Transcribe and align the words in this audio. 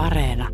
Areena. 0.00 0.48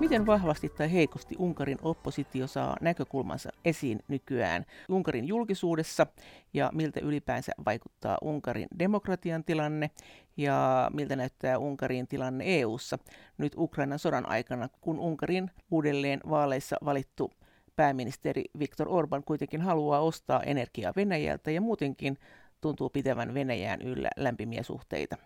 Miten 0.00 0.26
vahvasti 0.26 0.68
tai 0.68 0.92
heikosti 0.92 1.34
Unkarin 1.38 1.78
oppositio 1.82 2.46
saa 2.46 2.76
näkökulmansa 2.80 3.50
esiin 3.64 4.00
nykyään 4.08 4.64
Unkarin 4.88 5.28
julkisuudessa 5.28 6.06
ja 6.54 6.70
miltä 6.74 7.00
ylipäänsä 7.00 7.52
vaikuttaa 7.64 8.18
Unkarin 8.22 8.68
demokratian 8.78 9.44
tilanne 9.44 9.90
ja 10.36 10.90
miltä 10.94 11.16
näyttää 11.16 11.58
Unkarin 11.58 12.08
tilanne 12.08 12.44
EU:ssa 12.46 12.98
nyt 13.38 13.52
Ukrainan 13.56 13.98
sodan 13.98 14.28
aikana, 14.28 14.68
kun 14.80 14.98
Unkarin 14.98 15.50
uudelleen 15.70 16.20
vaaleissa 16.30 16.76
valittu 16.84 17.30
pääministeri 17.76 18.44
Viktor 18.58 18.88
Orban 18.90 19.24
kuitenkin 19.24 19.60
haluaa 19.60 20.00
ostaa 20.00 20.42
energiaa 20.42 20.92
Venäjältä 20.96 21.50
ja 21.50 21.60
muutenkin 21.60 22.18
tuntuu 22.60 22.90
pitävän 22.90 23.34
Venäjään 23.34 23.82
yllä 23.82 24.08
lämpimiä 24.16 24.62
suhteita. 24.62 25.16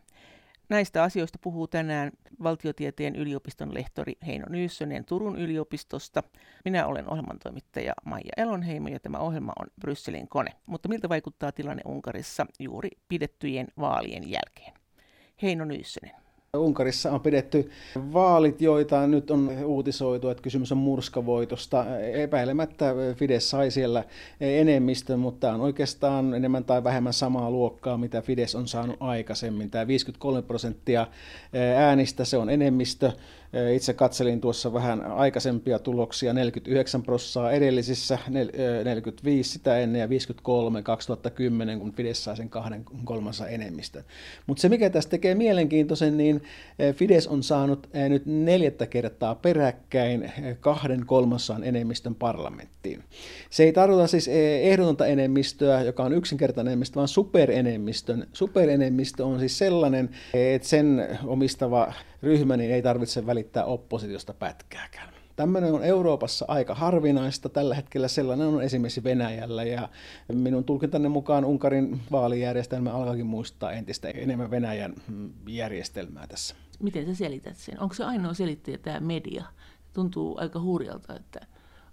Näistä 0.69 1.03
asioista 1.03 1.39
puhuu 1.43 1.67
tänään 1.67 2.13
valtiotieteen 2.43 3.17
yliopiston 3.17 3.75
lehtori 3.75 4.13
Heino 4.27 4.47
Nyyssönen 4.49 5.05
Turun 5.05 5.39
yliopistosta. 5.39 6.23
Minä 6.65 6.87
olen 6.87 7.11
ohjelmantoimittaja 7.11 7.93
Maija 8.05 8.33
Elonheimo 8.37 8.89
ja 8.89 9.01
tämä 9.01 9.19
ohjelma 9.19 9.53
on 9.59 9.67
Brysselin 9.81 10.29
kone. 10.29 10.51
Mutta 10.67 10.89
miltä 10.89 11.09
vaikuttaa 11.09 11.53
tilanne 11.53 11.83
Unkarissa 11.85 12.47
juuri 12.59 12.91
pidettyjen 13.09 13.67
vaalien 13.79 14.31
jälkeen? 14.31 14.75
Heino 15.43 15.65
Nyyssönen. 15.65 16.28
Unkarissa 16.57 17.13
on 17.13 17.21
pidetty 17.21 17.71
vaalit, 18.13 18.61
joita 18.61 19.07
nyt 19.07 19.31
on 19.31 19.51
uutisoitu, 19.65 20.29
että 20.29 20.43
kysymys 20.43 20.73
on 20.73 20.79
murskavoitosta. 20.79 21.99
Epäilemättä 21.99 22.95
Fides 23.17 23.51
sai 23.51 23.71
siellä 23.71 24.05
enemmistön, 24.41 25.19
mutta 25.19 25.41
tämä 25.41 25.55
on 25.55 25.61
oikeastaan 25.61 26.35
enemmän 26.35 26.65
tai 26.65 26.85
vähemmän 26.85 27.13
samaa 27.13 27.51
luokkaa, 27.51 27.99
mitä 27.99 28.23
Fides 28.23 28.55
on 28.55 28.69
saanut 28.69 28.97
aikaisemmin. 29.01 29.71
Tämä 29.71 29.87
53 29.87 30.43
prosenttia 30.43 31.07
äänistä, 31.77 32.25
se 32.25 32.37
on 32.37 32.51
enemmistö. 32.51 33.13
Itse 33.75 33.93
katselin 33.93 34.41
tuossa 34.41 34.73
vähän 34.73 35.03
aikaisempia 35.03 35.79
tuloksia, 35.79 36.33
49 36.33 37.03
prosenttia 37.03 37.51
edellisissä, 37.51 38.19
45 38.85 39.51
sitä 39.51 39.79
ennen 39.79 40.01
ja 40.01 40.09
53 40.09 40.83
2010, 40.83 41.79
kun 41.79 41.93
Fides 41.93 42.25
sai 42.25 42.37
sen 42.37 42.49
kahden 42.49 42.85
kolmansa 43.05 43.49
enemmistön. 43.49 44.05
Mutta 44.47 44.61
se, 44.61 44.69
mikä 44.69 44.91
tässä 44.91 45.11
tekee 45.11 45.35
mielenkiintoisen, 45.35 46.17
niin 46.17 46.43
Fides 46.95 47.27
on 47.27 47.43
saanut 47.43 47.89
nyt 48.09 48.23
neljättä 48.27 48.87
kertaa 48.87 49.35
peräkkäin 49.35 50.33
kahden 50.61 51.07
kolmassaan 51.07 51.65
enemmistön 51.65 52.15
parlamenttiin. 52.15 53.03
Se 53.51 53.65
ei 53.65 53.73
tarkoita 53.73 54.07
siis 54.07 54.29
ehdotonta 54.63 55.07
enemmistöä, 55.07 55.83
joka 55.83 56.05
on 56.05 56.13
yksinkertainen 56.13 56.71
enemmistö, 56.71 56.97
vaan 56.97 57.09
superenemmistön. 57.09 58.27
Superenemmistö 58.33 59.27
on 59.27 59.39
siis 59.39 59.59
sellainen, 59.59 60.11
että 60.35 60.69
sen 60.69 61.09
omistava 61.27 61.93
ryhmä 62.23 62.57
niin 62.57 62.71
ei 62.71 62.83
tarvitse 62.83 63.27
välittää 63.27 63.65
oppositiosta 63.65 64.35
pätkääkään. 64.35 65.09
Tämmöinen 65.37 65.75
on 65.75 65.85
Euroopassa 65.85 66.45
aika 66.49 66.75
harvinaista. 66.75 67.49
Tällä 67.49 67.75
hetkellä 67.75 68.09
sellainen 68.09 68.47
on 68.47 68.63
esimerkiksi 68.63 69.05
Venäjällä 69.05 69.65
ja 69.65 69.89
minun 70.33 70.65
tulkintani 70.65 71.09
mukaan 71.09 71.45
Unkarin 71.45 72.01
vaalijärjestelmä 72.11 72.93
alkaakin 72.93 73.27
muistaa 73.27 73.73
entistä 73.73 74.09
enemmän 74.09 74.51
Venäjän 74.51 74.95
mm, 75.09 75.33
järjestelmää 75.49 76.27
tässä. 76.27 76.55
Miten 76.83 77.07
sä 77.07 77.15
selität 77.15 77.57
sen? 77.57 77.81
Onko 77.81 77.95
se 77.95 78.05
ainoa 78.05 78.35
selittäjä 78.35 78.79
tämä 78.79 79.01
media? 79.01 79.45
Tuntuu 79.93 80.39
aika 80.39 80.61
hurjalta, 80.61 81.17
että 81.17 81.47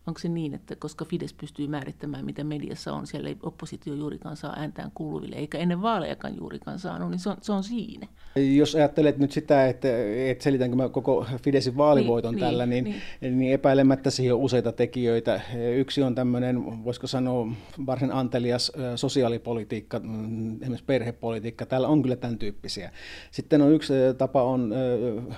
Onko 0.08 0.20
se 0.20 0.30
niin, 0.30 0.54
että 0.54 0.76
koska 0.76 1.06
Fides 1.06 1.34
pystyy 1.34 1.68
määrittämään, 1.68 2.26
mitä 2.26 2.44
mediassa 2.44 2.94
on, 2.94 3.08
siellä 3.08 3.30
ei 3.30 3.38
oppositio 3.44 3.94
juurikaan 3.94 4.38
saa 4.38 4.54
ääntään 4.58 4.92
kuuluville, 4.94 5.36
eikä 5.36 5.58
ennen 5.58 5.82
vaalejakaan 5.82 6.38
juurikaan 6.38 6.80
saanut, 6.80 7.12
niin 7.12 7.20
se 7.20 7.30
on, 7.30 7.38
se 7.42 7.52
on 7.52 7.64
siinä. 7.64 8.08
Jos 8.56 8.76
ajattelet 8.76 9.18
nyt 9.18 9.32
sitä, 9.32 9.68
että, 9.68 9.88
että 10.30 10.44
selitänkö 10.44 10.76
mä 10.76 10.90
koko 10.90 11.26
Fidesin 11.44 11.78
vaalivoiton 11.78 12.34
niin, 12.34 12.40
tällä, 12.40 12.66
niin, 12.66 12.84
niin, 13.22 13.40
niin 13.40 13.54
epäilemättä 13.54 14.10
siihen 14.10 14.34
on 14.34 14.40
useita 14.40 14.72
tekijöitä. 14.72 15.42
Yksi 15.76 16.04
on 16.04 16.16
tämmöinen, 16.16 16.84
voisiko 16.84 17.08
sanoa, 17.08 17.48
varsin 17.86 18.12
antelias 18.12 18.72
sosiaalipolitiikka, 18.96 20.00
mm, 20.00 20.56
esimerkiksi 20.62 20.86
perhepolitiikka. 20.86 21.66
Täällä 21.66 21.88
on 21.88 22.02
kyllä 22.02 22.16
tämän 22.16 22.38
tyyppisiä. 22.38 22.92
Sitten 23.32 23.62
on 23.62 23.72
yksi 23.72 23.94
tapa 24.18 24.44
on 24.44 24.74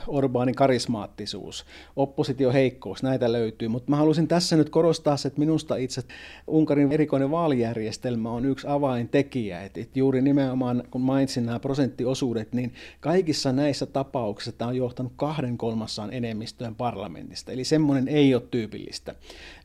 Orbaanin 0.08 0.56
karismaattisuus, 0.56 1.66
oppositioheikkous, 1.96 3.03
näitä 3.03 3.31
löytyy, 3.31 3.68
mutta 3.68 3.90
mä 3.90 3.96
haluaisin 3.96 4.28
tässä 4.28 4.56
nyt 4.57 4.69
korostaa 4.69 5.18
se, 5.18 5.28
että 5.28 5.40
minusta 5.40 5.75
itse 5.75 6.01
Unkarin 6.47 6.91
erikoinen 6.91 7.31
vaalijärjestelmä 7.31 8.31
on 8.31 8.45
yksi 8.45 8.68
avaintekijä. 8.69 9.63
Että, 9.63 9.81
että 9.81 10.00
juuri 10.00 10.22
nimenomaan, 10.22 10.84
kun 10.91 11.01
mainitsin 11.01 11.45
nämä 11.45 11.59
prosenttiosuudet, 11.59 12.53
niin 12.53 12.73
kaikissa 13.00 13.51
näissä 13.51 13.85
tapauksissa 13.85 14.51
tämä 14.51 14.69
on 14.69 14.78
johtanut 14.78 15.13
kahden 15.16 15.57
kolmassaan 15.57 16.13
enemmistöön 16.13 16.75
parlamentista. 16.75 17.51
Eli 17.51 17.63
semmoinen 17.63 18.07
ei 18.07 18.35
ole 18.35 18.44
tyypillistä. 18.51 19.16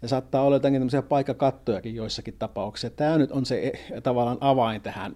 Ja 0.02 0.08
saattaa 0.08 0.42
olla 0.42 0.56
jotakin 0.56 0.80
tämmöisiä 0.80 1.02
paikkakattojakin 1.02 1.94
joissakin 1.94 2.34
tapauksissa. 2.38 2.90
Tämä 2.90 3.18
nyt 3.18 3.32
on 3.32 3.46
se 3.46 3.58
eh, 3.58 4.02
tavallaan 4.02 4.38
avain 4.40 4.80
tähän 4.80 5.14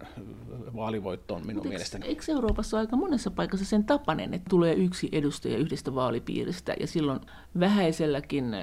vaalivoittoon 0.77 1.41
minun 1.41 1.55
Mutta 1.55 1.69
mielestäni. 1.69 2.07
Eikö 2.07 2.23
Euroopassa 2.33 2.79
aika 2.79 2.97
monessa 2.97 3.31
paikassa 3.31 3.65
sen 3.67 3.85
tapainen, 3.85 4.35
että 4.35 4.47
tulee 4.51 4.75
yksi 4.75 5.09
edustaja 5.13 5.57
yhdestä 5.57 5.95
vaalipiiristä 5.95 6.75
ja 6.81 6.87
silloin 6.87 7.21
vähäiselläkin 7.61 8.57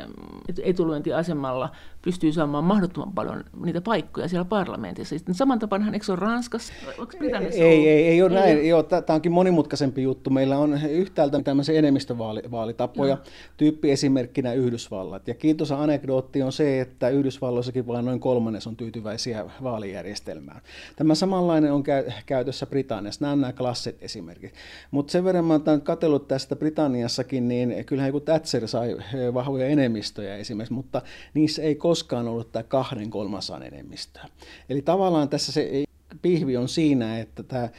etulyöntiasemalla 0.63 1.69
pystyy 2.03 2.31
saamaan 2.31 2.63
mahdottoman 2.63 3.13
paljon 3.13 3.43
niitä 3.63 3.81
paikkoja 3.81 4.27
siellä 4.27 4.45
parlamentissa. 4.45 5.17
Sitten 5.17 5.35
saman 5.35 5.59
tapanhan, 5.59 5.93
eikö 5.93 6.05
se 6.05 6.11
ole 6.11 6.19
Ranskassa? 6.19 6.73
Ei, 7.53 7.61
ei, 7.61 7.89
ei, 7.89 8.07
ei 8.07 8.21
ole 8.21 8.33
näin. 8.33 8.67
Joo, 8.67 8.83
tämä 8.83 9.03
onkin 9.09 9.31
monimutkaisempi 9.31 10.03
juttu. 10.03 10.29
Meillä 10.29 10.57
on 10.57 10.79
yhtäältä 10.89 11.41
tämmöisiä 11.43 11.79
enemmistövaalitappoja, 11.79 13.17
tyyppi 13.57 13.91
esimerkkinä 13.91 14.53
Yhdysvallat. 14.53 15.27
Ja 15.27 15.33
kiintoisa 15.33 15.83
anekdootti 15.83 16.41
on 16.41 16.51
se, 16.51 16.81
että 16.81 17.09
Yhdysvalloissakin 17.09 17.87
vain 17.87 18.05
noin 18.05 18.19
kolmannes 18.19 18.67
on 18.67 18.75
tyytyväisiä 18.75 19.45
vaalijärjestelmään. 19.63 20.61
Tämä 20.95 21.15
samanlainen 21.15 21.73
on 21.73 21.83
käytössä 22.25 22.65
Britanniassa. 22.65 23.21
Nämä 23.21 23.33
on 23.33 23.41
nämä 23.41 23.53
klassit 23.53 23.97
esimerkit. 24.01 24.53
Mutta 24.91 25.11
sen 25.11 25.23
verran 25.23 25.45
mä 25.45 25.53
oon 25.53 25.81
katsellut 25.81 26.27
tästä 26.27 26.55
Britanniassakin, 26.55 27.47
niin 27.47 27.85
kyllähän 27.85 28.09
joku 28.09 28.19
Thatcher 28.19 28.67
sai 28.67 28.97
vahvoja 29.33 29.67
enemmistöjä 29.67 30.35
esimerkiksi, 30.35 30.73
mutta 30.73 31.01
niissä 31.33 31.61
ei 31.61 31.75
koskaan 31.75 31.92
ollut 32.27 32.51
tämä 32.51 32.63
kahden 32.63 33.09
kolmasan 33.09 33.63
enemmistöä. 33.63 34.25
Eli 34.69 34.81
tavallaan 34.81 35.29
tässä 35.29 35.51
se 35.51 35.83
pihvi 36.21 36.57
on 36.57 36.69
siinä, 36.69 37.19
että 37.19 37.43
tämä 37.43 37.69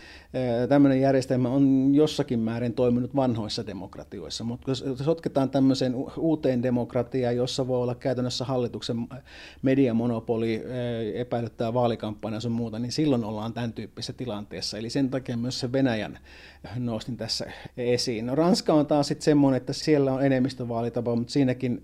tämmöinen 0.68 1.00
järjestelmä 1.00 1.48
on 1.48 1.90
jossakin 1.94 2.38
määrin 2.38 2.74
toiminut 2.74 3.16
vanhoissa 3.16 3.66
demokratioissa, 3.66 4.44
mutta 4.44 4.70
jos 4.70 4.84
sotketaan 5.04 5.50
tämmöiseen 5.50 5.94
uuteen 6.16 6.62
demokratiaan, 6.62 7.36
jossa 7.36 7.68
voi 7.68 7.82
olla 7.82 7.94
käytännössä 7.94 8.44
hallituksen 8.44 8.96
mediamonopoli, 9.62 10.62
epäilyttää 11.14 11.74
vaalikampanja 11.74 12.38
ja 12.44 12.50
muuta, 12.50 12.78
niin 12.78 12.92
silloin 12.92 13.24
ollaan 13.24 13.52
tämän 13.52 13.72
tyyppisessä 13.72 14.12
tilanteessa. 14.12 14.78
Eli 14.78 14.90
sen 14.90 15.10
takia 15.10 15.36
myös 15.36 15.60
se 15.60 15.72
Venäjän 15.72 16.18
nostin 16.76 17.16
tässä 17.16 17.46
esiin. 17.76 18.26
No, 18.26 18.34
Ranska 18.34 18.74
on 18.74 18.86
taas 18.86 19.08
sitten 19.08 19.24
semmoinen, 19.24 19.56
että 19.56 19.72
siellä 19.72 20.12
on 20.12 20.26
enemmistövaalitapa, 20.26 21.16
mutta 21.16 21.32
siinäkin 21.32 21.82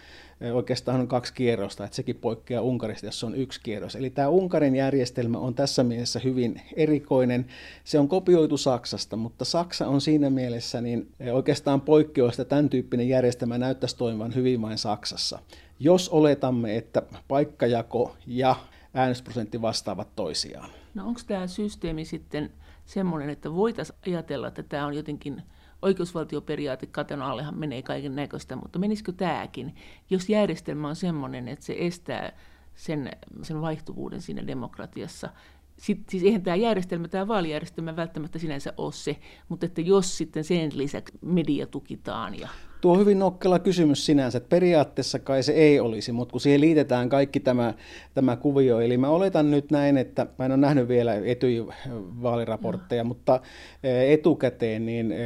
oikeastaan 0.53 1.01
on 1.01 1.09
kaksi 1.09 1.35
kierrosta, 1.35 1.85
että 1.85 1.97
sekin 1.97 2.17
poikkeaa 2.17 2.63
Unkarista, 2.63 3.07
jos 3.07 3.25
on 3.25 3.35
yksi 3.35 3.61
kierros. 3.63 3.97
Eli 3.97 4.11
tämä 4.11 4.29
Unkarin 4.29 4.77
järjestelmä 4.77 5.39
on 5.39 5.55
tässä 5.55 5.83
mielessä 5.83 6.21
hyvin 6.25 6.63
erikoinen. 6.77 7.47
Se 7.85 7.99
on 7.99 8.09
kopioitu 8.09 8.57
Saksasta, 8.57 9.17
mutta 9.17 9.45
Saksa 9.45 9.89
on 9.89 10.01
siinä 10.01 10.31
mielessä 10.31 10.81
niin 10.81 11.13
oikeastaan 11.33 11.81
poikkeusta, 11.81 12.45
tämän 12.45 12.69
tyyppinen 12.71 13.09
järjestelmä 13.09 13.59
näyttäisi 13.59 13.97
toimivan 13.97 14.35
hyvin 14.35 14.63
vain 14.63 14.79
Saksassa. 14.79 15.39
Jos 15.79 16.09
oletamme, 16.09 16.77
että 16.77 17.03
paikkajako 17.29 18.17
ja 18.27 18.57
äänestysprosentti 18.95 19.63
vastaavat 19.63 20.09
toisiaan. 20.17 20.71
No 20.95 21.07
onko 21.07 21.21
tämä 21.27 21.47
systeemi 21.47 22.05
sitten 22.05 22.51
semmoinen, 22.87 23.31
että 23.31 23.55
voitaisiin 23.55 23.99
ajatella, 24.07 24.49
että 24.49 24.63
tämä 24.63 24.87
on 24.87 24.95
jotenkin 24.95 25.43
oikeusvaltioperiaate 25.83 26.87
katon 26.87 27.23
allehan 27.23 27.59
menee 27.59 27.83
kaiken 27.83 28.17
näköistä, 28.17 28.57
mutta 28.57 28.79
menisikö 28.79 29.13
tämäkin, 29.13 29.75
jos 30.11 30.29
järjestelmä 30.29 30.89
on 30.89 30.97
semmoinen, 30.97 31.49
että 31.49 31.65
se 31.65 31.77
estää 31.79 32.33
sen, 32.75 33.11
sen 33.43 33.61
vaihtuvuuden 33.61 34.21
siinä 34.23 34.47
demokratiassa. 34.47 35.31
Sitten, 35.77 36.05
siis 36.11 36.23
eihän 36.23 36.43
tämä 36.43 36.57
järjestelmä, 36.57 37.09
tämä 37.09 37.29
vaalijärjestelmä 37.29 37.97
välttämättä 37.97 38.39
sinänsä 38.39 38.73
ole 38.77 38.93
se, 38.93 39.17
mutta 39.49 39.67
että 39.67 39.81
jos 39.81 40.19
sitten 40.19 40.45
sen 40.45 40.71
lisäksi 40.75 41.19
media 41.23 41.67
tukitaan 41.67 42.39
ja 42.39 42.49
Tuo 42.81 42.93
on 42.93 42.99
hyvin 42.99 43.19
nokkela 43.19 43.59
kysymys 43.59 44.07
sinänsä, 44.07 44.39
että 44.39 44.49
periaatteessa 44.49 45.19
kai 45.19 45.43
se 45.43 45.53
ei 45.53 45.81
olisi, 45.81 46.13
mutta 46.13 46.33
kun 46.33 46.41
siihen 46.41 46.61
liitetään 46.61 47.09
kaikki 47.09 47.41
tämä, 47.41 47.75
tämä 48.15 48.37
kuvio, 48.37 48.81
eli 48.81 48.99
mä 48.99 49.09
oletan 49.09 49.51
nyt 49.51 49.71
näin, 49.71 49.97
että 49.97 50.27
mä 50.39 50.45
en 50.45 50.53
ole 50.53 50.61
nähnyt 50.61 50.89
vielä 50.89 51.15
Etyj-vaaliraportteja, 51.15 53.03
no. 53.03 53.09
mutta 53.09 53.41
eh, 53.83 54.13
etukäteen 54.13 54.87
niin 54.87 55.13
eh, 55.13 55.19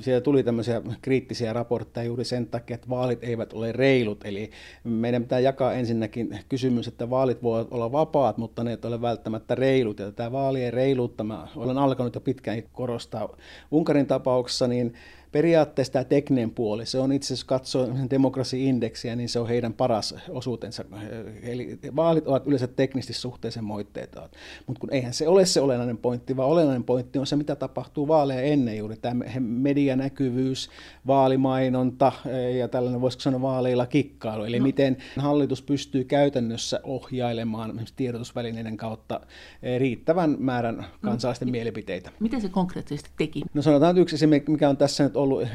siellä 0.00 0.20
tuli 0.20 0.42
tämmöisiä 0.42 0.82
kriittisiä 1.02 1.52
raportteja 1.52 2.04
juuri 2.04 2.24
sen 2.24 2.46
takia, 2.46 2.74
että 2.74 2.88
vaalit 2.88 3.24
eivät 3.24 3.52
ole 3.52 3.72
reilut, 3.72 4.24
eli 4.24 4.50
meidän 4.84 5.22
pitää 5.22 5.40
jakaa 5.40 5.72
ensinnäkin 5.72 6.38
kysymys, 6.48 6.88
että 6.88 7.10
vaalit 7.10 7.42
voivat 7.42 7.68
olla 7.70 7.92
vapaat, 7.92 8.38
mutta 8.38 8.64
ne 8.64 8.70
eivät 8.70 8.84
ole 8.84 9.00
välttämättä 9.00 9.54
reilut, 9.54 9.98
ja 9.98 10.12
tämä 10.12 10.32
vaalien 10.32 10.72
reiluutta 10.72 11.24
mä 11.24 11.48
olen 11.56 11.78
alkanut 11.78 12.14
jo 12.14 12.20
pitkään 12.20 12.62
korostaa 12.72 13.36
Unkarin 13.70 14.06
tapauksessa, 14.06 14.68
niin 14.68 14.94
periaatteessa 15.32 15.92
tämä 15.92 16.04
tekninen 16.04 16.50
puoli, 16.50 16.86
se 16.86 16.98
on 16.98 17.12
itse 17.12 17.26
asiassa 17.26 17.46
katsoo 17.46 17.88
demokrasi-indeksiä, 18.10 19.16
niin 19.16 19.28
se 19.28 19.38
on 19.38 19.48
heidän 19.48 19.72
paras 19.72 20.14
osuutensa. 20.28 20.84
Eli 21.42 21.78
vaalit 21.96 22.26
ovat 22.26 22.46
yleensä 22.46 22.66
teknisesti 22.66 23.12
suhteellisen 23.12 23.64
moitteita. 23.64 24.28
Mutta 24.66 24.80
kun 24.80 24.92
eihän 24.92 25.12
se 25.12 25.28
ole 25.28 25.46
se 25.46 25.60
olennainen 25.60 25.98
pointti, 25.98 26.36
vaan 26.36 26.48
olennainen 26.48 26.84
pointti 26.84 27.18
on 27.18 27.26
se, 27.26 27.36
mitä 27.36 27.56
tapahtuu 27.56 28.08
vaaleja 28.08 28.42
ennen 28.42 28.78
juuri. 28.78 28.96
Tämä 28.96 29.24
medianäkyvyys, 29.40 30.70
vaalimainonta 31.06 32.12
ja 32.58 32.68
tällainen, 32.68 33.00
voisiko 33.00 33.20
sanoa 33.20 33.42
vaaleilla 33.42 33.86
kikkailu. 33.86 34.44
Eli 34.44 34.58
no. 34.58 34.62
miten 34.62 34.96
hallitus 35.16 35.62
pystyy 35.62 36.04
käytännössä 36.04 36.80
ohjailemaan 36.82 37.80
tiedotusvälineiden 37.96 38.76
kautta 38.76 39.20
riittävän 39.78 40.36
määrän 40.38 40.86
kansalaisten 41.02 41.48
no. 41.48 41.52
mielipiteitä. 41.52 42.10
Miten 42.20 42.40
se 42.40 42.48
konkreettisesti 42.48 43.10
teki? 43.18 43.42
No 43.54 43.62
sanotaan 43.62 43.98
yksi 43.98 44.14
esimerkki, 44.14 44.52
mikä 44.52 44.68
on 44.68 44.76
tässä 44.76 45.04
nyt 45.04 45.16
ollut 45.18 45.42
eh, 45.42 45.48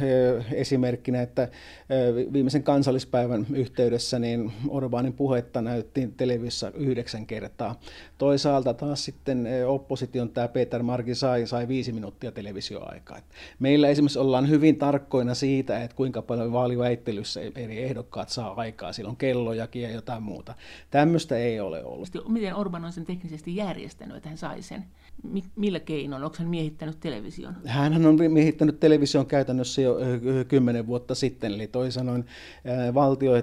esimerkkinä, 0.52 1.22
että 1.22 1.44
eh, 1.44 2.34
viimeisen 2.34 2.64
kansallispäivän 2.64 3.46
yhteydessä 3.54 4.20
niin 4.20 4.52
Orbanin 4.70 5.14
puhetta 5.14 5.62
näyttiin 5.62 6.14
televisiossa 6.14 6.72
yhdeksän 6.72 7.26
kertaa. 7.26 7.80
Toisaalta 8.18 8.74
taas 8.74 9.06
sitten 9.06 9.48
eh, 9.48 9.70
opposition 9.70 10.30
tämä 10.30 10.48
Peter 10.48 10.84
Marki 10.84 11.16
sai, 11.16 11.48
sai 11.48 11.68
viisi 11.68 11.92
minuuttia 11.92 12.32
televisioaikaa. 12.32 13.20
Meillä 13.60 13.88
esimerkiksi 13.88 14.20
ollaan 14.20 14.50
hyvin 14.50 14.76
tarkkoina 14.76 15.34
siitä, 15.34 15.84
että 15.84 15.96
kuinka 15.96 16.22
paljon 16.22 16.52
vaaliväittelyssä 16.52 17.42
eri 17.56 17.84
ehdokkaat 17.84 18.30
saa 18.30 18.54
aikaa. 18.54 18.94
Silloin 18.94 19.18
kellojakin 19.18 19.82
ja 19.82 19.92
jotain 19.92 20.24
muuta. 20.24 20.54
Tämmöistä 20.92 21.38
ei 21.38 21.60
ole 21.60 21.84
ollut. 21.84 22.10
Miten 22.28 22.56
Orban 22.56 22.86
on 22.86 22.94
sen 22.94 23.06
teknisesti 23.06 23.56
järjestänyt, 23.56 24.18
että 24.18 24.30
hän 24.30 24.38
sai 24.38 24.62
sen? 24.62 24.86
Millä 25.56 25.80
keinoin? 25.80 26.24
Onko 26.24 26.36
hän 26.40 26.48
miehittänyt 26.48 27.00
television? 27.00 27.56
Hän 27.66 28.06
on 28.06 28.18
miehittänyt 28.32 28.80
television 28.80 29.26
käytännössä 29.26 29.82
jo 29.82 29.98
kymmenen 30.48 30.88
vuotta 30.88 31.16
sitten. 31.16 31.54
Eli 31.54 31.68
toisin 31.68 31.92
sanoen 31.92 32.26
valtio- 32.94 33.36
ja 33.36 33.42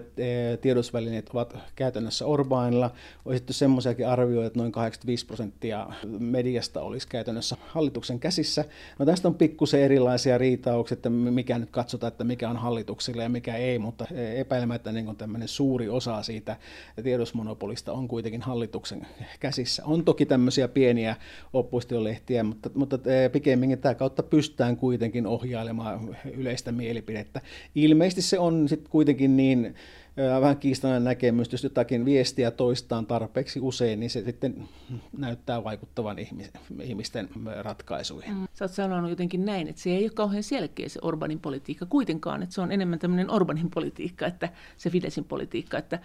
tiedotusvälineet 0.61 1.29
ovat 1.29 1.57
käytännössä 1.77 2.27
Orbaanilla. 2.27 2.91
On 3.25 3.37
sitten 3.37 3.55
semmoisiakin 3.55 4.09
arvioita, 4.09 4.47
että 4.47 4.59
noin 4.59 4.73
85 4.73 5.27
prosenttia 5.27 5.87
mediasta 6.19 6.81
olisi 6.81 7.09
käytännössä 7.09 7.57
hallituksen 7.69 8.21
käsissä. 8.21 8.65
No 8.99 9.07
tästä 9.07 9.29
on 9.29 9.35
pikkusen 9.35 9.81
erilaisia 9.81 10.39
riitauksia, 10.39 10.95
että 10.95 11.11
mikä 11.11 11.59
nyt 11.59 11.71
katsotaan, 11.71 12.09
että 12.09 12.25
mikä 12.25 12.51
on 12.51 12.57
hallituksilla 12.57 13.23
ja 13.23 13.29
mikä 13.29 13.57
ei, 13.57 13.79
mutta 13.79 14.07
epäilemättä 14.37 14.93
niin 14.93 15.17
tämmöinen 15.17 15.49
suuri 15.49 15.89
osa 15.89 16.23
siitä 16.23 16.57
tiedotusmonopolista 17.03 17.93
on 17.93 18.09
kuitenkin 18.09 18.43
hallituksen 18.43 19.07
käsissä. 19.41 19.83
On 19.87 20.05
toki 20.05 20.27
tämmöisiä 20.27 20.69
pieniä 20.69 21.17
oppositiolehtiä, 21.61 22.43
mutta, 22.43 22.71
mutta 22.75 22.99
pikemminkin 23.33 23.79
tämä 23.79 23.95
kautta 23.95 24.23
pystytään 24.23 24.77
kuitenkin 24.77 25.27
ohjailemaan 25.27 26.17
yleistä 26.37 26.73
mielipidettä. 26.73 27.41
Ilmeisesti 27.75 28.23
se 28.23 28.39
on 28.39 28.69
sitten 28.69 28.91
kuitenkin 28.91 29.37
niin 29.37 29.75
vähän 30.41 30.57
kiistanainen 30.57 31.05
näkemys, 31.05 31.53
jos 31.53 31.65
jotakin 31.65 32.05
viestiä 32.05 32.51
toistaan 32.51 33.07
tarpeeksi 33.07 33.61
usein, 33.61 34.01
niin 34.01 34.11
se 34.11 34.25
sitten 34.25 34.69
näyttää 35.19 35.65
vaikuttavan 35.65 36.17
ihmisten 36.83 37.29
ratkaisuihin. 37.61 38.35
Mm. 38.35 38.49
Sä 38.53 38.65
oot 38.65 38.73
sanonut 38.73 39.11
jotenkin 39.11 39.45
näin, 39.45 39.69
että 39.69 39.83
se 39.83 39.91
ei 39.91 40.05
ole 40.05 40.11
kauhean 40.11 40.43
selkeä 40.43 40.89
se 40.89 40.99
Orbanin 41.03 41.41
politiikka 41.41 41.87
kuitenkaan, 41.87 42.43
että 42.43 42.55
se 42.55 42.61
on 42.61 42.73
enemmän 42.73 42.99
tämmöinen 42.99 43.31
Orbanin 43.31 43.71
politiikka, 43.71 44.27
että 44.27 44.49
se 44.77 44.91
Fidesin 44.91 45.25
politiikka, 45.25 45.79
että 45.79 45.99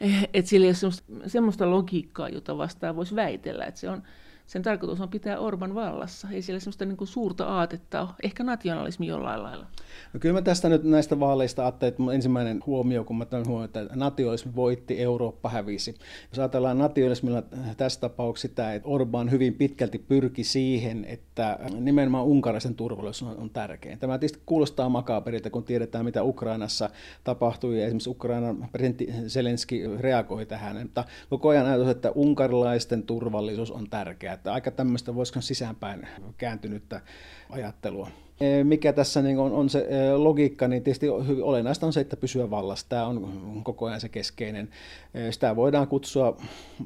eh, 0.00 0.28
että 0.34 0.48
sillä 0.48 0.64
ei 0.64 0.68
ole 0.68 0.74
semmoista, 0.74 1.04
semmoista 1.26 1.70
logiikkaa, 1.70 2.28
jota 2.28 2.58
vastaan 2.58 2.96
voisi 2.96 3.16
väitellä, 3.16 3.64
että 3.64 3.80
se 3.80 3.90
on 3.90 4.02
sen 4.46 4.62
tarkoitus 4.62 5.00
on 5.00 5.08
pitää 5.08 5.38
Orban 5.38 5.74
vallassa. 5.74 6.28
Ei 6.32 6.42
siellä 6.42 6.60
sellaista 6.60 6.84
niin 6.84 6.96
kuin 6.96 7.08
suurta 7.08 7.46
aatetta 7.46 8.00
ole, 8.00 8.08
ehkä 8.22 8.44
nationalismi 8.44 9.06
jollain 9.06 9.42
lailla. 9.42 9.66
No 10.12 10.20
kyllä 10.20 10.32
mä 10.32 10.42
tästä 10.42 10.68
nyt 10.68 10.84
näistä 10.84 11.20
vaaleista 11.20 11.62
ajattelin, 11.62 11.88
että 11.88 12.02
mun 12.02 12.14
ensimmäinen 12.14 12.62
huomio, 12.66 13.04
kun 13.04 13.18
mä 13.18 13.24
tämän 13.24 13.46
huomioon, 13.46 13.64
että 13.64 13.86
nationalismi 13.94 14.52
voitti, 14.56 15.02
Eurooppa 15.02 15.48
hävisi. 15.48 15.94
Jos 16.30 16.38
ajatellaan 16.38 16.78
nationalismilla 16.78 17.42
tässä 17.76 18.00
tapauksessa 18.00 18.48
sitä, 18.48 18.74
että 18.74 18.88
Orban 18.88 19.30
hyvin 19.30 19.54
pitkälti 19.54 19.98
pyrki 19.98 20.44
siihen, 20.44 21.04
että 21.04 21.58
nimenomaan 21.80 22.24
unkaraisen 22.24 22.74
turvallisuus 22.74 23.30
on, 23.32 23.42
on 23.42 23.50
tärkein. 23.50 23.98
Tämä 23.98 24.18
tietysti 24.18 24.42
kuulostaa 24.46 24.88
makaperilta, 24.88 25.50
kun 25.50 25.64
tiedetään, 25.64 26.04
mitä 26.04 26.22
Ukrainassa 26.22 26.90
tapahtui, 27.24 27.80
ja 27.80 27.86
esimerkiksi 27.86 28.10
Ukrainan 28.10 28.68
presidentti 28.72 29.08
Zelenski 29.26 29.82
reagoi 29.98 30.46
tähän, 30.46 30.82
mutta 30.82 31.04
koko 31.30 31.48
ajan 31.48 31.66
ajatus, 31.66 31.88
että 31.88 32.10
unkarilaisten 32.10 33.02
turvallisuus 33.02 33.70
on 33.70 33.90
tärkeää 33.90 34.35
että 34.36 34.52
aika 34.52 34.70
tämmöistä 34.70 35.14
voisiko 35.14 35.40
sisäänpäin 35.40 36.08
kääntynyttä 36.38 37.00
ajattelua. 37.50 38.10
Mikä 38.62 38.92
tässä 38.92 39.22
niin 39.22 39.38
on, 39.38 39.70
se 39.70 39.86
logiikka, 40.16 40.68
niin 40.68 40.82
tietysti 40.82 41.08
olennaista 41.42 41.86
on 41.86 41.92
se, 41.92 42.00
että 42.00 42.16
pysyä 42.16 42.50
vallassa. 42.50 42.86
Tämä 42.88 43.06
on 43.06 43.60
koko 43.64 43.86
ajan 43.86 44.00
se 44.00 44.08
keskeinen. 44.08 44.68
Sitä 45.30 45.56
voidaan 45.56 45.88
kutsua 45.88 46.36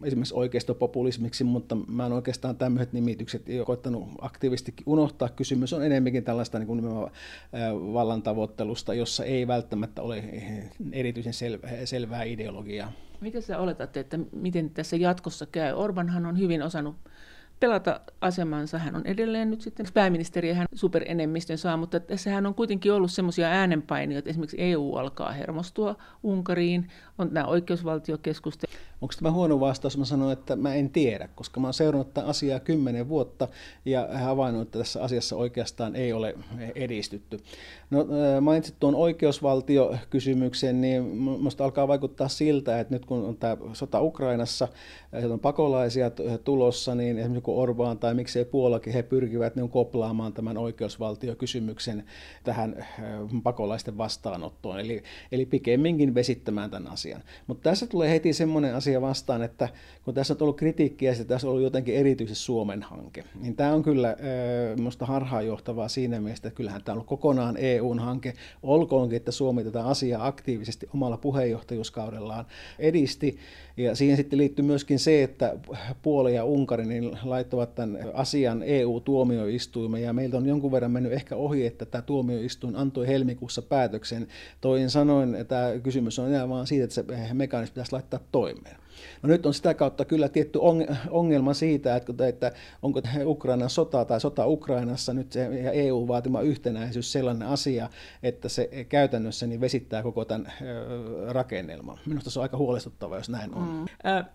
esimerkiksi 0.05 0.35
oikeistopopulismiksi, 0.35 1.45
mutta 1.45 1.75
mä 1.75 2.07
en 2.07 2.13
oikeastaan 2.13 2.57
tämmöiset 2.57 2.93
nimitykset 2.93 3.49
jo 3.49 3.65
koittanut 3.65 4.09
aktiivisesti 4.21 4.75
unohtaa. 4.87 5.29
Kysymys 5.29 5.73
on 5.73 5.85
enemmänkin 5.85 6.25
tällaista 6.25 6.59
niin 6.59 6.67
kuin 6.67 6.83
vallan 7.93 8.23
tavoittelusta, 8.23 8.95
jossa 8.95 9.25
ei 9.25 9.47
välttämättä 9.47 10.03
ole 10.03 10.25
erityisen 10.93 11.35
selvää 11.85 12.23
ideologiaa. 12.23 12.93
Mitä 13.21 13.41
sä 13.41 13.59
oletat, 13.59 13.97
että 13.97 14.19
miten 14.33 14.71
tässä 14.71 14.97
jatkossa 14.97 15.47
käy? 15.47 15.73
Orbanhan 15.73 16.27
on 16.27 16.39
hyvin 16.39 16.63
osannut 16.63 16.97
pelata 17.61 18.01
asemansa. 18.21 18.79
Hän 18.79 18.97
on 18.97 19.07
edelleen 19.07 19.51
nyt 19.51 19.61
sitten 19.61 19.87
pääministeri 19.95 20.49
ja 20.49 20.55
hän 20.55 20.67
superenemmistön 20.75 21.59
saa, 21.59 21.77
mutta 21.77 22.01
tässähän 22.01 22.47
on 22.47 22.55
kuitenkin 22.55 22.93
ollut 22.93 23.11
semmoisia 23.11 23.49
äänenpainijoita, 23.49 24.31
esimerkiksi 24.31 24.57
EU 24.61 24.95
alkaa 24.95 25.33
hermostua 25.33 25.97
Unkariin, 26.23 26.89
on 27.21 27.29
nämä 27.33 27.47
oikeusvaltiokeskustelut. 27.47 28.77
Onko 29.03 29.15
tämä 29.19 29.31
huono 29.31 29.61
vastaus? 29.61 29.99
Mä 29.99 30.05
sanoin, 30.05 30.33
että 30.33 30.57
mä 30.57 30.75
en 30.75 30.91
tiedä, 30.91 31.29
koska 31.35 31.61
mä 31.61 31.67
oon 31.67 31.75
seurannut 31.75 32.15
tätä 32.15 32.27
asiaa 32.27 32.61
kymmenen 32.61 33.09
vuotta 33.09 33.49
ja 33.85 34.09
havainnut, 34.13 34.63
että 34.63 34.79
tässä 34.79 35.03
asiassa 35.03 35.37
oikeastaan 35.37 35.97
ei 35.97 36.13
ole 36.13 36.35
edistytty. 36.75 37.39
No, 37.91 38.07
mainitsit 38.41 38.75
tuon 38.81 38.95
oikeusvaltiokysymyksen, 38.95 40.81
niin 40.81 41.03
minusta 41.05 41.65
alkaa 41.65 41.89
vaikuttaa 41.89 42.29
siltä, 42.29 42.81
että 42.81 42.95
nyt 42.95 43.07
kun 43.07 43.25
on 43.25 43.37
tämä 43.37 43.57
sota 43.73 44.01
Ukrainassa, 44.01 44.69
on 45.33 45.41
pakolaisia 45.41 46.11
tulossa, 46.45 46.95
niin 46.95 47.19
esimerkiksi 47.19 47.45
kun 47.45 47.69
Orbán 47.69 47.99
tai 47.99 48.15
miksei 48.15 48.45
Puolakin, 48.45 48.93
he 48.93 49.03
pyrkivät 49.03 49.57
niin 49.57 49.69
koplaamaan 49.69 50.33
tämän 50.33 50.59
oikeusvaltiokysymyksen 50.59 52.05
tähän 52.45 52.87
pakolaisten 53.43 53.99
vastaanottoon, 53.99 54.81
eli, 54.81 55.03
eli 55.33 55.47
pikemminkin 55.47 56.15
vesittämään 56.15 56.71
tämän 56.71 56.93
asian. 56.93 57.10
Mutta 57.47 57.71
tässä 57.71 57.87
tulee 57.87 58.11
heti 58.11 58.33
semmoinen 58.33 58.75
asia 58.75 59.01
vastaan, 59.01 59.43
että 59.43 59.69
kun 60.05 60.15
tässä 60.15 60.35
on 60.35 60.43
ollut 60.43 60.57
kritiikkiä, 60.57 61.13
että 61.13 61.25
tässä 61.25 61.47
on 61.47 61.51
ollut 61.51 61.65
jotenkin 61.65 61.97
erityisesti 61.97 62.45
Suomen 62.45 62.83
hanke, 62.83 63.25
niin 63.41 63.57
tämä 63.57 63.73
on 63.73 63.83
kyllä 63.83 64.17
minusta 64.77 65.07
harhaanjohtavaa 65.07 65.89
siinä 65.89 66.21
mielessä, 66.21 66.49
että 66.49 66.57
kyllähän 66.57 66.83
tämä 66.85 66.95
on 66.95 66.97
ollut 66.97 67.09
kokonaan 67.09 67.57
EUn 67.57 67.99
hanke, 67.99 68.35
olkoonkin, 68.63 69.17
että 69.17 69.31
Suomi 69.31 69.65
tätä 69.65 69.85
asiaa 69.85 70.27
aktiivisesti 70.27 70.89
omalla 70.95 71.17
puheenjohtajuuskaudellaan 71.17 72.47
edisti, 72.79 73.39
ja 73.83 73.95
siihen 73.95 74.17
sitten 74.17 74.39
liittyy 74.39 74.65
myöskin 74.65 74.99
se, 74.99 75.23
että 75.23 75.57
Puoli 76.03 76.35
ja 76.35 76.45
Unkari 76.45 76.87
niin 76.87 77.19
laittavat 77.25 77.75
tämän 77.75 77.99
asian 78.15 78.63
EU-tuomioistuimeen, 78.63 80.05
ja 80.05 80.13
meiltä 80.13 80.37
on 80.37 80.47
jonkun 80.47 80.73
verran 80.73 80.91
mennyt 80.91 81.13
ehkä 81.13 81.37
ohi, 81.37 81.67
että 81.67 81.85
tämä 81.85 82.03
tuomioistuin 82.03 82.77
antoi 82.77 83.07
helmikuussa 83.07 83.63
päätöksen. 83.63 84.29
Toin 84.61 84.91
sanoin, 84.91 85.35
että 85.35 85.55
tämä 85.55 85.79
kysymys 85.79 86.19
on 86.19 86.29
enää 86.29 86.49
vaan 86.49 86.67
siitä, 86.67 86.85
että 86.85 86.95
se 86.95 87.05
mekanismi 87.35 87.73
pitäisi 87.73 87.93
laittaa 87.93 88.21
toimeen. 88.33 88.77
No 89.23 89.29
nyt 89.29 89.47
on 89.47 89.55
sitä 89.55 89.75
kautta 89.75 90.05
kyllä 90.05 90.29
tietty 90.29 90.59
ongelma 91.11 91.55
siitä, 91.55 91.97
että, 91.97 92.27
että 92.29 92.53
onko 92.83 93.03
Ukrainan 93.25 93.71
sota 93.71 94.05
tai 94.05 94.21
sota 94.21 94.47
Ukrainassa 94.47 95.13
nyt 95.15 95.33
se, 95.33 95.61
ja 95.63 95.73
EU-vaatima 95.73 96.41
yhtenäisyys 96.41 97.13
sellainen 97.13 97.49
asia, 97.49 97.89
että 98.23 98.49
se 98.49 98.87
käytännössä 98.89 99.47
niin 99.47 99.61
vesittää 99.61 100.03
koko 100.03 100.25
tämän 100.25 100.53
rakennelman. 101.29 101.99
Minusta 102.07 102.31
se 102.31 102.39
on 102.39 102.43
aika 102.43 102.57
huolestuttava, 102.57 103.17
jos 103.17 103.29
näin 103.29 103.55
on. 103.55 103.63
Mm. 103.63 103.87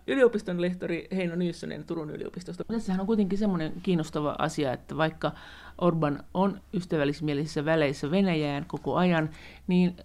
yliopiston 0.06 0.60
lehtori 0.60 1.08
Heino 1.16 1.36
Nyyssönen 1.36 1.84
Turun 1.84 2.10
yliopistosta. 2.10 2.64
Tässähän 2.64 3.00
on 3.00 3.06
kuitenkin 3.06 3.38
semmoinen 3.38 3.72
kiinnostava 3.82 4.36
asia, 4.38 4.72
että 4.72 4.96
vaikka 4.96 5.32
Orban 5.80 6.24
on 6.34 6.60
ystävällismielisissä 6.74 7.64
väleissä 7.64 8.10
Venäjään 8.10 8.64
koko 8.68 8.96
ajan, 8.96 9.30
niin 9.66 9.96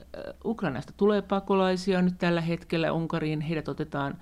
Ukrainasta 0.45 0.93
tulee 0.97 1.21
pakolaisia 1.21 2.01
nyt 2.01 2.17
tällä 2.17 2.41
hetkellä 2.41 2.93
Unkariin. 2.93 3.41
Heidät 3.41 3.67
otetaan 3.67 4.17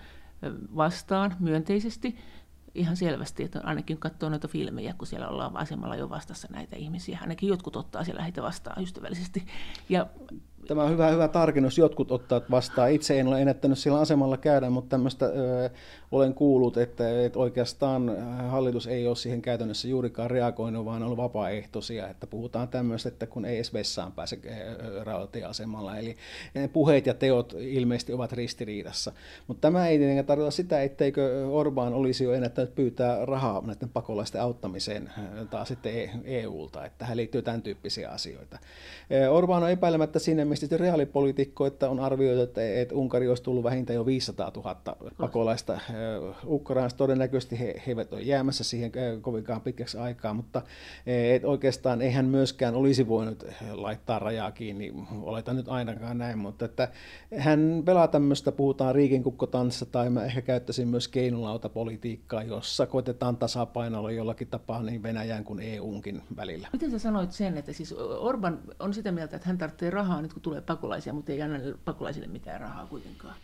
vastaan 0.76 1.36
myönteisesti 1.40 2.18
ihan 2.76 2.98
selvästi, 2.98 3.44
että 3.44 3.62
ainakin 3.64 3.98
katsoo 3.98 4.30
noita 4.30 4.48
filmejä, 4.48 4.94
kun 4.98 5.08
siellä 5.08 5.28
ollaan 5.28 5.58
asemalla 5.58 5.96
jo 5.96 6.10
vastassa 6.10 6.48
näitä 6.52 6.76
ihmisiä. 6.76 7.20
Ainakin 7.22 7.50
jotkut 7.50 7.76
ottaa 7.76 8.04
siellä 8.04 8.24
heitä 8.24 8.44
vastaan 8.44 8.84
ystävällisesti. 8.84 9.46
Ja 9.90 10.08
Tämä 10.70 10.84
on 10.84 10.92
hyvä, 10.92 11.08
hyvä 11.08 11.28
tarkennus. 11.28 11.78
Jotkut 11.78 12.12
ottavat 12.12 12.52
vastaan. 12.52 12.92
Itse 12.92 13.20
en 13.20 13.28
ole 13.28 13.42
ennättänyt 13.42 13.78
sillä 13.78 14.00
asemalla 14.00 14.38
käydä, 14.38 14.70
mutta 14.70 14.90
tämmöistä 14.90 15.26
ö, 15.26 15.70
olen 16.12 16.34
kuullut, 16.34 16.78
että, 16.78 17.24
että 17.26 17.40
oikeastaan 17.40 18.18
hallitus 18.50 18.88
ei 18.88 19.08
ole 19.08 19.16
siihen 19.16 19.42
käytännössä 19.42 19.88
juurikaan 19.88 20.32
reagoinut, 20.32 20.86
vaan 20.86 21.04
on 21.04 21.18
vapaaehtoisia. 21.18 22.08
Että 22.08 22.28
puhutaan 22.28 22.68
tämmöistä, 22.68 23.10
että 23.10 23.28
kun 23.28 23.46
ei 23.46 23.56
edes 23.56 23.74
vessaan 23.74 24.12
pääse 24.12 24.40
rautatieasemalla. 25.04 25.98
Eli 25.98 26.16
puheet 26.74 27.06
ja 27.06 27.14
teot 27.14 27.56
ilmeisesti 27.60 28.14
ovat 28.14 28.32
ristiriidassa. 28.32 29.12
Mutta 29.48 29.62
tämä 29.62 29.88
ei 29.88 29.98
tietenkään 29.98 30.26
tarkoita 30.26 30.52
sitä, 30.52 30.82
etteikö 30.84 31.46
Orbán 31.46 31.94
olisi 31.94 32.24
jo 32.24 32.34
ennättänyt 32.34 32.76
pyytää 32.76 33.26
rahaa 33.26 33.62
näiden 33.66 33.90
pakolaisten 33.90 34.42
auttamiseen 34.42 35.12
taas 35.50 35.68
sitten 35.68 36.10
EUlta. 36.24 36.86
Että 36.86 36.98
tähän 36.98 37.18
liittyy 37.18 37.42
tämän 37.42 37.62
tyyppisiä 37.62 38.10
asioita. 38.10 38.60
Orbán 39.32 39.64
on 39.64 39.72
epäilemättä 39.72 40.20
siinä 40.20 40.46
ilmeisesti 40.64 40.84
reaalipolitiikko, 40.84 41.66
että 41.66 41.90
on 41.90 42.00
arvioitu, 42.00 42.42
että, 42.42 42.80
että 42.82 42.96
Unkari 42.96 43.28
olisi 43.28 43.44
tullut 43.44 43.64
vähintään 43.64 43.96
jo 43.96 44.06
500 44.06 44.52
000 44.56 44.76
pakolaista 45.20 45.80
Ukrainasta. 46.46 46.98
Todennäköisesti 46.98 47.60
he, 47.60 47.66
he 47.66 47.92
eivät 47.92 48.14
ole 48.14 48.22
jäämässä 48.22 48.64
siihen 48.64 48.92
kovinkaan 49.22 49.62
pitkäksi 49.62 49.98
aikaa, 49.98 50.34
mutta 50.34 50.62
et 51.06 51.46
oikeastaan 51.46 52.02
eihän 52.02 52.26
myöskään 52.26 52.76
olisi 52.76 53.08
voinut 53.08 53.44
laittaa 53.72 54.20
rajaa 54.20 54.52
kiinni, 54.52 54.94
oletan 55.22 55.56
nyt 55.56 55.68
ainakaan 55.70 56.18
näin, 56.18 56.38
mutta 56.38 56.66
että 56.66 56.88
hän 57.38 57.82
pelaa 57.86 58.08
tämmöistä, 58.08 58.52
puhutaan 58.52 58.96
riikinkukkotanssa, 58.96 59.86
tai 59.86 60.10
mä 60.10 60.26
ehkä 60.26 60.42
käyttäisin 60.42 60.88
myös 60.88 61.08
keinolautapolitiikkaa, 61.08 62.44
jossa 62.44 62.86
koitetaan 62.86 63.38
tasapainolla 63.38 64.12
jollakin 64.12 64.48
tapaa 64.48 64.84
niin 64.84 65.04
Venäjän 65.04 65.44
kuin 65.44 65.60
EUnkin 65.60 66.22
välillä. 66.36 66.68
Miten 66.74 66.92
sä 66.92 67.00
sanoit 67.00 67.32
sen, 67.32 67.58
että 67.58 67.74
siis 67.74 67.96
Orban 68.20 68.60
on 68.80 68.94
sitä 68.94 69.12
mieltä, 69.12 69.36
että 69.36 69.48
hän 69.48 69.58
tarvitsee 69.58 69.90
rahaa 69.90 70.22
nyt 70.22 70.34
kun 70.34 70.39
tulee 70.42 70.62
pakolaisia, 70.62 71.14
mutta 71.14 71.32
ei 71.32 71.42
anna 71.42 71.60
pakolaisille 71.86 72.28
mitään 72.28 72.62
rahaa 72.62 72.86
kuitenkaan. 72.86 73.36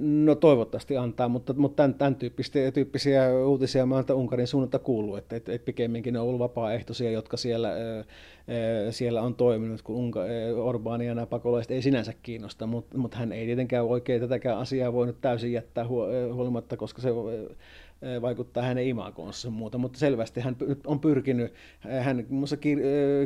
No 0.00 0.34
toivottavasti 0.34 0.96
antaa, 0.96 1.28
mutta, 1.28 1.52
mutta 1.52 1.76
tämän, 1.76 1.94
tämän 1.94 2.16
tyyppisiä, 2.16 2.72
tyyppisiä 2.72 3.28
uutisia 3.46 3.86
mä 3.86 4.04
Unkarin 4.14 4.46
suunnalta 4.46 4.78
kuullut, 4.78 5.18
että, 5.18 5.36
että, 5.36 5.52
että 5.52 5.66
pikemminkin 5.66 6.12
ne 6.12 6.20
on 6.20 6.26
ollut 6.26 6.38
vapaaehtoisia, 6.38 7.10
jotka 7.10 7.36
siellä, 7.36 7.72
siellä 8.90 9.22
on 9.22 9.34
toiminut, 9.34 9.82
kun 9.82 9.96
Unka, 9.96 10.26
ja 11.06 11.14
nämä 11.14 11.26
pakolaiset 11.26 11.70
ei 11.70 11.82
sinänsä 11.82 12.12
kiinnosta, 12.22 12.66
mutta, 12.66 12.98
mutta 12.98 13.16
hän 13.16 13.32
ei 13.32 13.46
tietenkään 13.46 13.84
oikein 13.84 14.20
tätäkään 14.20 14.58
asiaa 14.58 14.92
voinut 14.92 15.20
täysin 15.20 15.52
jättää 15.52 15.86
huolimatta, 16.32 16.76
koska 16.76 17.02
se 17.02 17.10
vaikuttaa 18.22 18.62
hänen 18.62 18.86
imagoonsa 18.86 19.50
muuta, 19.50 19.78
mutta 19.78 19.98
selvästi 19.98 20.40
hän 20.40 20.56
on 20.86 21.00
pyrkinyt, 21.00 21.52
hän 22.00 22.26
muassa 22.28 22.56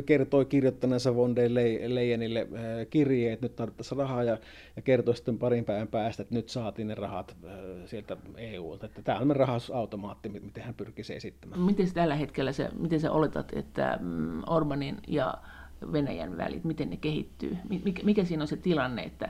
kertoi 0.05 0.45
kirjoittaneensa 0.45 1.15
von 1.15 1.35
der 1.35 1.51
Leyenille 1.87 2.47
kirjeet, 2.89 3.41
nyt 3.41 3.55
tarvittaisiin 3.55 3.97
rahaa 3.97 4.23
ja, 4.23 4.37
ja 4.75 4.81
kertoi 4.81 5.15
sitten 5.15 5.37
parin 5.37 5.65
päivän 5.65 5.87
päästä, 5.87 6.23
että 6.23 6.35
nyt 6.35 6.49
saatiin 6.49 6.87
ne 6.87 6.95
rahat 6.95 7.37
sieltä 7.85 8.17
EUlta. 8.37 8.85
Että 8.85 9.01
tämä 9.01 9.19
on 9.19 9.35
rahasautomaatti, 9.35 10.29
miten 10.29 10.63
hän 10.63 10.73
pyrkisi 10.73 11.15
esittämään. 11.15 11.61
Miten 11.61 11.93
tällä 11.93 12.15
hetkellä, 12.15 12.51
se, 12.51 12.69
miten 12.79 12.99
sä 12.99 13.11
oletat, 13.11 13.51
että 13.55 13.99
mm, 14.01 14.41
Orbanin 14.47 14.97
ja 15.07 15.33
Venäjän 15.91 16.37
välit, 16.37 16.63
miten 16.63 16.89
ne 16.89 16.97
kehittyy? 16.97 17.57
Mikä, 17.69 18.03
mikä 18.03 18.23
siinä 18.23 18.43
on 18.43 18.47
se 18.47 18.57
tilanne, 18.57 19.03
että 19.03 19.29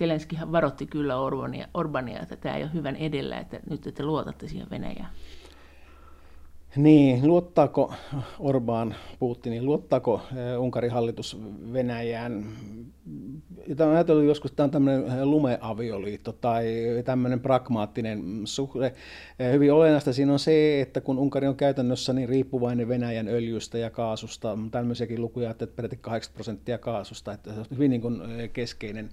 Zelenskihan 0.00 0.52
varotti 0.52 0.86
kyllä 0.86 1.16
Orbania, 1.16 1.68
Orbania, 1.74 2.20
että 2.20 2.36
tämä 2.36 2.56
ei 2.56 2.62
ole 2.62 2.72
hyvän 2.72 2.96
edellä, 2.96 3.38
että 3.38 3.60
nyt 3.70 3.80
te 3.80 4.02
luotatte 4.02 4.48
siihen 4.48 4.70
Venäjään. 4.70 5.10
Niin, 6.76 7.28
luottaako 7.28 7.94
Orbán 8.38 8.94
Putinin, 9.18 9.64
luottaako 9.66 10.20
eh, 10.36 10.60
Unkarin 10.60 10.90
hallitus 10.90 11.38
Venäjään? 11.72 12.46
Tämä 13.76 13.90
on 13.90 13.96
ajatellut 13.96 14.24
joskus, 14.24 14.50
että 14.50 14.56
tämä 14.56 14.64
on 14.64 14.70
tämmöinen 14.70 15.30
lumeavioliitto 15.30 16.32
tai 16.32 16.66
tämmöinen 17.04 17.40
pragmaattinen 17.40 18.22
suhde. 18.44 18.92
Eh, 19.38 19.52
hyvin 19.52 19.72
olennaista 19.72 20.12
siinä 20.12 20.32
on 20.32 20.38
se, 20.38 20.80
että 20.80 21.00
kun 21.00 21.18
Unkari 21.18 21.46
on 21.46 21.56
käytännössä 21.56 22.12
niin 22.12 22.28
riippuvainen 22.28 22.88
Venäjän 22.88 23.28
öljystä 23.28 23.78
ja 23.78 23.90
kaasusta, 23.90 24.58
tämmöisiäkin 24.70 25.20
lukuja, 25.20 25.50
että 25.50 25.66
peräti 25.66 25.96
80 25.96 26.34
prosenttia 26.34 26.78
kaasusta, 26.78 27.32
että 27.32 27.52
se 27.52 27.60
on 27.60 27.66
hyvin 27.70 27.90
niin 27.90 28.00
kuin 28.00 28.40
eh, 28.40 28.50
keskeinen 28.52 29.08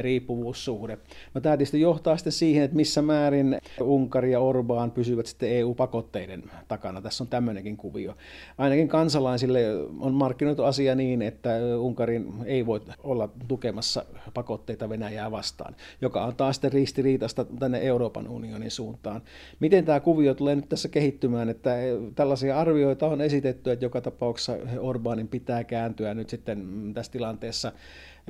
riippuvuussuhde. 0.00 0.98
No, 1.34 1.40
tämä 1.40 1.56
tietysti 1.56 1.80
johtaa 1.80 2.16
sitten 2.16 2.32
siihen, 2.32 2.64
että 2.64 2.76
missä 2.76 3.02
määrin 3.02 3.58
Unkari 3.80 4.32
ja 4.32 4.38
Orbán 4.38 4.90
pysyvät 4.94 5.26
sitten 5.26 5.50
EU-pakotteiden 5.50 6.42
takana 6.68 6.87
takana. 6.88 7.02
Tässä 7.02 7.24
on 7.24 7.28
tämmöinenkin 7.28 7.76
kuvio. 7.76 8.16
Ainakin 8.58 8.88
kansalaisille 8.88 9.60
on 10.00 10.14
markkinoitu 10.14 10.64
asia 10.64 10.94
niin, 10.94 11.22
että 11.22 11.50
Unkarin 11.78 12.32
ei 12.44 12.66
voi 12.66 12.80
olla 13.02 13.28
tukemassa 13.48 14.04
pakotteita 14.34 14.88
Venäjää 14.88 15.30
vastaan, 15.30 15.76
joka 16.00 16.24
on 16.24 16.36
taas 16.36 16.56
sitten 16.56 16.72
ristiriitasta 16.72 17.44
tänne 17.44 17.78
Euroopan 17.78 18.28
unionin 18.28 18.70
suuntaan. 18.70 19.22
Miten 19.60 19.84
tämä 19.84 20.00
kuvio 20.00 20.34
tulee 20.34 20.56
nyt 20.56 20.68
tässä 20.68 20.88
kehittymään, 20.88 21.48
että 21.48 21.70
tällaisia 22.14 22.58
arvioita 22.58 23.06
on 23.06 23.20
esitetty, 23.20 23.70
että 23.70 23.84
joka 23.84 24.00
tapauksessa 24.00 24.56
Orbanin 24.80 25.28
pitää 25.28 25.64
kääntyä 25.64 26.14
nyt 26.14 26.28
sitten 26.28 26.66
tässä 26.94 27.12
tilanteessa 27.12 27.72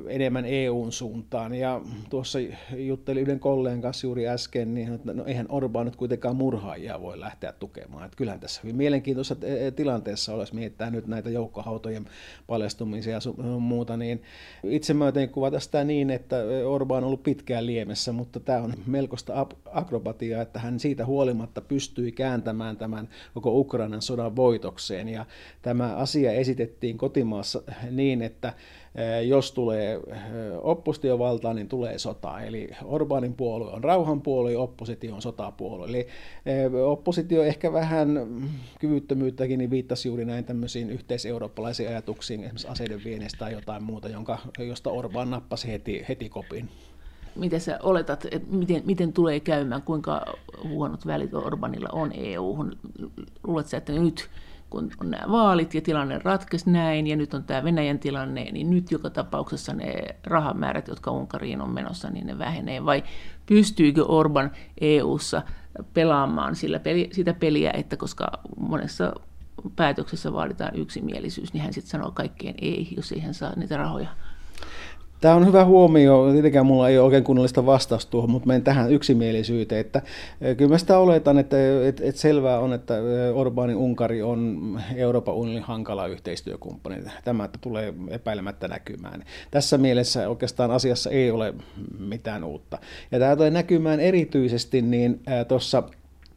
enemmän 0.07 0.45
EUn 0.45 0.91
suuntaan. 0.91 1.53
Ja 1.53 1.81
tuossa 2.09 2.39
juttelin 2.77 3.21
yhden 3.21 3.39
kollegan 3.39 3.81
kanssa 3.81 4.07
juuri 4.07 4.27
äsken, 4.27 4.73
niin 4.73 4.93
että 4.93 5.13
no 5.13 5.25
eihän 5.25 5.47
Orbán 5.47 5.85
nyt 5.85 5.95
kuitenkaan 5.95 6.35
murhaajia 6.35 7.01
voi 7.01 7.19
lähteä 7.19 7.51
tukemaan. 7.51 8.05
Että 8.05 8.17
kyllähän 8.17 8.39
tässä 8.39 8.61
hyvin 8.63 8.75
mielenkiintoisessa 8.75 9.45
tilanteessa 9.75 10.33
olisi 10.33 10.55
miettää 10.55 10.89
nyt 10.89 11.07
näitä 11.07 11.29
joukkohautojen 11.29 12.05
paljastumisia 12.47 13.13
ja 13.13 13.19
muuta, 13.59 13.97
niin 13.97 14.21
itse 14.63 14.93
mä 14.93 15.05
jotenkin 15.05 15.33
kuvata 15.33 15.59
sitä 15.59 15.83
niin, 15.83 16.09
että 16.09 16.35
Orbán 16.63 16.93
on 16.93 17.03
ollut 17.03 17.23
pitkään 17.23 17.65
liemessä, 17.65 18.11
mutta 18.11 18.39
tämä 18.39 18.61
on 18.61 18.73
melkoista 18.85 19.47
akrobatiaa, 19.71 20.41
että 20.41 20.59
hän 20.59 20.79
siitä 20.79 21.05
huolimatta 21.05 21.61
pystyi 21.61 22.11
kääntämään 22.11 22.77
tämän 22.77 23.09
koko 23.33 23.59
Ukrainan 23.59 24.01
sodan 24.01 24.35
voitokseen. 24.35 25.09
Ja 25.09 25.25
tämä 25.61 25.95
asia 25.95 26.31
esitettiin 26.31 26.97
kotimaassa 26.97 27.63
niin, 27.91 28.21
että 28.21 28.53
jos 29.27 29.51
tulee 29.51 29.99
oppositiovaltaan, 30.61 31.55
niin 31.55 31.67
tulee 31.67 31.99
sota. 31.99 32.41
Eli 32.41 32.69
Orbanin 32.85 33.33
puolue 33.33 33.71
on 33.71 33.83
rauhanpuolue, 33.83 34.57
oppositio 34.57 35.15
on 35.15 35.21
sotapuolue. 35.21 35.87
Eli 35.87 36.07
oppositio 36.85 37.43
ehkä 37.43 37.73
vähän 37.73 38.27
kyvyttömyyttäkin 38.79 39.57
niin 39.57 39.69
viittasi 39.69 40.07
juuri 40.07 40.25
näin 40.25 40.45
tämmöisiin 40.45 40.89
yhteiseurooppalaisiin 40.89 41.89
ajatuksiin, 41.89 42.39
esimerkiksi 42.39 42.67
aseiden 42.67 43.03
vienestä 43.03 43.39
tai 43.39 43.53
jotain 43.53 43.83
muuta, 43.83 44.09
jonka, 44.09 44.37
josta 44.59 44.89
Orban 44.89 45.29
nappasi 45.29 45.71
heti, 45.71 46.05
heti 46.09 46.29
kopin 46.29 46.69
miten 47.35 47.61
sä 47.61 47.79
oletat, 47.83 48.25
että 48.31 48.47
miten, 48.51 48.81
miten 48.85 49.13
tulee 49.13 49.39
käymään, 49.39 49.81
kuinka 49.81 50.25
huonot 50.63 51.05
välit 51.05 51.33
Orbanilla 51.33 51.89
on 51.91 52.11
EU-hun? 52.13 52.77
Luuletko 53.43 53.77
että 53.77 53.93
nyt 53.93 54.29
kun 54.69 54.91
on 55.01 55.11
nämä 55.11 55.31
vaalit 55.31 55.73
ja 55.73 55.81
tilanne 55.81 56.19
ratkesi 56.23 56.69
näin, 56.69 57.07
ja 57.07 57.15
nyt 57.15 57.33
on 57.33 57.43
tämä 57.43 57.63
Venäjän 57.63 57.99
tilanne, 57.99 58.43
niin 58.51 58.69
nyt 58.69 58.91
joka 58.91 59.09
tapauksessa 59.09 59.73
ne 59.73 59.93
rahamäärät, 60.23 60.87
jotka 60.87 61.11
Unkariin 61.11 61.61
on 61.61 61.69
menossa, 61.69 62.09
niin 62.09 62.27
ne 62.27 62.37
vähenee, 62.37 62.85
vai 62.85 63.03
pystyykö 63.45 64.05
Orban 64.05 64.51
EU-ssa 64.81 65.41
pelaamaan 65.93 66.55
sillä 66.55 66.79
peli, 66.79 67.09
sitä 67.11 67.33
peliä, 67.33 67.71
että 67.73 67.97
koska 67.97 68.27
monessa 68.57 69.13
päätöksessä 69.75 70.33
vaaditaan 70.33 70.75
yksimielisyys, 70.75 71.53
niin 71.53 71.63
hän 71.63 71.73
sitten 71.73 71.91
sanoo 71.91 72.11
kaikkeen 72.11 72.55
ei, 72.61 72.87
jos 72.97 73.11
ei 73.11 73.19
hän 73.19 73.33
saa 73.33 73.53
niitä 73.55 73.77
rahoja 73.77 74.09
Tämä 75.21 75.35
on 75.35 75.47
hyvä 75.47 75.65
huomio. 75.65 76.31
Tietenkään 76.31 76.65
mulla 76.65 76.89
ei 76.89 76.97
ole 76.97 77.05
oikein 77.05 77.23
kunnollista 77.23 77.65
vastausta 77.65 78.11
tuohon, 78.11 78.31
mutta 78.31 78.47
menen 78.47 78.63
tähän 78.63 78.91
yksimielisyyteen. 78.91 79.81
Että, 79.81 80.01
kyllä 80.57 80.71
mä 80.71 80.77
sitä 80.77 80.97
oletan, 80.97 81.39
että, 81.39 81.57
että, 81.87 82.03
että 82.05 82.21
selvää 82.21 82.59
on, 82.59 82.73
että 82.73 82.93
Orbánin 83.33 83.75
Unkari 83.75 84.21
on 84.21 84.79
Euroopan 84.95 85.35
unionin 85.35 85.63
hankala 85.63 86.07
yhteistyökumppani. 86.07 86.95
Tämä 87.23 87.43
että 87.43 87.59
tulee 87.61 87.93
epäilemättä 88.09 88.67
näkymään. 88.67 89.23
Tässä 89.51 89.77
mielessä 89.77 90.29
oikeastaan 90.29 90.71
asiassa 90.71 91.09
ei 91.09 91.31
ole 91.31 91.53
mitään 91.99 92.43
uutta. 92.43 92.77
Ja 93.11 93.19
tämä 93.19 93.35
tulee 93.35 93.51
näkymään 93.51 93.99
erityisesti 93.99 94.81
niin 94.81 95.21
tuossa 95.47 95.83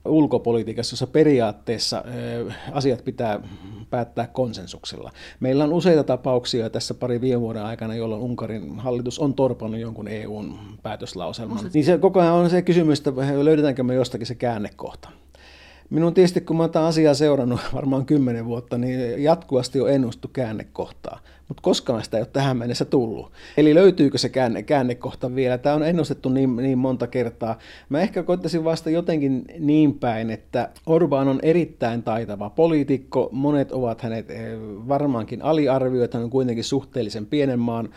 ulkopolitiikassa, 0.05 0.93
jossa 0.93 1.07
periaatteessa 1.07 2.05
asiat 2.73 3.05
pitää 3.05 3.41
päättää 3.91 4.27
konsensuksella. 4.27 5.11
Meillä 5.41 5.65
on 5.65 5.73
useita 5.73 6.05
tapauksia 6.05 6.71
tässä 6.71 6.95
pari 6.95 7.21
viime 7.21 7.41
vuoden 7.41 7.65
aikana, 7.65 7.95
jolloin 7.95 8.23
Unkarin 8.23 8.79
hallitus 8.79 9.19
on 9.19 9.35
torpannut 9.35 9.81
jonkun 9.81 10.09
EUn 10.09 10.59
päätöslauselman. 10.83 11.71
Niin 11.75 11.85
se 11.85 11.99
koko 11.99 12.21
ajan 12.21 12.33
on 12.33 12.51
se 12.51 12.63
kysymys, 12.63 12.99
että 12.99 13.13
löydetäänkö 13.43 13.83
me 13.83 13.95
jostakin 13.95 14.27
se 14.27 14.35
käännekohta. 14.35 15.09
Minun 15.91 16.15
tietysti, 16.15 16.41
kun 16.41 16.57
mä 16.57 16.63
oon 16.63 16.87
asiaa 16.87 17.15
seurannut 17.15 17.61
varmaan 17.75 18.07
kymmenen 18.07 18.47
vuotta, 18.47 18.79
niin 18.79 19.23
jatkuvasti 19.23 19.81
on 19.81 19.91
ennustu 19.91 20.29
käännekohtaa 20.29 21.21
mutta 21.53 21.63
koskaan 21.63 22.05
sitä 22.05 22.17
ei 22.17 22.21
ole 22.21 22.29
tähän 22.33 22.57
mennessä 22.57 22.85
tullut. 22.85 23.33
Eli 23.57 23.75
löytyykö 23.75 24.19
se 24.19 24.29
käänne, 24.29 24.63
käännekohta 24.63 25.35
vielä? 25.35 25.59
Tämä 25.59 25.75
on 25.75 25.83
ennustettu 25.83 26.29
niin, 26.29 26.57
niin 26.57 26.79
monta 26.79 27.07
kertaa. 27.07 27.59
Mä 27.89 28.01
ehkä 28.01 28.23
koittaisin 28.23 28.65
vasta 28.65 28.91
jotenkin 28.91 29.45
niin 29.59 29.99
päin, 29.99 30.31
että 30.31 30.69
Orban 30.87 31.29
on 31.29 31.39
erittäin 31.43 32.03
taitava 32.03 32.51
poliitikko. 32.51 33.29
Monet 33.33 33.73
ovat 33.73 34.03
hänet 34.03 34.31
eh, 34.31 34.59
varmaankin 34.89 35.43
aliarvioivat. 35.43 36.15
Hän 36.15 36.25
on 36.25 36.31
kuitenkin 36.31 36.65
suhteellisen 36.65 37.27
pienen 37.27 37.59
maan 37.59 37.89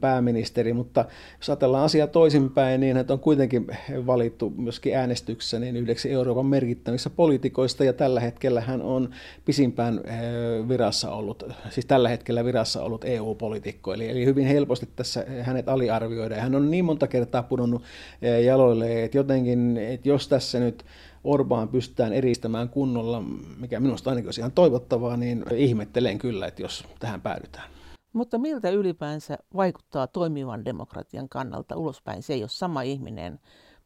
pääministeri, 0.00 0.72
mutta 0.72 1.04
jos 1.38 1.48
ajatellaan 1.48 1.84
asiaa 1.84 2.06
toisinpäin, 2.06 2.80
niin 2.80 2.96
hän 2.96 3.06
on 3.08 3.20
kuitenkin 3.20 3.66
valittu 4.06 4.52
myöskin 4.56 4.96
äänestyksessä 4.96 5.58
niin 5.58 5.76
yhdeksi 5.76 6.10
Euroopan 6.10 6.46
merkittävissä 6.46 7.10
poliitikoista, 7.10 7.84
ja 7.84 7.92
tällä 7.92 8.20
hetkellä 8.20 8.60
hän 8.60 8.82
on 8.82 9.10
pisimpään 9.44 10.00
eh, 10.04 10.68
virassa 10.68 11.10
ollut, 11.10 11.42
siis 11.70 11.86
tällä 11.86 12.08
hetkellä 12.08 12.44
virassa 12.44 12.82
ollut 12.82 12.95
ollut 12.96 13.04
EU-poliitikko, 13.04 13.94
eli, 13.94 14.10
eli 14.10 14.24
hyvin 14.24 14.46
helposti 14.46 14.88
tässä 14.96 15.24
hänet 15.42 15.68
aliarvioidaan. 15.68 16.40
Hän 16.40 16.54
on 16.54 16.70
niin 16.70 16.84
monta 16.84 17.06
kertaa 17.06 17.42
pudonnut 17.42 17.82
eh, 18.22 18.44
jaloille, 18.44 19.04
että 19.04 19.18
jotenkin, 19.18 19.76
että 19.76 20.08
jos 20.08 20.28
tässä 20.28 20.58
nyt 20.60 20.84
Orbaan 21.24 21.68
pystytään 21.68 22.12
eristämään 22.12 22.68
kunnolla, 22.68 23.22
mikä 23.58 23.80
minusta 23.80 24.10
ainakin 24.10 24.28
olisi 24.28 24.40
ihan 24.40 24.52
toivottavaa, 24.52 25.16
niin 25.16 25.44
ihmettelen 25.54 26.18
kyllä, 26.18 26.46
että 26.46 26.62
jos 26.62 26.84
tähän 26.98 27.20
päädytään. 27.20 27.68
Mutta 28.12 28.38
miltä 28.38 28.70
ylipäänsä 28.70 29.38
vaikuttaa 29.56 30.06
toimivan 30.06 30.64
demokratian 30.64 31.28
kannalta 31.28 31.76
ulospäin 31.76 32.22
se, 32.22 32.36
jos 32.36 32.58
sama 32.58 32.82
ihminen 32.82 33.40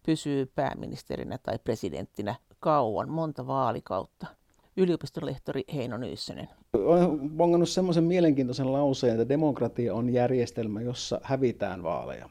pysyy 0.07 0.47
pääministerinä 0.47 1.39
tai 1.39 1.59
presidenttinä 1.59 2.35
kauan, 2.61 3.09
monta 3.09 3.47
vaalikautta? 3.47 4.40
Yliopistolehtori 4.77 5.65
Heino 5.75 5.97
Nyyssönen. 5.97 6.49
Olen 6.73 7.31
bongannut 7.31 7.69
semmoisen 7.69 8.05
mielenkiintoisen 8.05 8.73
lauseen, 8.73 9.13
että 9.13 9.29
demokratia 9.29 9.95
on 9.95 10.11
järjestelmä, 10.11 10.81
jossa 10.81 11.21
hävitään 11.23 11.83
vaaleja. 11.83 12.29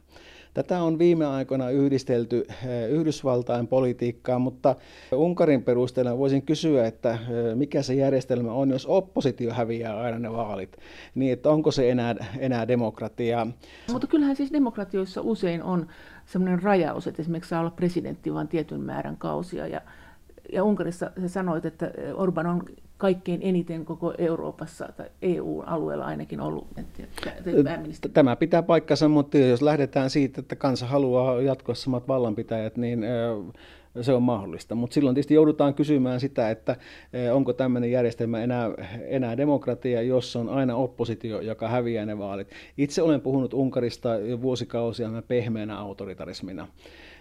Tätä 0.54 0.82
on 0.82 0.98
viime 0.98 1.26
aikoina 1.26 1.70
yhdistelty 1.70 2.44
eh, 2.48 2.90
Yhdysvaltain 2.90 3.68
politiikkaan, 3.68 4.40
mutta 4.40 4.76
Unkarin 5.12 5.62
perusteella 5.62 6.18
voisin 6.18 6.42
kysyä, 6.42 6.86
että 6.86 7.10
eh, 7.10 7.18
mikä 7.54 7.82
se 7.82 7.94
järjestelmä 7.94 8.52
on, 8.52 8.70
jos 8.70 8.86
oppositio 8.86 9.52
häviää 9.52 10.00
aina 10.00 10.18
ne 10.18 10.32
vaalit, 10.32 10.76
niin 11.14 11.32
että 11.32 11.50
onko 11.50 11.70
se 11.70 11.90
enää, 11.90 12.14
enää 12.38 12.68
demokratiaa. 12.68 13.46
Mutta 13.92 14.06
kyllähän 14.06 14.36
siis 14.36 14.52
demokratioissa 14.52 15.20
usein 15.20 15.62
on 15.62 15.86
sellainen 16.26 16.62
rajaus, 16.62 17.06
että 17.06 17.22
esimerkiksi 17.22 17.48
saa 17.48 17.60
olla 17.60 17.70
presidentti 17.70 18.34
vain 18.34 18.48
tietyn 18.48 18.80
määrän 18.80 19.16
kausia 19.16 19.66
ja 19.66 19.80
ja 20.52 20.64
Unkarissa 20.64 21.10
sä 21.20 21.28
sanoit, 21.28 21.64
että 21.64 21.90
Orban 22.14 22.46
on 22.46 22.62
kaikkein 22.98 23.40
eniten 23.42 23.84
koko 23.84 24.14
Euroopassa 24.18 24.88
tai 24.96 25.06
EU-alueella 25.22 26.04
ainakin 26.04 26.40
ollut 26.40 26.66
pääministeri. 27.64 28.14
Tämä 28.14 28.36
pitää 28.36 28.62
paikkansa, 28.62 29.08
mutta 29.08 29.38
jos 29.38 29.62
lähdetään 29.62 30.10
siitä, 30.10 30.40
että 30.40 30.56
kansa 30.56 30.86
haluaa 30.86 31.42
jatkoa 31.42 31.74
samat 31.74 32.08
vallanpitäjät, 32.08 32.76
niin 32.76 33.04
se 34.00 34.12
on 34.12 34.22
mahdollista. 34.22 34.74
Mutta 34.74 34.94
silloin 34.94 35.14
tietysti 35.14 35.34
joudutaan 35.34 35.74
kysymään 35.74 36.20
sitä, 36.20 36.50
että 36.50 36.76
onko 37.32 37.52
tämmöinen 37.52 37.90
järjestelmä 37.90 38.42
enää, 38.42 38.70
enää 39.08 39.36
demokratia, 39.36 40.02
jos 40.02 40.36
on 40.36 40.48
aina 40.48 40.76
oppositio, 40.76 41.40
joka 41.40 41.68
häviää 41.68 42.06
ne 42.06 42.18
vaalit. 42.18 42.48
Itse 42.78 43.02
olen 43.02 43.20
puhunut 43.20 43.54
Unkarista 43.54 44.16
jo 44.16 44.42
vuosikausia 44.42 45.10
pehmeänä 45.28 45.78
autoritarismina. 45.78 46.68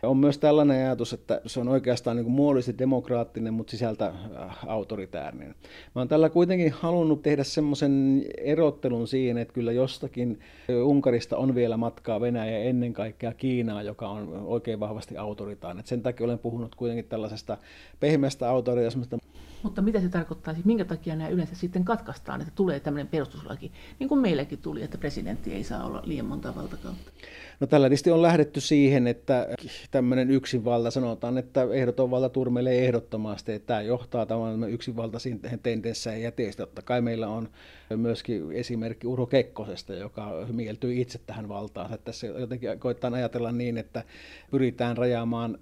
On 0.04 0.18
myös 0.18 0.38
tällainen 0.38 0.86
ajatus, 0.86 1.14
että 1.14 1.42
se 1.46 1.60
on 1.60 1.68
oikeastaan 1.68 2.18
niin 2.18 2.32
muodollisesti 2.32 2.80
demokraattinen, 2.80 3.54
mutta 3.54 3.72
sisältä 3.72 4.06
äh, 4.06 4.58
autoritäärinen. 4.68 5.56
Mä 5.96 6.02
oon 6.02 6.08
tällä 6.08 6.30
kuitenkin 6.30 6.72
halunnut 6.72 7.22
tehdä 7.22 7.44
semmoisen 7.44 8.26
erottelun 8.38 9.08
siihen, 9.08 9.38
että 9.38 9.54
kyllä 9.54 9.72
jostakin 9.72 10.40
Unkarista 10.84 11.38
on 11.38 11.56
vielä 11.56 11.78
matkaa 11.78 12.22
Venäjä 12.22 12.60
ja 12.60 12.64
ennen 12.64 12.94
kaikkea 12.94 13.34
Kiinaa, 13.34 13.84
joka 13.84 14.10
on 14.10 14.44
oikein 14.46 14.80
vahvasti 14.80 15.18
autoritaarinen. 15.18 15.88
Sen 15.88 16.02
takia 16.02 16.26
olen 16.26 16.40
puhunut 16.40 16.76
kuitenkin 16.76 17.06
tällaisesta 17.06 17.58
pehmeästä 18.00 18.50
autoritarismista. 18.50 19.18
Mutta 19.64 19.82
mitä 19.82 20.02
se 20.02 20.10
tarkoittaa, 20.10 20.54
siis 20.54 20.66
minkä 20.66 20.86
takia 20.86 21.16
nämä 21.16 21.30
yleensä 21.30 21.56
sitten 21.56 21.86
katkaistaan, 21.86 22.42
että 22.42 22.54
tulee 22.56 22.80
tämmöinen 22.80 23.08
perustuslaki, 23.08 23.72
niin 24.00 24.10
kuin 24.10 24.22
meilläkin 24.22 24.60
tuli, 24.60 24.84
että 24.84 24.98
presidentti 24.98 25.54
ei 25.54 25.64
saa 25.64 25.86
olla 25.86 26.02
liian 26.06 26.26
monta 26.26 26.56
valtakautta? 26.56 27.12
No 27.60 27.68
tällä 27.68 27.88
tietysti 27.88 28.12
on 28.12 28.22
lähdetty 28.22 28.62
siihen, 28.62 29.08
että 29.08 29.48
tämmöinen 29.92 30.32
yksinvalta, 30.32 30.92
sanotaan, 30.92 31.38
että 31.38 31.68
ehdoton 31.74 32.12
valta 32.12 32.30
turmelee 32.30 32.86
ehdottomasti, 32.86 33.52
että 33.52 33.68
tämä 33.68 33.82
johtaa 33.82 34.26
tavallaan 34.26 34.72
yksinvaltaisiin 34.72 35.40
tendensseihin 35.64 36.24
ja 36.24 36.32
tietysti 36.32 36.62
totta 36.62 36.82
kai 36.82 37.02
meillä 37.02 37.28
on 37.28 37.50
myöskin 37.96 38.52
esimerkki 38.52 39.08
Uro 39.08 39.26
Kekkosesta, 39.26 39.94
joka 39.94 40.32
mieltyi 40.52 41.02
itse 41.02 41.20
tähän 41.26 41.50
valtaan. 41.50 41.94
Että 41.94 42.06
tässä 42.06 42.28
jotenkin 42.28 42.80
koittaa 42.80 43.12
ajatella 43.14 43.52
niin, 43.52 43.78
että 43.78 44.04
pyritään 44.52 44.98
rajaamaan 44.98 45.58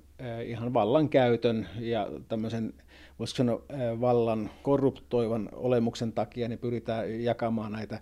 ihan 0.45 0.73
vallankäytön 0.73 1.67
ja 1.79 2.07
tämmöisen 2.27 2.73
voisiko 3.19 3.37
sanoa, 3.37 3.61
vallan 4.01 4.49
korruptoivan 4.63 5.49
olemuksen 5.51 6.13
takia, 6.13 6.47
niin 6.47 6.59
pyritään 6.59 7.23
jakamaan 7.23 7.71
näitä 7.71 7.99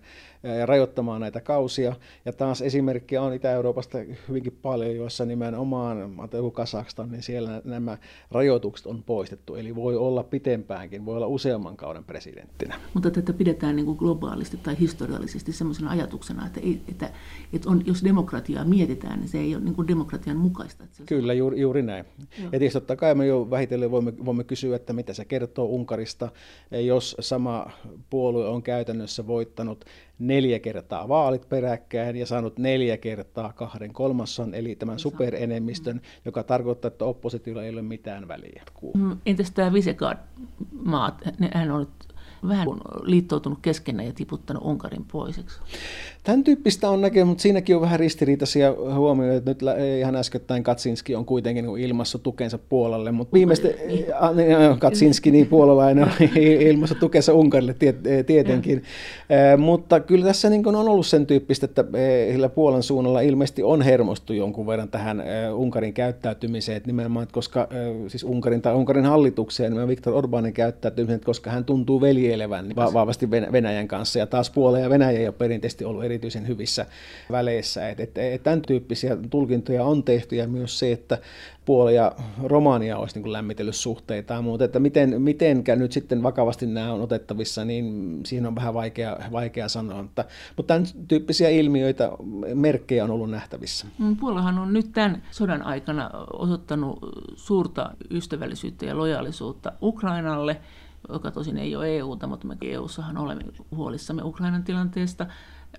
ja 0.58 0.66
rajoittamaan 0.66 1.20
näitä 1.20 1.40
kausia. 1.40 1.96
Ja 2.24 2.32
taas 2.32 2.62
esimerkkiä 2.62 3.22
on 3.22 3.34
Itä-Euroopasta 3.34 3.98
hyvinkin 4.28 4.58
paljon, 4.62 4.96
joissa 4.96 5.24
nimenomaan, 5.24 5.98
joku 6.32 6.50
Kasakstan, 6.50 7.10
niin 7.10 7.22
siellä 7.22 7.62
nämä 7.64 7.98
rajoitukset 8.30 8.86
on 8.86 9.02
poistettu. 9.02 9.54
Eli 9.54 9.74
voi 9.74 9.96
olla 9.96 10.22
pitempäänkin, 10.22 11.04
voi 11.04 11.16
olla 11.16 11.26
useamman 11.26 11.76
kauden 11.76 12.04
presidenttinä. 12.04 12.80
Mutta 12.94 13.10
tätä 13.10 13.32
pidetään 13.32 13.76
niin 13.76 13.86
kuin 13.86 13.98
globaalisti 13.98 14.56
tai 14.56 14.76
historiallisesti 14.80 15.52
sellaisena 15.52 15.90
ajatuksena, 15.90 16.46
että, 16.46 16.60
ei, 16.60 16.80
että, 16.88 17.10
että 17.52 17.70
on, 17.70 17.82
jos 17.86 18.04
demokratiaa 18.04 18.64
mietitään, 18.64 19.20
niin 19.20 19.28
se 19.28 19.38
ei 19.38 19.54
ole 19.54 19.64
niin 19.64 19.74
kuin 19.74 19.88
demokratian 19.88 20.36
mukaista. 20.36 20.84
Kyllä, 21.06 21.34
juuri, 21.34 21.60
juuri 21.60 21.82
näin. 21.82 22.05
Joo. 22.18 22.48
Ja 22.52 22.58
tietysti 22.58 22.80
totta 22.80 22.96
kai 22.96 23.14
me 23.14 23.26
jo 23.26 23.50
vähitellen 23.50 23.90
voimme, 23.90 24.12
voimme 24.24 24.44
kysyä, 24.44 24.76
että 24.76 24.92
mitä 24.92 25.12
se 25.12 25.24
kertoo 25.24 25.64
Unkarista, 25.64 26.28
jos 26.70 27.16
sama 27.20 27.70
puolue 28.10 28.48
on 28.48 28.62
käytännössä 28.62 29.26
voittanut 29.26 29.84
neljä 30.18 30.58
kertaa 30.58 31.08
vaalit 31.08 31.48
peräkkäin 31.48 32.16
ja 32.16 32.26
saanut 32.26 32.58
neljä 32.58 32.96
kertaa 32.96 33.52
kahden 33.52 33.92
kolmasson, 33.92 34.54
eli 34.54 34.76
tämän 34.76 34.98
superenemmistön, 34.98 36.00
joka 36.24 36.42
tarkoittaa, 36.42 36.88
että 36.88 37.04
oppositiolla 37.04 37.64
ei 37.64 37.70
ole 37.70 37.82
mitään 37.82 38.28
väliä. 38.28 38.62
Mm, 38.94 39.16
entäs 39.26 39.50
tämä 39.50 39.72
Visegrad-maat, 39.72 41.22
hän 41.52 41.70
on 41.70 41.88
vähän 42.48 42.68
liittoutunut 43.02 43.58
keskenään 43.62 44.06
ja 44.06 44.12
tiputtanut 44.12 44.64
Unkarin 44.64 45.04
poiseksi. 45.12 45.60
Tämän 46.26 46.44
tyyppistä 46.44 46.90
on 46.90 47.00
näkemys, 47.00 47.28
mutta 47.28 47.42
siinäkin 47.42 47.76
on 47.76 47.82
vähän 47.82 48.00
ristiriitaisia 48.00 48.74
huomioita. 48.94 49.50
Nyt 49.50 49.60
ihan 49.98 50.16
äskettäin 50.16 50.62
Katsinski 50.62 51.14
on 51.14 51.24
kuitenkin 51.24 51.64
niin 51.64 51.78
ilmassa 51.78 52.18
tukensa 52.18 52.58
Puolalle, 52.58 53.12
mutta 53.12 53.32
viimeistä 53.32 53.68
niin. 53.68 54.06
Katsinski 54.78 55.30
niin 55.30 55.46
puolalainen 55.46 56.04
on 56.04 56.10
ilmassa 56.70 56.94
tukensa 56.94 57.34
Unkarille 57.34 57.74
tietenkin. 58.26 58.82
mutta 59.58 60.00
kyllä 60.00 60.26
tässä 60.26 60.50
niin 60.50 60.66
on 60.66 60.88
ollut 60.88 61.06
sen 61.06 61.26
tyyppistä, 61.26 61.64
että 61.64 61.84
sillä 62.32 62.48
Puolan 62.48 62.82
suunnalla 62.82 63.20
ilmeisesti 63.20 63.62
on 63.62 63.82
hermostu 63.82 64.32
jonkun 64.32 64.66
verran 64.66 64.88
tähän 64.88 65.22
Unkarin 65.54 65.92
käyttäytymiseen, 65.92 66.76
että 66.76 66.86
nimenomaan, 66.86 67.28
koska 67.32 67.68
siis 68.08 68.24
Unkarin 68.24 68.62
tai 68.62 68.74
Unkarin 68.74 69.04
hallitukseen, 69.04 69.70
nimenomaan 69.70 69.88
Viktor 69.88 70.14
Orbanin 70.14 70.52
käyttäytymiseen, 70.52 71.20
koska 71.24 71.50
hän 71.50 71.64
tuntuu 71.64 72.00
veljelevän 72.00 72.72
vahvasti 72.76 73.30
Venäjän 73.30 73.88
kanssa, 73.88 74.18
ja 74.18 74.26
taas 74.26 74.50
Puola 74.50 74.78
ja 74.78 74.90
Venäjä 74.90 75.18
ei 75.18 75.26
ole 75.26 75.34
perinteisesti 75.38 75.84
ollut 75.84 76.04
eri 76.04 76.15
erityisen 76.16 76.48
hyvissä 76.48 76.86
väleissä. 77.30 77.88
Et, 77.88 78.00
et, 78.00 78.18
et 78.18 78.42
tämän 78.42 78.62
tyyppisiä 78.62 79.16
tulkintoja 79.30 79.84
on 79.84 80.02
tehty 80.02 80.36
ja 80.36 80.48
myös 80.48 80.78
se, 80.78 80.92
että 80.92 81.18
Puola 81.64 81.90
ja 81.90 82.12
Romania 82.44 82.98
olisi 82.98 83.20
niin 83.20 83.32
lämmitellyt 83.32 83.74
suhteitaan, 83.74 84.44
mutta 84.44 84.64
että 84.64 84.78
miten, 84.78 85.22
mitenkä 85.22 85.76
nyt 85.76 85.92
sitten 85.92 86.22
vakavasti 86.22 86.66
nämä 86.66 86.92
on 86.92 87.00
otettavissa, 87.00 87.64
niin 87.64 88.20
siihen 88.26 88.46
on 88.46 88.54
vähän 88.54 88.74
vaikea, 88.74 89.16
vaikea 89.32 89.68
sanoa. 89.68 90.02
Mutta, 90.02 90.24
mutta 90.56 90.74
tämän 90.74 90.86
tyyppisiä 91.08 91.48
ilmiöitä, 91.48 92.10
merkkejä 92.54 93.04
on 93.04 93.10
ollut 93.10 93.30
nähtävissä. 93.30 93.86
Mm, 93.98 94.16
Puolahan 94.16 94.58
on 94.58 94.72
nyt 94.72 94.92
tämän 94.92 95.22
sodan 95.30 95.62
aikana 95.62 96.10
osoittanut 96.32 96.98
suurta 97.34 97.90
ystävällisyyttä 98.10 98.86
ja 98.86 98.96
lojaalisuutta 98.96 99.72
Ukrainalle, 99.82 100.60
joka 101.08 101.30
tosin 101.30 101.58
ei 101.58 101.76
ole 101.76 101.96
EUta, 101.96 102.26
mutta 102.26 102.46
me 102.46 102.56
EUssahan 102.62 103.18
olemme 103.18 103.44
huolissamme 103.70 104.22
Ukrainan 104.22 104.64
tilanteesta 104.64 105.26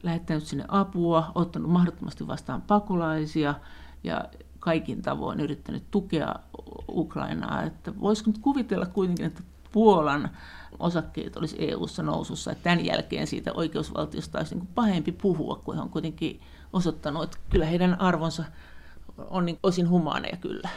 lähettänyt 0.03 0.45
sinne 0.45 0.65
apua, 0.67 1.31
ottanut 1.35 1.71
mahdottomasti 1.71 2.27
vastaan 2.27 2.61
pakolaisia 2.61 3.55
ja 4.03 4.25
kaikin 4.59 5.01
tavoin 5.01 5.39
yrittänyt 5.39 5.83
tukea 5.91 6.35
Ukrainaa. 6.89 7.63
Että 7.63 7.99
voisiko 7.99 8.29
nyt 8.29 8.37
kuvitella 8.37 8.85
kuitenkin, 8.85 9.25
että 9.25 9.43
Puolan 9.71 10.29
osakkeet 10.79 11.37
olisi 11.37 11.55
EU-ssa 11.59 12.03
nousussa, 12.03 12.51
että 12.51 12.63
tämän 12.63 12.85
jälkeen 12.85 13.27
siitä 13.27 13.53
oikeusvaltiosta 13.53 14.37
olisi 14.37 14.55
niin 14.55 14.67
pahempi 14.75 15.11
puhua, 15.11 15.61
kun 15.65 15.75
he 15.75 15.81
on 15.81 15.89
kuitenkin 15.89 16.41
osoittanut, 16.73 17.23
että 17.23 17.37
kyllä 17.49 17.65
heidän 17.65 18.01
arvonsa 18.01 18.43
on 19.17 19.45
niin 19.45 19.59
osin 19.63 19.89
humaaneja 19.89 20.37
kyllä. 20.37 20.69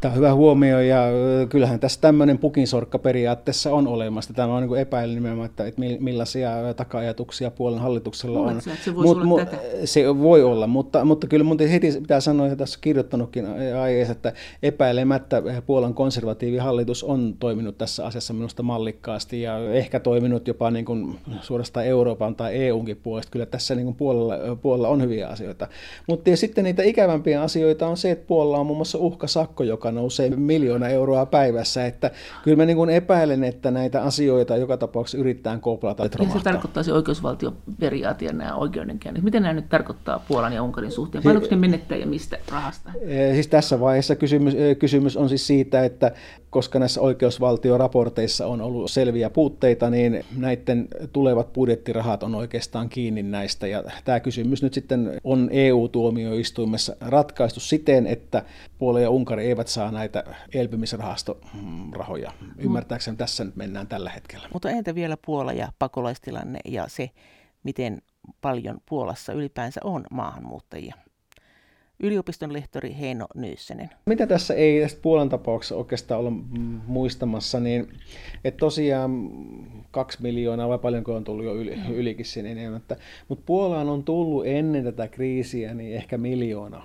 Tämä 0.00 0.12
on 0.12 0.16
hyvä 0.16 0.34
huomio 0.34 0.80
ja 0.80 1.04
kyllähän 1.48 1.80
tässä 1.80 2.00
tämmöinen 2.00 2.38
pukinsorkka 2.38 2.98
periaatteessa 2.98 3.74
on 3.74 3.86
olemassa. 3.86 4.34
Tämä 4.34 4.54
on 4.54 4.62
niin 4.62 4.76
epäily 4.76 5.14
nimenomaan, 5.14 5.46
että, 5.46 5.66
että 5.66 5.80
millaisia 6.00 6.50
taka-ajatuksia 6.76 7.50
puolen 7.50 7.80
hallituksella 7.80 8.40
on. 8.40 8.60
Se, 8.60 8.70
se, 8.84 8.90
Mut, 8.90 9.24
mu, 9.24 9.38
se 9.84 10.18
voi 10.18 10.42
olla, 10.42 10.66
mutta, 10.66 11.04
mutta 11.04 11.26
kyllä 11.26 11.44
mun 11.44 11.58
heti 11.58 11.92
pitää 12.00 12.20
sanoa, 12.20 12.46
että 12.46 12.56
tässä 12.56 12.78
kirjoittanutkin 12.82 13.46
aiheessa, 13.80 14.12
että 14.12 14.32
epäilemättä 14.62 15.42
Puolan 15.66 15.94
konservatiivihallitus 15.94 17.04
on 17.04 17.34
toiminut 17.38 17.78
tässä 17.78 18.06
asiassa 18.06 18.34
minusta 18.34 18.62
mallikkaasti 18.62 19.42
ja 19.42 19.72
ehkä 19.72 20.00
toiminut 20.00 20.48
jopa 20.48 20.70
niin 20.70 20.84
kuin 20.84 21.18
suorastaan 21.40 21.86
Euroopan 21.86 22.34
tai 22.36 22.56
EUnkin 22.56 22.96
puolesta. 22.96 23.32
Kyllä 23.32 23.46
tässä 23.46 23.74
niin 23.74 23.86
kuin 23.86 23.96
puolella, 23.96 24.56
puolella 24.56 24.88
on 24.88 25.02
hyviä 25.02 25.28
asioita. 25.28 25.68
Mutta 26.08 26.36
sitten 26.36 26.64
niitä 26.64 26.82
ikävämpiä 26.82 27.42
asioita 27.42 27.86
on 27.86 27.96
se, 27.96 28.10
että 28.10 28.26
Puolalla 28.26 28.58
on 28.58 28.66
muun 28.66 28.78
muassa 28.78 28.98
uhkasakko, 28.98 29.64
joka 29.70 29.92
nousee 29.92 30.30
miljoona 30.30 30.88
euroa 30.88 31.26
päivässä. 31.26 31.86
Että 31.86 32.10
kyllä 32.44 32.56
mä 32.56 32.66
niin 32.66 32.76
kuin 32.76 32.90
epäilen, 32.90 33.44
että 33.44 33.70
näitä 33.70 34.02
asioita 34.02 34.56
joka 34.56 34.76
tapauksessa 34.76 35.18
yritetään 35.18 35.60
koplata. 35.60 36.04
Ja 36.04 36.08
se 36.32 36.44
tarkoittaa 36.44 36.82
se 36.82 36.92
oikeusvaltioperiaate 36.92 38.24
ja 38.24 38.32
nämä 38.32 38.54
oikeudenkäynnit. 38.54 39.24
Miten 39.24 39.42
nämä 39.42 39.54
nyt 39.54 39.68
tarkoittaa 39.68 40.24
Puolan 40.28 40.52
ja 40.52 40.62
Unkarin 40.62 40.92
suhteen? 40.92 41.24
Paljonko 41.24 41.48
ne 41.50 41.56
menettää 41.56 41.98
ja 41.98 42.06
mistä 42.06 42.38
rahasta? 42.52 42.90
Siis 43.32 43.48
tässä 43.48 43.80
vaiheessa 43.80 44.16
kysymys, 44.16 44.54
kysymys 44.78 45.16
on 45.16 45.28
siis 45.28 45.46
siitä, 45.46 45.84
että 45.84 46.12
koska 46.50 46.78
näissä 46.78 47.00
oikeusvaltioraporteissa 47.00 48.46
on 48.46 48.60
ollut 48.60 48.90
selviä 48.90 49.30
puutteita, 49.30 49.90
niin 49.90 50.24
näiden 50.36 50.88
tulevat 51.12 51.52
budjettirahat 51.52 52.22
on 52.22 52.34
oikeastaan 52.34 52.88
kiinni 52.88 53.22
näistä. 53.22 53.66
Ja 53.66 53.84
tämä 54.04 54.20
kysymys 54.20 54.62
nyt 54.62 54.74
sitten 54.74 55.20
on 55.24 55.48
EU-tuomioistuimessa 55.52 56.96
ratkaistu 57.00 57.60
siten, 57.60 58.06
että 58.06 58.42
Puola 58.78 59.00
ja 59.00 59.10
Unkari 59.10 59.46
eivät 59.46 59.59
saa 59.68 59.90
näitä 59.90 60.24
elpymisrahastorahoja. 60.54 62.32
Ymmärtääkseni 62.58 63.16
tässä 63.16 63.44
nyt 63.44 63.56
mennään 63.56 63.86
tällä 63.86 64.10
hetkellä. 64.10 64.48
Mutta 64.52 64.70
entä 64.70 64.94
vielä 64.94 65.16
Puola 65.26 65.52
ja 65.52 65.72
pakolaistilanne 65.78 66.60
ja 66.64 66.88
se, 66.88 67.10
miten 67.62 68.02
paljon 68.40 68.80
Puolassa 68.88 69.32
ylipäänsä 69.32 69.80
on 69.84 70.04
maahanmuuttajia? 70.10 70.94
yliopiston 72.02 72.52
lehtori 72.52 72.96
Heino 73.00 73.26
Nyyssenen. 73.34 73.90
Mitä 74.06 74.26
tässä 74.26 74.54
ei 74.54 74.80
tästä 74.80 75.00
Puolan 75.02 75.28
tapauksessa 75.28 75.76
oikeastaan 75.76 76.20
olla 76.20 76.32
muistamassa, 76.86 77.60
niin 77.60 77.88
että 78.44 78.58
tosiaan 78.58 79.30
kaksi 79.90 80.22
miljoonaa 80.22 80.68
vai 80.68 80.78
paljonko 80.78 81.14
on 81.14 81.24
tullut 81.24 81.44
jo 81.44 81.54
yli, 81.54 81.78
ylikin 81.94 82.26
sen 82.26 82.46
enemmän. 82.46 82.82
Mutta 83.28 83.44
Puolaan 83.46 83.88
on 83.88 84.04
tullut 84.04 84.46
ennen 84.46 84.84
tätä 84.84 85.08
kriisiä 85.08 85.74
niin 85.74 85.96
ehkä 85.96 86.18
miljoona 86.18 86.82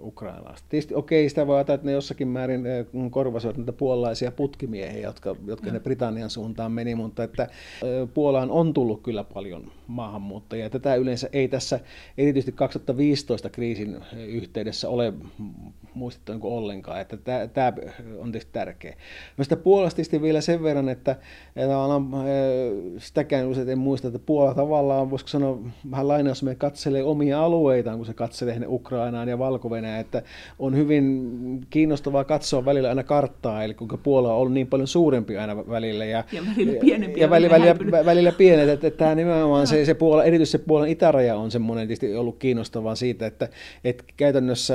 ukrainalaista. 0.00 0.66
Tietysti 0.68 0.94
okei, 0.94 1.22
okay, 1.22 1.28
sitä 1.28 1.46
voi 1.46 1.56
ajatella, 1.56 1.74
että 1.74 1.86
ne 1.86 1.92
jossakin 1.92 2.28
määrin 2.28 2.66
eh, 2.66 2.86
korvasivat 3.10 3.56
niitä 3.56 3.72
puolalaisia 3.72 4.32
putkimiehiä, 4.32 5.02
jotka, 5.02 5.36
jotka 5.46 5.70
ne 5.70 5.80
Britannian 5.80 6.30
suuntaan 6.30 6.72
meni, 6.72 6.94
mutta 6.94 7.24
että 7.24 7.42
eh, 7.42 8.08
Puolaan 8.14 8.50
on 8.50 8.74
tullut 8.74 9.02
kyllä 9.02 9.24
paljon 9.24 9.72
maahanmuuttajia. 9.86 10.70
Tätä 10.70 10.94
yleensä 10.94 11.28
ei 11.32 11.48
tässä 11.48 11.80
erityisesti 12.18 12.52
2015 12.52 13.50
kriisin 13.50 13.94
eh, 13.94 14.26
yhteydessä 14.28 14.88
ole 14.88 15.12
muistettu 15.96 16.32
niin 16.32 16.40
ollenkaan, 16.42 17.00
että 17.00 17.16
tämä, 17.54 17.72
on 18.18 18.32
tietysti 18.32 18.52
tärkeä. 18.52 18.96
Mä 19.38 19.44
sitä 19.44 19.56
Puolasta 19.56 20.02
vielä 20.22 20.40
sen 20.40 20.62
verran, 20.62 20.88
että, 20.88 21.16
että 21.56 21.78
sitäkään 22.98 23.46
usein 23.46 23.68
en 23.68 23.78
muista, 23.78 24.08
että 24.08 24.20
Puola 24.26 24.54
tavallaan, 24.54 25.10
voisiko 25.10 25.28
sanoa 25.28 25.58
vähän 25.90 26.08
lainaus, 26.08 26.42
me 26.42 26.54
katselee 26.54 27.02
omia 27.02 27.44
alueitaan, 27.44 27.96
kun 27.96 28.06
se 28.06 28.14
katselee 28.14 28.60
Ukrainaan 28.68 29.28
ja 29.28 29.38
valko 29.38 29.70
että 30.00 30.22
on 30.58 30.76
hyvin 30.76 31.06
kiinnostavaa 31.70 32.24
katsoa 32.24 32.64
välillä 32.64 32.88
aina 32.88 33.02
karttaa, 33.02 33.64
eli 33.64 33.74
kuinka 33.74 33.96
Puola 33.96 34.32
on 34.32 34.38
ollut 34.38 34.52
niin 34.52 34.66
paljon 34.66 34.88
suurempi 34.88 35.36
aina 35.36 35.56
välillä. 35.56 36.04
Ja, 36.04 36.24
ja 36.32 36.42
välillä 36.56 36.80
pienempi. 36.80 37.20
Ja 37.20 37.30
välillä, 37.30 37.50
välillä, 37.50 38.04
välillä 38.04 38.32
pienet, 38.32 38.68
että, 38.68 38.86
että 38.86 38.98
tämä 38.98 39.14
nimenomaan 39.14 39.66
se, 39.66 39.84
se 39.84 39.94
Puola, 39.94 40.24
erityisesti 40.24 40.58
se 40.58 40.64
Puolan 40.64 40.88
itäraja 40.88 41.36
on 41.36 41.50
semmoinen 41.50 41.88
tietysti 41.88 42.16
ollut 42.16 42.36
kiinnostavaa 42.38 42.94
siitä, 42.94 43.26
että, 43.26 43.48
että 43.84 44.04
käytännössä 44.16 44.74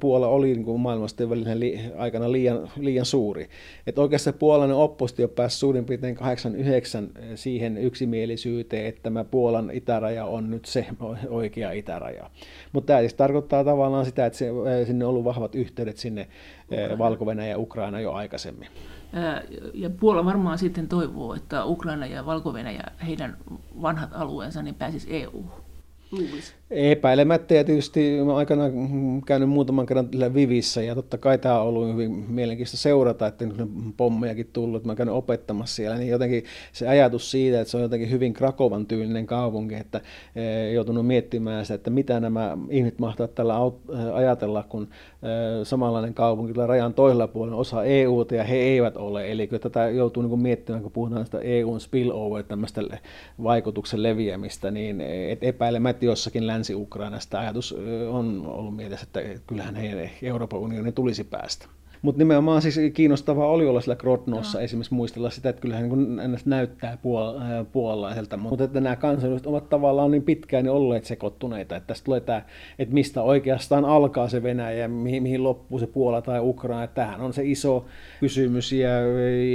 Puola 0.00 0.28
oli 0.28 0.49
niin 0.54 0.64
kuin 0.64 0.80
maailmasta 0.80 1.30
välillä 1.30 1.60
li, 1.60 1.80
aikana 1.96 2.32
liian, 2.32 2.70
liian 2.76 3.06
suuri. 3.06 3.48
Että 3.86 4.00
oikeastaan 4.00 4.38
puolainen 4.38 4.76
oppositio 4.76 5.28
pääsi 5.28 5.58
suurin 5.58 5.84
piirtein 5.84 6.14
89 6.14 7.10
siihen 7.34 7.78
yksimielisyyteen, 7.78 8.86
että 8.86 9.02
tämä 9.02 9.24
Puolan 9.24 9.70
itäraja 9.72 10.24
on 10.24 10.50
nyt 10.50 10.64
se 10.64 10.86
oikea 11.28 11.72
itäraja. 11.72 12.30
Mutta 12.72 12.86
tämä 12.86 13.00
siis 13.00 13.14
tarkoittaa 13.14 13.64
tavallaan 13.64 14.04
sitä, 14.04 14.26
että 14.26 14.38
se, 14.38 14.50
sinne 14.86 15.04
on 15.04 15.10
ollut 15.10 15.24
vahvat 15.24 15.54
yhteydet 15.54 15.96
sinne 15.96 16.28
valko 16.98 17.32
ja 17.32 17.58
Ukraina 17.58 18.00
jo 18.00 18.12
aikaisemmin. 18.12 18.68
Ja 19.74 19.90
Puola 19.90 20.24
varmaan 20.24 20.58
sitten 20.58 20.88
toivoo, 20.88 21.34
että 21.34 21.64
Ukraina 21.64 22.06
ja 22.06 22.26
valko 22.26 22.54
heidän 23.06 23.36
vanhat 23.82 24.10
alueensa, 24.12 24.62
niin 24.62 24.74
pääsisi 24.74 25.16
EU-hun. 25.16 25.50
Luulisi. 26.10 26.59
Epäilemättä 26.70 27.54
ja 27.54 27.64
tietysti 27.64 28.20
olen 28.20 28.36
aikanaan 28.36 28.72
käynyt 29.26 29.48
muutaman 29.48 29.86
kerran 29.86 30.08
Vivissä 30.34 30.82
ja 30.82 30.94
totta 30.94 31.18
kai 31.18 31.38
tämä 31.38 31.60
on 31.60 31.66
ollut 31.66 31.92
hyvin 31.92 32.10
mielenkiintoista 32.10 32.76
seurata, 32.76 33.26
että 33.26 33.46
nyt 33.46 33.56
pommejakin 33.96 34.50
tullut, 34.52 34.76
että 34.76 34.88
mä 34.88 34.94
käynyt 34.94 35.14
opettamassa 35.14 35.76
siellä, 35.76 35.96
niin 35.96 36.08
jotenkin 36.08 36.44
se 36.72 36.88
ajatus 36.88 37.30
siitä, 37.30 37.60
että 37.60 37.70
se 37.70 37.76
on 37.76 37.82
jotenkin 37.82 38.10
hyvin 38.10 38.32
Krakovan 38.32 38.86
tyylinen 38.86 39.26
kaupunki, 39.26 39.74
että 39.74 40.00
e, 40.36 40.72
joutunut 40.72 41.06
miettimään 41.06 41.64
sitä, 41.64 41.74
että 41.74 41.90
mitä 41.90 42.20
nämä 42.20 42.58
ihmiset 42.68 42.98
mahtavat 42.98 43.34
tällä 43.34 43.54
e, 43.54 44.10
ajatella, 44.12 44.64
kun 44.68 44.82
e, 44.82 45.64
samanlainen 45.64 46.14
kaupunki 46.14 46.52
tulee 46.52 46.66
rajan 46.66 46.94
toisella 46.94 47.28
puolella 47.28 47.56
osa 47.56 47.84
EUta 47.84 48.34
ja 48.34 48.44
he 48.44 48.56
eivät 48.56 48.96
ole, 48.96 49.30
eli 49.30 49.46
kyllä 49.46 49.60
tätä 49.60 49.88
joutuu 49.88 50.22
niin 50.22 50.40
miettimään, 50.40 50.82
kun 50.82 50.92
puhutaan 50.92 51.24
sitä 51.24 51.38
EUn 51.38 51.80
spillover, 51.80 52.44
tämmöistä 52.44 52.82
vaikutuksen 53.42 54.02
leviämistä, 54.02 54.70
niin 54.70 55.02
epäilemättä 55.40 56.04
jossakin 56.04 56.46
länsi 56.46 56.59
Länsi-Ukrainasta 56.60 57.40
ajatus 57.40 57.74
on 58.10 58.46
ollut 58.46 58.76
mielessä, 58.76 59.06
että 59.06 59.20
kyllähän 59.46 59.74
heidän 59.74 60.10
Euroopan 60.22 60.60
unionin 60.60 60.94
tulisi 60.94 61.24
päästä. 61.24 61.66
Mutta 62.02 62.18
nimenomaan 62.18 62.62
siis 62.62 62.80
kiinnostavaa 62.94 63.46
oli 63.46 63.66
olla 63.66 63.80
siellä 63.80 63.96
Grodnossa 63.96 64.58
no. 64.58 64.64
esimerkiksi 64.64 64.94
muistella 64.94 65.30
sitä, 65.30 65.48
että 65.48 65.62
kyllähän 65.62 65.88
niin 65.88 66.38
näyttää 66.44 66.94
puol- 66.94 67.64
puolalaiselta, 67.72 68.36
mutta 68.36 68.64
että 68.64 68.80
nämä 68.80 68.96
kansalaiset 68.96 69.46
ovat 69.46 69.68
tavallaan 69.68 70.10
niin 70.10 70.22
pitkään 70.22 70.64
niin 70.64 70.72
olleet 70.72 71.04
sekoittuneita, 71.04 71.76
että 71.76 71.86
tästä 71.86 72.04
tulee 72.04 72.20
tämä, 72.20 72.42
että 72.78 72.94
mistä 72.94 73.22
oikeastaan 73.22 73.84
alkaa 73.84 74.28
se 74.28 74.42
Venäjä 74.42 74.78
ja 74.78 74.88
mihin, 74.88 75.22
mihin 75.22 75.44
loppuu 75.44 75.78
se 75.78 75.86
Puola 75.86 76.22
tai 76.22 76.40
Ukraina, 76.42 76.84
että 76.84 76.94
tämähän 76.94 77.20
on 77.20 77.32
se 77.32 77.42
iso 77.44 77.84
kysymys 78.20 78.72
ja 78.72 78.90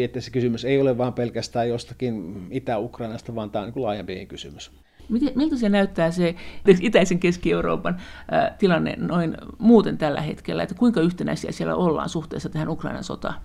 että 0.04 0.22
se 0.22 0.32
kysymys 0.32 0.65
ei 0.65 0.82
ole 0.82 0.98
vain 0.98 1.13
pelkästään 1.13 1.70
jostakin 1.70 2.48
Itä-Ukrainasta, 2.52 3.36
vaan 3.36 3.52
tämä 3.52 3.65
on 3.65 3.72
niin 3.76 3.84
laajempi 3.84 4.26
kysymys. 4.26 4.72
Miten, 5.10 5.32
miltä 5.36 5.58
se 5.58 5.70
näyttää 5.70 6.12
se 6.12 6.36
itäisen 6.82 7.20
Keski-Euroopan 7.20 7.98
ää, 8.32 8.56
tilanne 8.60 8.96
noin 8.98 9.38
muuten 9.58 9.98
tällä 9.98 10.22
hetkellä, 10.22 10.63
että 10.63 10.76
kuinka 10.76 11.02
yhtenäisiä 11.02 11.52
siellä 11.52 11.76
ollaan 11.76 12.10
suhteessa 12.10 12.50
tähän 12.50 12.70
Ukrainan 12.70 13.04
sotaan? 13.04 13.36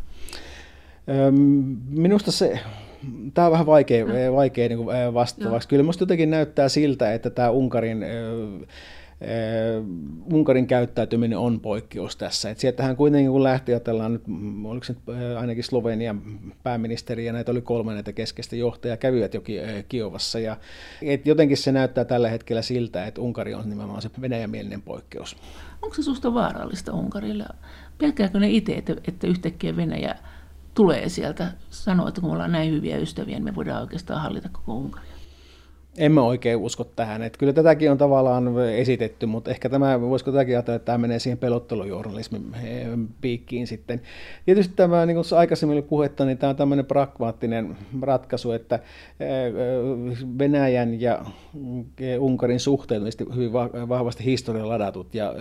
Minusta 1.91 2.33
se, 2.33 2.61
tämä 3.35 3.47
on 3.47 3.53
vähän 3.53 3.67
vaikea, 3.67 4.05
no. 4.05 4.35
vaikea 4.35 4.69
niin 4.69 4.87
vastaavaksi. 5.15 5.69
Kyllä 5.69 5.83
minusta 5.83 6.03
jotenkin 6.03 6.31
näyttää 6.31 6.69
siltä, 6.69 7.15
että 7.15 7.31
tämä 7.31 7.51
Unkarin 7.51 8.05
Unkarin 10.33 10.67
käyttäytyminen 10.67 11.39
on 11.39 11.61
poikkeus 11.61 12.17
tässä. 12.17 12.51
Et 12.51 12.59
sieltähän 12.59 12.97
kuitenkin 12.97 13.31
kun 13.31 13.43
lähti, 13.43 13.73
ajatellaan 13.73 14.13
nyt, 14.13 14.23
oliko 14.65 14.85
se 14.85 14.93
nyt 14.93 15.03
ainakin 15.39 15.65
Slovenian 15.65 16.23
pääministeri 16.63 17.27
ja 17.27 17.33
näitä 17.33 17.51
oli 17.51 17.61
kolme 17.61 17.95
näitä 17.95 18.13
keskeistä 18.13 18.57
johtajaa, 18.57 18.97
kävivät 18.97 19.35
jo 19.35 19.43
Kiovassa. 19.89 20.39
Ja, 20.39 20.57
et 21.03 21.27
jotenkin 21.27 21.57
se 21.57 21.73
näyttää 21.73 22.05
tällä 22.05 22.29
hetkellä 22.29 22.63
siltä, 22.63 23.07
että 23.07 23.21
Unkari 23.21 23.55
on 23.55 23.71
nimenomaan 23.71 24.03
se 24.03 24.11
venäjämielinen 24.21 24.83
poikkeus. 24.83 25.37
Onko 25.83 25.95
se 25.95 26.03
susta 26.03 26.35
vaarallista 26.35 26.93
Unkarille? 26.93 27.45
Pelkääkö 27.99 28.41
ne 28.41 28.51
itse, 28.51 28.73
että, 28.73 28.97
että 29.09 29.27
yhtäkkiä 29.27 29.77
Venäjä 29.77 30.15
tulee 30.75 31.09
sieltä 31.09 31.53
sanoa, 31.71 32.09
että 32.09 32.21
kun 32.21 32.31
me 32.31 32.33
ollaan 32.33 32.53
näin 32.53 32.73
hyviä 32.73 32.97
ystäviä, 32.97 33.35
niin 33.35 33.45
me 33.45 33.55
voidaan 33.55 33.83
oikeastaan 33.83 34.23
hallita 34.23 34.49
koko 34.53 34.75
Unkaria? 34.75 35.10
En 35.99 36.13
mä 36.13 36.23
oikein 36.23 36.59
usko 36.59 36.85
tähän. 36.85 37.23
Että 37.23 37.39
kyllä 37.39 37.53
tätäkin 37.53 37.91
on 37.91 37.99
tavallaan 37.99 38.69
esitetty, 38.69 39.27
mutta 39.27 39.51
ehkä 39.51 39.69
tämä, 39.69 40.01
voisiko 40.01 40.33
tätäkin 40.33 40.55
ajatella, 40.55 40.77
että 40.77 40.87
tämä 40.87 40.99
menee 40.99 41.19
siihen 41.19 41.39
pelottelujournalismin 41.39 42.55
eh, 42.65 42.89
piikkiin 43.21 43.67
sitten. 43.67 44.01
Tietysti 44.47 44.75
tämä, 44.77 45.07
niin 45.07 45.15
kuin 45.15 45.39
aikaisemmin 45.39 45.75
oli 45.75 45.83
puhetta, 45.83 46.25
niin 46.25 46.39
tämä 46.39 46.51
on 46.51 46.57
tämmöinen 46.57 46.87
pragmaattinen 46.87 47.77
ratkaisu, 48.03 48.53
että 48.53 48.75
eh, 48.75 49.53
Venäjän 50.39 51.01
ja 51.01 51.25
eh, 52.01 52.23
Unkarin 52.23 52.61
suhteet 52.61 53.03
on 53.03 53.37
hyvin 53.37 53.53
vahvasti 53.89 54.25
historian 54.25 54.69
ladatut 54.69 55.15
ja 55.15 55.35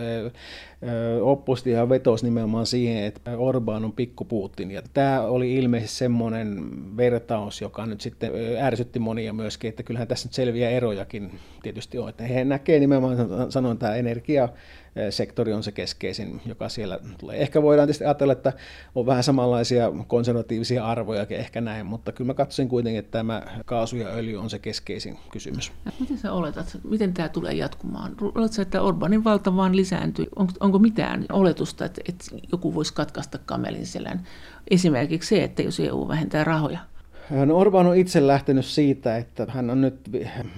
oppositio 1.22 1.90
vetosi 1.90 2.26
nimenomaan 2.26 2.66
siihen, 2.66 3.04
että 3.04 3.32
Orbán 3.36 3.86
on 3.86 3.92
pikku 3.92 4.26
Putin. 4.26 4.72
Ja 4.72 4.82
tämä 4.94 5.22
oli 5.22 5.56
ilmeisesti 5.56 5.98
semmoinen 5.98 6.70
vertaus, 6.98 7.62
joka 7.62 7.86
nyt 7.86 8.02
sitten 8.02 8.32
ärsytti 8.62 9.00
monia 9.00 9.34
myöskin, 9.34 9.70
että 9.70 9.84
kyllähän 9.84 10.08
tässä 10.08 10.28
nyt 10.28 10.34
selviä 10.50 10.70
erojakin 10.70 11.40
tietysti 11.64 11.98
on. 11.98 12.10
Että 12.10 12.24
he 12.24 12.46
näkee 12.46 12.80
nimenomaan, 12.80 13.18
sanon, 13.52 13.78
tämä 13.78 13.96
energia 13.96 14.50
sektori 15.10 15.54
on 15.54 15.64
se 15.64 15.72
keskeisin, 15.72 16.42
joka 16.46 16.70
siellä 16.70 17.00
tulee. 17.18 17.42
Ehkä 17.42 17.62
voidaan 17.62 17.88
tietysti 17.88 18.06
ajatella, 18.06 18.34
että 18.34 18.54
on 18.96 19.06
vähän 19.06 19.24
samanlaisia 19.24 19.92
konservatiivisia 20.08 20.86
arvoja 20.86 21.26
ehkä 21.30 21.62
näin, 21.62 21.86
mutta 21.86 22.12
kyllä 22.12 22.28
mä 22.28 22.34
katsoin 22.34 22.70
kuitenkin, 22.70 23.00
että 23.00 23.12
tämä 23.12 23.42
kaasu 23.66 23.96
ja 23.96 24.08
öljy 24.08 24.38
on 24.38 24.50
se 24.50 24.60
keskeisin 24.60 25.18
kysymys. 25.32 25.72
Ja 25.86 25.92
miten 26.00 26.18
sä 26.18 26.34
oletat, 26.34 26.78
miten 26.84 27.14
tämä 27.14 27.30
tulee 27.30 27.54
jatkumaan? 27.54 28.16
Oletko 28.22 28.62
että 28.62 28.82
Orbanin 28.82 29.24
valta 29.24 29.56
vaan 29.56 29.76
lisääntyy? 29.76 30.26
Onko, 30.36 30.54
onko 30.60 30.80
mitään 30.80 31.26
oletusta, 31.32 31.86
että, 31.86 32.02
että 32.10 32.26
joku 32.52 32.76
voisi 32.76 32.94
katkaista 32.94 33.38
kamelin 33.38 33.86
selän? 33.86 34.28
Esimerkiksi 34.72 35.30
se, 35.30 35.44
että 35.44 35.62
jos 35.62 35.80
EU 35.80 36.08
vähentää 36.08 36.44
rahoja. 36.44 36.80
No 37.30 37.58
Orban 37.58 37.88
on 37.88 37.98
itse 37.98 38.28
lähtenyt 38.28 38.66
siitä, 38.66 39.18
että 39.18 39.46
hän 39.50 39.70
on 39.70 39.82
nyt 39.82 40.10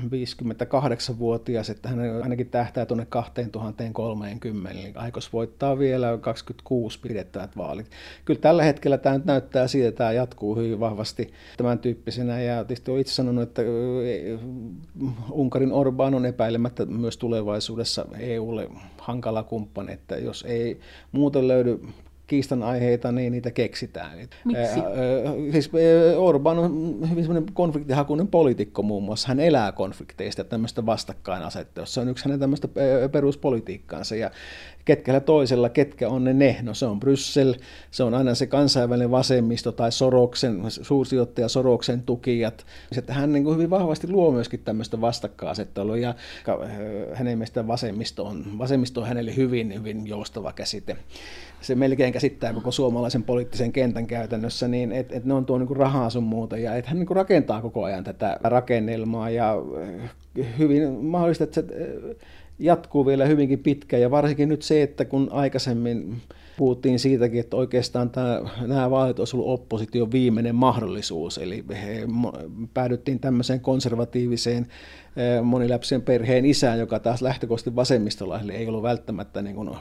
58-vuotias, 0.05 1.69
että 1.69 1.89
hän 1.89 1.99
ainakin 2.23 2.49
tähtää 2.49 2.86
tuonne 2.86 3.05
2030, 3.10 4.69
eli 4.69 4.91
aikos 4.95 5.34
voittaa 5.34 5.79
vielä 5.79 6.17
26 6.21 6.99
pidettävät 6.99 7.57
vaalit. 7.57 7.91
Kyllä 8.25 8.39
tällä 8.39 8.63
hetkellä 8.63 8.97
tämä 8.97 9.17
nyt 9.17 9.25
näyttää 9.25 9.67
siitä, 9.67 9.88
että 9.88 9.97
tämä 9.97 10.12
jatkuu 10.12 10.55
hyvin 10.55 10.79
vahvasti 10.79 11.34
tämän 11.57 11.79
tyyppisenä, 11.79 12.41
ja 12.41 12.63
tietysti 12.63 12.91
olen 12.91 13.01
itse 13.01 13.13
sanonut, 13.13 13.43
että 13.43 13.62
Unkarin 15.31 15.73
Orban 15.73 16.15
on 16.15 16.25
epäilemättä 16.25 16.86
myös 16.86 17.17
tulevaisuudessa 17.17 18.05
EUlle 18.19 18.69
hankala 18.97 19.43
kumppani, 19.43 19.93
että 19.93 20.15
jos 20.15 20.45
ei 20.47 20.79
muuten 21.12 21.47
löydy 21.47 21.79
kiistan 22.31 22.63
aiheita, 22.63 23.11
niin 23.11 23.31
niitä 23.31 23.51
keksitään. 23.51 24.17
Miksi? 24.45 24.79
Siis 25.51 25.71
Orban 26.17 26.59
on 26.59 26.97
hyvin 27.09 27.23
semmoinen 27.23 27.53
konfliktihakuinen 27.53 28.27
poliitikko 28.27 28.83
muun 28.83 29.03
muassa. 29.03 29.27
Hän 29.27 29.39
elää 29.39 29.71
konflikteista 29.71 30.41
ja 30.41 30.45
tämmöistä 30.45 30.85
vastakkainasettelua. 30.85 31.85
Se 31.85 31.99
on 31.99 32.09
yksi 32.09 32.25
hänen 32.25 32.39
tämmöistä 32.39 32.67
peruspolitiikkaansa. 33.11 34.15
Ja 34.15 34.31
ketkä 34.85 35.19
toisella, 35.19 35.69
ketkä 35.69 36.09
on 36.09 36.23
ne 36.23 36.33
ne? 36.33 36.57
No 36.61 36.73
se 36.73 36.85
on 36.85 36.99
Bryssel, 36.99 37.55
se 37.91 38.03
on 38.03 38.13
aina 38.13 38.35
se 38.35 38.47
kansainvälinen 38.47 39.11
vasemmisto 39.11 39.71
tai 39.71 39.91
Soroksen, 39.91 40.61
suursijoittaja 40.69 41.49
Soroksen 41.49 42.01
tukijat. 42.01 42.65
Että 42.97 43.13
hän 43.13 43.31
niin 43.31 43.43
kuin 43.43 43.55
hyvin 43.55 43.69
vahvasti 43.69 44.09
luo 44.09 44.31
myöskin 44.31 44.59
tämmöistä 44.59 45.01
vastakkainasettelua 45.01 45.97
ja 45.97 46.15
hänen 47.13 47.37
mielestään 47.37 47.67
vasemmisto 47.67 48.25
on, 48.25 48.45
vasemmisto 48.57 49.01
on 49.01 49.07
hänelle 49.07 49.35
hyvin, 49.35 49.73
hyvin 49.73 50.07
joustava 50.07 50.53
käsite 50.53 50.97
se 51.61 51.75
melkein 51.75 52.13
käsittää 52.13 52.53
koko 52.53 52.71
suomalaisen 52.71 53.23
poliittisen 53.23 53.71
kentän 53.71 54.07
käytännössä, 54.07 54.67
niin 54.67 54.91
että 54.91 55.15
et 55.15 55.25
ne 55.25 55.33
on 55.33 55.45
tuo 55.45 55.57
niin 55.57 55.77
rahaa 55.77 56.09
sun 56.09 56.23
muuta, 56.23 56.57
ja 56.57 56.75
että 56.75 56.89
hän 56.89 56.99
niin 56.99 57.15
rakentaa 57.15 57.61
koko 57.61 57.83
ajan 57.83 58.03
tätä 58.03 58.39
rakennelmaa, 58.43 59.29
ja 59.29 59.55
eh, 60.37 60.47
hyvin 60.59 60.91
mahdollista, 60.93 61.43
että 61.43 61.61
se 61.61 61.67
eh, 61.71 62.15
jatkuu 62.62 63.06
vielä 63.06 63.26
hyvinkin 63.26 63.60
pitkään, 63.60 64.02
ja 64.02 64.12
varsinkin 64.12 64.50
nyt 64.50 64.62
se, 64.62 64.82
että 64.82 65.06
kun 65.06 65.28
aikaisemmin 65.32 66.21
puhuttiin 66.58 67.00
siitäkin, 67.00 67.39
että 67.39 67.58
oikeastaan 67.58 68.10
tämä, 68.10 68.41
nämä 68.67 68.89
vaalit 68.89 69.19
olisi 69.19 69.36
ollut 69.36 69.50
opposition 69.50 70.12
viimeinen 70.12 70.56
mahdollisuus, 70.56 71.38
eli 71.38 71.63
he 71.69 72.08
päädyttiin 72.74 73.19
tämmöiseen 73.19 73.60
konservatiiviseen 73.60 74.67
eh, 75.15 75.43
moniläpsien 75.43 76.02
perheen 76.02 76.45
isään, 76.45 76.80
joka 76.80 77.00
taas 77.00 77.21
lähtökohtaisesti 77.21 77.76
vasemmistolaisille 77.76 78.54
ei 78.54 78.67
ollut 78.67 78.84
välttämättä 78.84 79.41
niin 79.41 79.56
kuin 79.56 79.69
eh, 79.69 79.76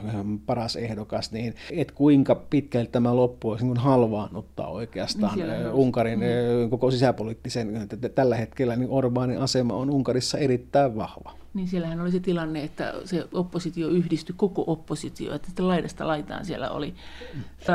paras 0.47 0.77
ehdokas, 0.77 1.33
niin 1.33 1.55
et 1.71 1.93
kuinka 1.93 2.35
pitkälti 2.35 2.93
tämä 2.93 3.16
loppu 3.16 3.51
olisi 3.51 3.66
niin 3.66 3.77
halvaannuttaa 3.77 4.69
oikeastaan 4.69 5.38
niin 5.38 5.51
eh, 5.51 5.75
Unkarin 5.75 6.19
mm. 6.19 6.71
koko 6.71 6.90
sisäpoliittisen, 6.90 7.88
tällä 8.14 8.37
hetkellä 8.37 8.77
niin 8.77 8.90
Orbánin 8.90 9.43
asema 9.43 9.75
on 9.75 9.90
Unkarissa 9.90 10.38
erittäin 10.38 10.97
vahva 10.97 11.39
niin 11.54 11.68
siellähän 11.68 12.00
oli 12.00 12.12
se 12.12 12.20
tilanne, 12.20 12.62
että 12.64 12.94
se 13.04 13.24
oppositio 13.32 13.88
yhdistyi 13.88 14.34
koko 14.38 14.64
oppositio, 14.66 15.34
että 15.34 15.68
laidasta 15.68 16.06
laitaan 16.06 16.44
siellä 16.44 16.70
oli 16.70 16.94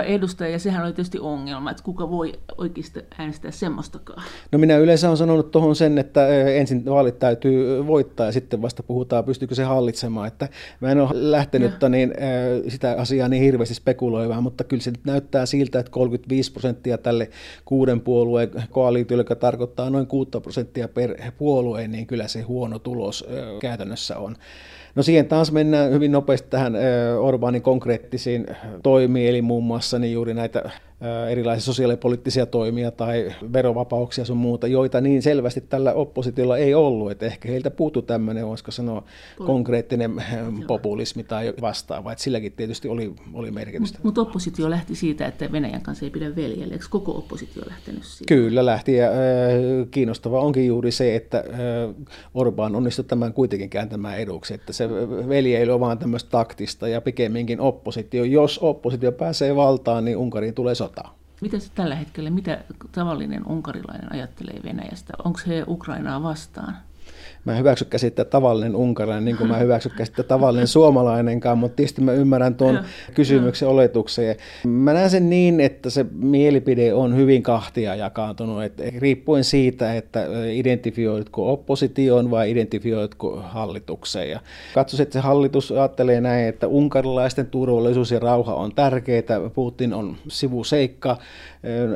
edustaja, 0.05 0.49
ja 0.49 0.59
sehän 0.59 0.85
oli 0.85 0.93
tietysti 0.93 1.19
ongelma, 1.19 1.71
että 1.71 1.83
kuka 1.83 2.09
voi 2.09 2.33
oikeasti 2.57 2.99
äänestää 3.17 3.51
semmoistakaan. 3.51 4.23
No 4.51 4.59
minä 4.59 4.77
yleensä 4.77 5.07
olen 5.07 5.17
sanonut 5.17 5.51
tuohon 5.51 5.75
sen, 5.75 5.97
että 5.97 6.27
ensin 6.47 6.85
vaalit 6.85 7.19
täytyy 7.19 7.87
voittaa 7.87 8.25
ja 8.25 8.31
sitten 8.31 8.61
vasta 8.61 8.83
puhutaan, 8.83 9.23
pystyykö 9.23 9.55
se 9.55 9.63
hallitsemaan, 9.63 10.27
että 10.27 10.49
mä 10.79 10.91
en 10.91 10.99
ole 10.99 11.09
lähtenyt 11.13 11.71
niin, 11.89 12.13
sitä 12.67 12.95
asiaa 12.97 13.29
niin 13.29 13.43
hirveästi 13.43 13.75
spekuloimaan, 13.75 14.43
mutta 14.43 14.63
kyllä 14.63 14.83
se 14.83 14.91
nyt 14.91 15.05
näyttää 15.05 15.45
siltä, 15.45 15.79
että 15.79 15.91
35 15.91 16.51
prosenttia 16.51 16.97
tälle 16.97 17.29
kuuden 17.65 18.01
puolueen 18.01 18.51
koalitiolle, 18.69 19.21
joka 19.21 19.35
tarkoittaa 19.35 19.89
noin 19.89 20.07
6 20.07 20.31
prosenttia 20.41 20.87
per 20.87 21.15
puolue, 21.37 21.87
niin 21.87 22.07
kyllä 22.07 22.27
se 22.27 22.41
huono 22.41 22.79
tulos 22.79 23.25
käytännössä 23.67 24.17
on. 24.17 24.35
No 24.95 25.03
siihen 25.03 25.25
taas 25.25 25.51
mennään 25.51 25.91
hyvin 25.91 26.11
nopeasti 26.11 26.49
tähän 26.49 26.73
Orbanin 27.19 27.61
konkreettisiin 27.61 28.47
toimiin, 28.83 29.29
eli 29.29 29.41
muun 29.41 29.63
muassa 29.63 29.99
niin 29.99 30.13
juuri 30.13 30.33
näitä 30.33 30.71
erilaisia 31.29 31.65
sosiaalipoliittisia 31.65 32.45
toimia 32.45 32.91
tai 32.91 33.31
verovapauksia 33.53 34.25
sun 34.25 34.37
muuta, 34.37 34.67
joita 34.67 35.01
niin 35.01 35.21
selvästi 35.21 35.61
tällä 35.61 35.93
oppositiolla 35.93 36.57
ei 36.57 36.73
ollut. 36.73 37.11
Että 37.11 37.25
ehkä 37.25 37.49
heiltä 37.49 37.71
puuttu 37.71 38.01
tämmöinen, 38.01 38.47
voisiko 38.47 38.71
sanoa, 38.71 39.03
konkreettinen 39.45 40.23
populismi 40.67 41.23
tai 41.23 41.53
vastaava. 41.61 42.11
Että 42.11 42.23
silläkin 42.23 42.51
tietysti 42.51 42.87
oli, 42.87 43.13
oli 43.33 43.51
merkitystä. 43.51 43.99
Mutta 44.03 44.21
mut 44.21 44.27
oppositio 44.27 44.69
lähti 44.69 44.95
siitä, 44.95 45.27
että 45.27 45.51
Venäjän 45.51 45.81
kanssa 45.81 46.05
ei 46.05 46.11
pidä 46.11 46.35
veljelle. 46.35 46.73
Eikö 46.73 46.85
koko 46.89 47.11
oppositio 47.17 47.63
lähtenyt 47.69 48.03
siitä? 48.03 48.33
Kyllä 48.33 48.65
lähti. 48.65 48.95
Ja, 48.95 49.07
äh, 49.07 49.13
kiinnostava 49.91 50.39
onkin 50.39 50.67
juuri 50.67 50.91
se, 50.91 51.15
että 51.15 51.37
äh, 51.37 52.07
Orbán 52.35 52.75
onnistui 52.75 53.05
tämän 53.05 53.33
kuitenkin 53.33 53.69
kääntämään 53.69 54.17
eduksi. 54.17 54.53
Että 54.53 54.73
se 54.73 54.89
veljeily 55.29 55.71
on 55.71 55.79
vaan 55.79 55.97
tämmöistä 55.97 56.29
taktista 56.29 56.87
ja 56.87 57.01
pikemminkin 57.01 57.59
oppositio. 57.59 58.23
Jos 58.23 58.59
oppositio 58.59 59.11
pääsee 59.11 59.55
valtaan, 59.55 60.05
niin 60.05 60.17
Unkariin 60.17 60.53
tulee 60.53 60.75
sotaa. 60.85 61.15
Mitä 61.41 61.59
se 61.59 61.71
tällä 61.75 61.95
hetkellä, 61.95 62.29
mitä 62.29 62.63
tavallinen 62.91 63.47
unkarilainen 63.47 64.13
ajattelee 64.13 64.59
Venäjästä? 64.63 65.13
Onko 65.23 65.39
he 65.47 65.63
Ukrainaa 65.67 66.23
vastaan? 66.23 66.77
Mä 67.45 67.51
en 67.51 67.59
hyväksy 67.59 67.85
käsittää 67.85 68.25
tavallinen 68.25 68.75
unkarilainen, 68.75 69.25
niin 69.25 69.37
kuin 69.37 69.49
mä 69.49 69.57
hyväksy 69.57 69.89
käsittää 69.89 70.25
tavallinen 70.25 70.67
suomalainenkaan, 70.67 71.57
mutta 71.57 71.75
tietysti 71.75 72.01
mä 72.01 72.11
ymmärrän 72.11 72.55
tuon 72.55 72.79
kysymyksen 73.13 73.67
oletuksen. 73.67 74.35
Mä 74.67 74.93
näen 74.93 75.09
sen 75.09 75.29
niin, 75.29 75.59
että 75.59 75.89
se 75.89 76.05
mielipide 76.11 76.93
on 76.93 77.15
hyvin 77.15 77.43
kahtia 77.43 77.95
jakaantunut, 77.95 78.63
että 78.63 78.83
riippuen 78.97 79.43
siitä, 79.43 79.95
että 79.95 80.27
identifioitko 80.51 81.53
oppositioon 81.53 82.31
vai 82.31 82.51
identifioitko 82.51 83.41
hallitukseen. 83.43 84.29
Ja 84.29 84.39
katsoisin, 84.73 85.03
että 85.03 85.13
se 85.13 85.19
hallitus 85.19 85.71
ajattelee 85.71 86.21
näin, 86.21 86.47
että 86.47 86.67
unkarilaisten 86.67 87.47
turvallisuus 87.47 88.11
ja 88.11 88.19
rauha 88.19 88.55
on 88.55 88.75
tärkeää, 88.75 89.15
Putin 89.53 89.93
on 89.93 90.15
sivuseikka, 90.27 91.17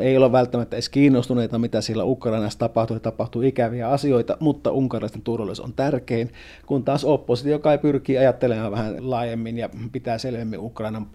ei 0.01 0.17
ole 0.17 0.31
välttämättä 0.31 0.75
edes 0.75 0.89
kiinnostuneita, 0.89 1.59
mitä 1.59 1.81
siellä 1.81 2.03
Ukrainassa 2.03 2.59
tapahtuu, 2.59 2.99
tapahtuu 2.99 3.41
ikäviä 3.41 3.89
asioita, 3.89 4.37
mutta 4.39 4.71
unkarilaisten 4.71 5.21
turvallisuus 5.21 5.65
on 5.65 5.73
tärkein, 5.73 6.31
kun 6.65 6.83
taas 6.83 7.05
oppositio, 7.05 7.51
joka 7.51 7.77
pyrkii 7.77 8.17
ajattelemaan 8.17 8.71
vähän 8.71 9.09
laajemmin 9.09 9.57
ja 9.57 9.69
pitää 9.91 10.17
selvemmin 10.17 10.59
Ukrainan 10.59 11.07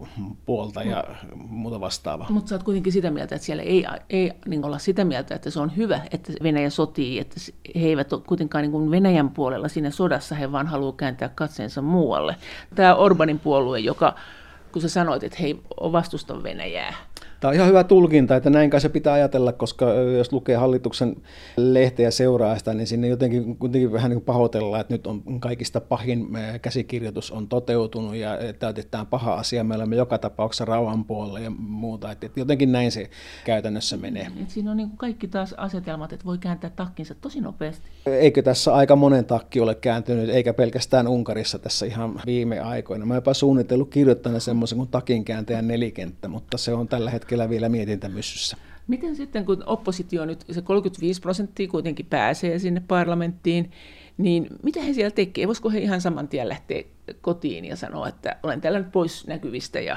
puolta 0.47 0.83
ja 0.83 1.05
muuta 1.35 1.81
vastaavaa. 1.81 2.27
Mutta 2.31 2.49
sä 2.49 2.55
oot 2.55 2.63
kuitenkin 2.63 2.93
sitä 2.93 3.11
mieltä, 3.11 3.35
että 3.35 3.47
siellä 3.47 3.63
ei, 3.63 3.85
ei 4.11 4.33
niin 4.47 4.65
olla 4.65 4.79
sitä 4.79 5.05
mieltä, 5.05 5.35
että 5.35 5.51
se 5.51 5.61
on 5.61 5.77
hyvä, 5.77 6.01
että 6.11 6.33
Venäjä 6.43 6.71
sotii, 6.71 7.19
että 7.19 7.37
he 7.75 7.87
eivät 7.87 8.13
ole 8.13 8.23
kuitenkaan 8.27 8.63
niin 8.63 8.73
kuin 8.73 8.91
Venäjän 8.91 9.31
puolella 9.31 9.69
siinä 9.69 9.91
sodassa, 9.91 10.35
he 10.35 10.53
vaan 10.53 10.67
haluavat 10.67 10.97
kääntää 10.97 11.29
katseensa 11.29 11.83
muualle. 11.83 12.37
Tämä 12.75 12.95
Orbanin 12.95 13.39
puolue, 13.39 13.79
joka 13.79 14.15
kun 14.73 14.83
sä 14.83 14.89
sanoit, 14.89 15.25
että 15.25 15.39
he 15.41 15.47
ei 15.47 15.61
vastusta 15.81 16.43
Venäjää, 16.43 16.95
Tämä 17.45 17.51
on 17.51 17.55
ihan 17.55 17.69
hyvä 17.69 17.85
tulkinta, 17.85 18.37
että 18.37 18.51
näin 18.51 18.71
kai 18.71 18.81
se 18.81 18.89
pitää 18.89 19.13
ajatella, 19.13 19.53
koska 19.53 19.93
jos 19.95 20.33
lukee 20.33 20.57
hallituksen 20.57 21.17
lehteä 21.57 22.11
seuraa 22.11 22.59
sitä, 22.59 22.75
niin 22.75 22.87
sinne 22.87 23.09
jotenkin 23.09 23.57
kuitenkin 23.57 23.93
vähän 23.93 24.11
niin 24.11 24.21
pahoitellaan, 24.21 24.81
että 24.81 24.95
nyt 24.95 25.07
on 25.07 25.41
kaikista 25.41 25.81
pahin 25.81 26.29
käsikirjoitus 26.63 27.31
on 27.31 27.49
toteutunut 27.49 28.15
ja 28.15 28.39
täytetään 28.59 29.07
paha 29.07 29.35
asia. 29.35 29.65
Me 29.65 29.75
olemme 29.75 29.97
joka 29.97 30.19
tapauksessa 30.19 30.65
rauhan 30.65 31.05
puolella 31.05 31.39
ja 31.39 31.51
muuta. 31.59 32.11
Että 32.13 32.31
jotenkin 32.37 32.73
näin 32.73 32.93
se 32.93 33.11
käytännössä 33.45 33.97
menee. 33.97 34.27
Et 34.43 34.51
siinä 34.51 34.71
on 34.71 34.77
niin 34.77 34.89
kuin 34.89 34.99
kaikki 34.99 35.29
taas 35.29 35.53
asetelmat, 35.53 36.13
että 36.13 36.27
voi 36.27 36.39
kääntää 36.39 36.71
takkinsa 36.71 37.15
tosi 37.15 37.41
nopeasti. 37.41 37.89
Eikö 38.07 38.43
tässä 38.43 38.75
aika 38.75 38.97
monen 38.97 39.25
takki 39.25 39.61
ole 39.61 39.75
kääntynyt, 39.75 40.31
eikä 40.31 40.55
pelkästään 40.55 41.09
Unkarissa 41.09 41.59
tässä 41.59 41.87
ihan 41.87 42.21
viime 42.27 42.61
aikoina. 42.61 43.07
Mä 43.07 43.15
jopa 43.15 43.35
suunnitellut 43.35 43.91
kirjoittaneen 43.91 44.41
semmoisen 44.41 44.79
kuin 44.79 44.91
takin 44.91 45.25
kääntäjän 45.25 45.69
nelikenttä, 45.69 46.29
mutta 46.29 46.59
se 46.59 46.75
on 46.75 46.89
tällä 46.89 47.11
hetkellä 47.11 47.34
hetkellä 47.35 47.51
vielä 47.51 47.69
mietintämyssyssä. 47.69 48.57
Miten 48.89 49.17
sitten, 49.17 49.45
kun 49.45 49.63
oppositio 49.67 50.25
nyt, 50.25 50.45
se 50.51 50.63
35 50.63 51.21
prosenttia 51.21 51.69
kuitenkin 51.69 52.07
pääsee 52.07 52.59
sinne 52.59 52.83
parlamenttiin, 52.89 53.71
niin 54.19 54.47
mitä 54.63 54.81
he 54.81 54.93
siellä 54.93 55.11
tekee? 55.11 55.47
Voisiko 55.47 55.71
he 55.71 55.79
ihan 55.79 56.01
saman 56.01 56.29
tien 56.29 56.49
lähteä 56.49 56.83
kotiin 57.21 57.65
ja 57.65 57.77
sanoa, 57.77 58.09
että 58.09 58.37
olen 58.43 58.61
täällä 58.61 58.79
nyt 58.79 58.93
pois 58.93 59.27
näkyvistä 59.27 59.81
ja 59.81 59.97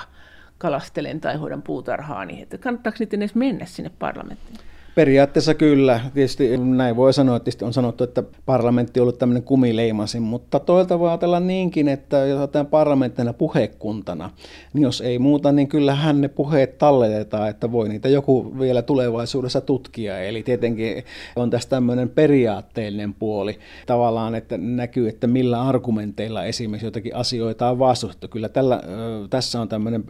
kalastelen 0.57 1.21
tai 1.21 1.37
hoidan 1.37 1.61
puutarhaani, 1.61 2.41
että 2.41 2.57
kannattaako 2.57 2.97
niiden 2.99 3.21
edes 3.21 3.35
mennä 3.35 3.65
sinne 3.65 3.91
parlamenttiin? 3.99 4.57
Periaatteessa 4.97 5.53
kyllä. 5.53 5.99
Tietysti 6.13 6.57
näin 6.57 6.95
voi 6.95 7.13
sanoa, 7.13 7.35
että 7.35 7.65
on 7.65 7.73
sanottu, 7.73 8.03
että 8.03 8.23
parlamentti 8.45 8.99
on 8.99 9.01
ollut 9.01 9.19
tämmöinen 9.19 9.43
kumileimasin, 9.43 10.21
mutta 10.21 10.59
toilta 10.59 10.99
voi 10.99 11.09
ajatella 11.09 11.39
niinkin, 11.39 11.87
että 11.87 12.17
jos 12.17 12.41
otetaan 12.41 12.65
parlamenttina 12.65 13.33
puhekuntana, 13.33 14.29
niin 14.73 14.83
jos 14.83 15.01
ei 15.01 15.19
muuta, 15.19 15.51
niin 15.51 15.67
kyllähän 15.67 16.21
ne 16.21 16.27
puheet 16.27 16.77
talletetaan, 16.77 17.49
että 17.49 17.71
voi 17.71 17.89
niitä 17.89 18.09
joku 18.09 18.59
vielä 18.59 18.81
tulevaisuudessa 18.81 19.61
tutkia. 19.61 20.19
Eli 20.19 20.43
tietenkin 20.43 21.03
on 21.35 21.49
tässä 21.49 21.69
tämmöinen 21.69 22.09
periaatteellinen 22.09 23.13
puoli 23.13 23.59
tavallaan, 23.85 24.35
että 24.35 24.57
näkyy, 24.57 25.09
että 25.09 25.27
millä 25.27 25.61
argumenteilla 25.61 26.45
esimerkiksi 26.45 26.87
jotakin 26.87 27.15
asioita 27.15 27.69
on 27.69 27.79
vastustettu. 27.79 28.27
Kyllä 28.27 28.49
tällä, 28.49 28.81
tässä 29.29 29.61
on 29.61 29.69
tämmöinen 29.69 30.03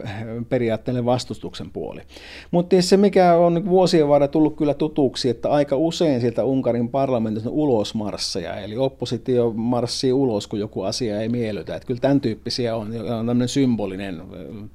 periaatteellinen 0.48 1.06
vastustuksen 1.06 1.70
puoli. 1.70 2.00
Mutta 2.50 2.82
se, 2.82 2.96
mikä 2.96 3.34
on 3.34 3.66
vuosien 3.66 4.08
varrella 4.08 4.32
tullut 4.32 4.56
kyllä 4.56 4.77
tutuksi, 4.78 5.28
että 5.28 5.50
aika 5.50 5.76
usein 5.76 6.20
sieltä 6.20 6.44
Unkarin 6.44 6.88
parlamentista 6.88 7.50
on 7.50 7.56
ulosmarsseja, 7.56 8.56
eli 8.56 8.76
oppositio 8.76 9.52
marssii 9.56 10.12
ulos, 10.12 10.46
kun 10.46 10.60
joku 10.60 10.82
asia 10.82 11.20
ei 11.20 11.28
miellytä. 11.28 11.76
Että 11.76 11.86
kyllä 11.86 12.00
tämän 12.00 12.20
tyyppisiä 12.20 12.76
on, 12.76 12.86
on 12.86 13.26
tämmöinen 13.26 13.48
symbolinen 13.48 14.22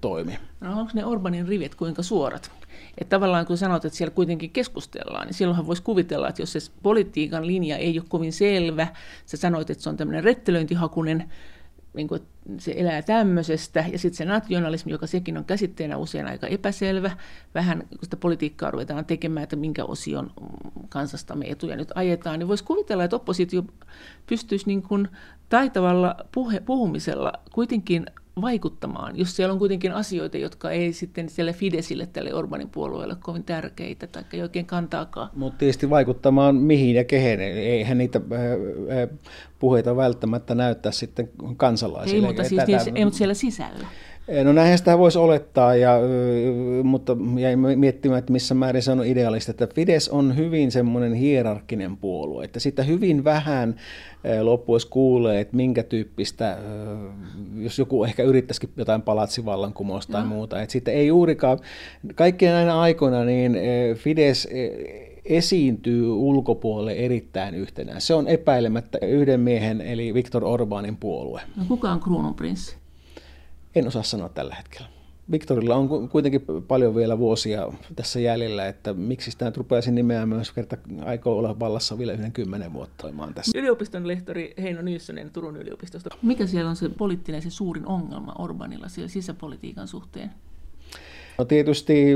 toimi. 0.02 0.38
No 0.62 0.80
onko 0.80 0.92
ne 0.94 1.06
Orbanin 1.06 1.48
rivit 1.48 1.76
kuinka 1.76 2.04
suorat? 2.04 2.52
Että 2.98 3.16
tavallaan 3.16 3.46
kun 3.46 3.58
sanot, 3.58 3.86
että 3.86 3.98
siellä 3.98 4.16
kuitenkin 4.16 4.50
keskustellaan, 4.50 5.28
niin 5.28 5.34
silloinhan 5.34 5.68
voisi 5.68 5.84
kuvitella, 5.84 6.30
että 6.30 6.42
jos 6.42 6.54
se 6.54 6.60
politiikan 6.84 7.48
linja 7.48 7.78
ei 7.78 8.00
ole 8.00 8.06
kovin 8.10 8.34
selvä, 8.34 8.88
sä 9.26 9.38
sanoit, 9.38 9.70
että 9.70 9.84
se 9.84 9.90
on 9.90 9.98
tämmöinen 9.98 10.24
rettelöintihakunen, 10.24 11.30
niin 11.94 12.08
kuin, 12.08 12.22
se 12.58 12.74
elää 12.78 13.02
tämmöisestä, 13.02 13.86
ja 13.92 14.00
sitten 14.00 14.18
se 14.18 14.26
nationalismi, 14.26 14.92
joka 14.92 15.08
sekin 15.08 15.38
on 15.38 15.46
käsitteenä 15.46 15.98
usein 15.98 16.28
aika 16.28 16.48
epäselvä, 16.48 17.12
vähän 17.56 17.84
kun 17.90 18.00
sitä 18.02 18.18
politiikkaa 18.18 18.72
ruvetaan 18.72 19.06
tekemään, 19.06 19.44
että 19.44 19.56
minkä 19.56 19.86
osion 19.86 20.32
kansastamme 20.90 21.46
etuja 21.50 21.76
nyt 21.76 21.92
ajetaan, 21.96 22.40
niin 22.40 22.48
voisi 22.48 22.64
kuvitella, 22.64 23.04
että 23.04 23.16
oppositio 23.16 23.64
pystyisi 24.28 24.68
niin 24.68 24.82
kuin 24.82 25.08
taitavalla 25.50 26.16
puhe, 26.32 26.60
puhumisella 26.60 27.34
kuitenkin 27.52 28.06
vaikuttamaan, 28.42 29.20
jos 29.20 29.36
siellä 29.36 29.54
on 29.54 29.60
kuitenkin 29.60 29.92
asioita, 29.92 30.38
jotka 30.38 30.72
ei 30.72 30.94
sitten 30.94 31.30
siellä 31.30 31.54
Fidesille, 31.54 32.06
tälle 32.06 32.34
Orbanin 32.34 32.70
puolueelle 32.70 33.16
kovin 33.20 33.44
tärkeitä 33.44 34.08
tai 34.08 34.24
ei 34.34 34.42
oikein 34.42 34.66
kantaakaan. 34.66 35.30
Mutta 35.36 35.58
tietysti 35.58 35.90
vaikuttamaan 35.90 36.56
mihin 36.56 36.96
ja 36.96 37.04
kehen. 37.04 37.40
Eihän 37.42 37.98
niitä 37.98 38.22
äh, 38.32 38.42
äh, 39.02 39.10
puheita 39.60 39.96
välttämättä 39.96 40.56
näyttää 40.56 40.92
sitten 40.92 41.30
kansalaisille. 41.58 42.28
Ei, 42.28 42.34
mutta, 42.34 42.44
siis, 42.44 42.62
Tätä... 42.62 42.92
ei, 42.96 43.06
mutta 43.06 43.18
siellä 43.18 43.34
sisällä. 43.34 43.88
No 44.44 44.54
näinhän 44.54 44.78
sitä 44.78 44.98
voisi 44.98 45.20
olettaa, 45.20 45.76
ja, 45.76 46.00
mutta 46.84 47.18
jäin 47.40 47.60
miettimään, 47.60 48.20
että 48.20 48.32
missä 48.32 48.56
määrin 48.56 48.82
se 48.82 48.92
on 48.92 49.06
idealista, 49.06 49.52
että 49.52 49.68
Fides 49.76 50.10
on 50.10 50.38
hyvin 50.38 50.72
semmoinen 50.72 51.14
hierarkkinen 51.14 51.98
puolue, 51.98 52.46
että 52.46 52.60
sitä 52.60 52.84
hyvin 52.84 53.24
vähän 53.24 53.76
loppuisi 54.42 54.88
kuulee, 54.88 55.40
että 55.40 55.56
minkä 55.56 55.84
tyyppistä, 55.84 56.58
jos 57.56 57.80
joku 57.80 58.04
ehkä 58.04 58.24
yrittäisikin 58.24 58.70
jotain 58.78 59.02
palatsivallankumousta 59.02 60.12
tai 60.12 60.22
no. 60.22 60.28
muuta, 60.28 60.62
että 60.62 60.74
sitten 60.74 60.94
ei 60.94 61.08
juurikaan, 61.08 61.60
kaikkien 62.16 62.54
näinä 62.54 62.80
aikoina 62.80 63.24
niin 63.24 63.58
Fides 63.96 64.48
esiintyy 65.26 66.12
ulkopuolelle 66.12 66.94
erittäin 66.94 67.56
yhtenään. 67.56 68.02
Se 68.02 68.14
on 68.14 68.28
epäilemättä 68.28 68.98
yhden 69.02 69.40
miehen, 69.40 69.82
eli 69.82 70.14
Viktor 70.14 70.46
Orbanin 70.46 70.98
puolue. 70.98 71.42
No 71.58 71.64
kuka 71.68 71.92
on 71.92 72.00
kruununprinssi? 72.00 72.83
En 73.76 73.88
osaa 73.88 74.04
sanoa 74.04 74.30
tällä 74.30 74.56
hetkellä. 74.56 74.88
Viktorilla 75.32 75.76
on 75.76 76.10
kuitenkin 76.10 76.46
paljon 76.68 76.96
vielä 76.96 77.18
vuosia 77.18 77.68
tässä 77.96 78.20
jäljellä, 78.20 78.68
että 78.68 78.94
miksi 78.94 79.32
sitä 79.32 79.46
nyt 79.46 79.58
rupeaisin 79.58 79.92
siis 79.92 79.96
nimeään 79.96 80.30
myös 80.30 80.52
kerta 80.52 80.78
aikoo 81.06 81.38
olla 81.38 81.60
vallassa 81.60 81.98
vielä 81.98 82.14
yhden 82.14 82.32
kymmenen 82.32 82.74
vuotta 82.74 82.96
toimaan 83.02 83.34
tässä. 83.34 83.60
Yliopiston 83.60 84.08
lehtori 84.08 84.54
Heino 84.62 84.82
Nyyssönen 84.82 85.32
Turun 85.32 85.58
yliopistosta. 85.58 86.10
Mikä 86.22 86.48
siellä 86.48 86.70
on 86.70 86.76
se 86.76 86.90
poliittinen 86.90 87.42
se 87.42 87.50
suurin 87.50 87.86
ongelma 87.86 88.36
Orbanilla 88.38 88.90
siellä 88.90 89.10
sisäpolitiikan 89.10 89.88
suhteen? 89.88 90.32
No 91.38 91.46
tietysti 91.46 92.14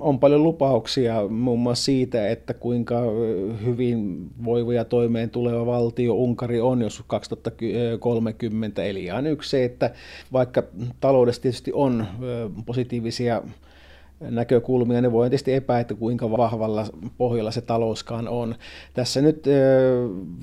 on 0.00 0.18
paljon 0.18 0.42
lupauksia 0.42 1.28
muun 1.28 1.60
muassa 1.60 1.84
siitä, 1.84 2.28
että 2.28 2.54
kuinka 2.54 3.00
hyvin 3.64 4.30
voiva 4.44 4.74
ja 4.74 4.84
toimeen 4.84 5.30
tuleva 5.30 5.66
valtio 5.66 6.14
Unkari 6.14 6.60
on, 6.60 6.82
jos 6.82 7.02
2030. 7.06 8.84
Eli 8.84 9.04
ihan 9.04 9.26
yksi 9.26 9.50
se, 9.50 9.64
että 9.64 9.90
vaikka 10.32 10.62
taloudessa 11.00 11.42
tietysti 11.42 11.70
on 11.74 12.06
positiivisia 12.66 13.42
näkökulmia, 14.20 15.00
ne 15.00 15.12
voi 15.12 15.30
tietysti 15.30 15.52
epää, 15.52 15.80
että 15.80 15.94
kuinka 15.94 16.30
vahvalla 16.30 16.86
pohjalla 17.18 17.50
se 17.50 17.60
talouskaan 17.60 18.28
on. 18.28 18.54
Tässä 18.94 19.20
nyt 19.20 19.44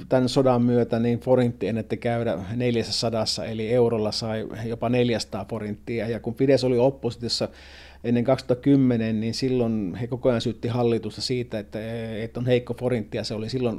tämän 0.10 0.30
sodan 0.30 0.62
myötä 0.62 1.00
niin 1.00 1.19
forintti 1.19 1.67
ennätti 1.67 1.97
käydä 1.97 2.38
400, 2.56 3.26
eli 3.50 3.74
eurolla 3.74 4.12
sai 4.12 4.47
jopa 4.65 4.89
400 4.89 5.45
forinttia, 5.50 6.08
ja 6.08 6.19
kun 6.19 6.36
Fides 6.36 6.63
oli 6.63 6.78
oppositiossa 6.78 7.50
ennen 8.04 8.24
2010, 8.24 9.20
niin 9.20 9.34
silloin 9.34 9.96
he 10.02 10.08
koko 10.08 10.30
ajan 10.30 10.42
syytti 10.42 10.68
hallitusta 10.68 11.22
siitä, 11.22 11.60
että, 11.60 11.80
että 12.24 12.40
on 12.40 12.46
heikko 12.46 12.74
forintti 12.74 13.18
ja 13.18 13.24
se 13.24 13.34
oli 13.34 13.50
silloin 13.50 13.78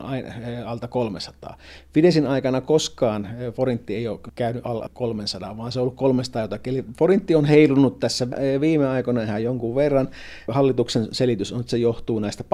alta 0.64 0.88
300. 0.88 1.58
Fidesin 1.94 2.26
aikana 2.26 2.60
koskaan 2.60 3.28
forintti 3.54 3.94
ei 3.94 4.08
ole 4.08 4.18
käynyt 4.34 4.62
alla 4.66 4.88
300, 4.92 5.56
vaan 5.56 5.72
se 5.72 5.78
on 5.78 5.82
ollut 5.82 5.96
300 5.96 6.42
jotakin. 6.42 6.74
Eli 6.74 6.84
forintti 6.98 7.34
on 7.34 7.44
heilunut 7.44 8.00
tässä 8.00 8.28
viime 8.60 8.88
aikoina 8.88 9.22
ihan 9.22 9.42
jonkun 9.42 9.74
verran. 9.74 10.08
Hallituksen 10.48 11.08
selitys 11.12 11.52
on, 11.52 11.60
että 11.60 11.70
se 11.70 11.78
johtuu 11.78 12.18
näistä 12.18 12.44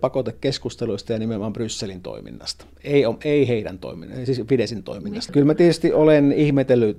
pakotekeskusteluista 0.00 1.12
ja 1.12 1.18
nimenomaan 1.18 1.52
Brysselin 1.52 2.00
toiminnasta. 2.00 2.66
Ei, 2.84 3.02
ei 3.24 3.48
heidän 3.48 3.78
toiminnasta, 3.78 4.26
siis 4.26 4.42
Fidesin 4.48 4.82
toiminnasta. 4.82 5.32
Kyllä 5.32 5.46
mä 5.46 5.54
tietysti 5.54 5.92
olen 5.92 6.32
ihmetellyt 6.32 6.98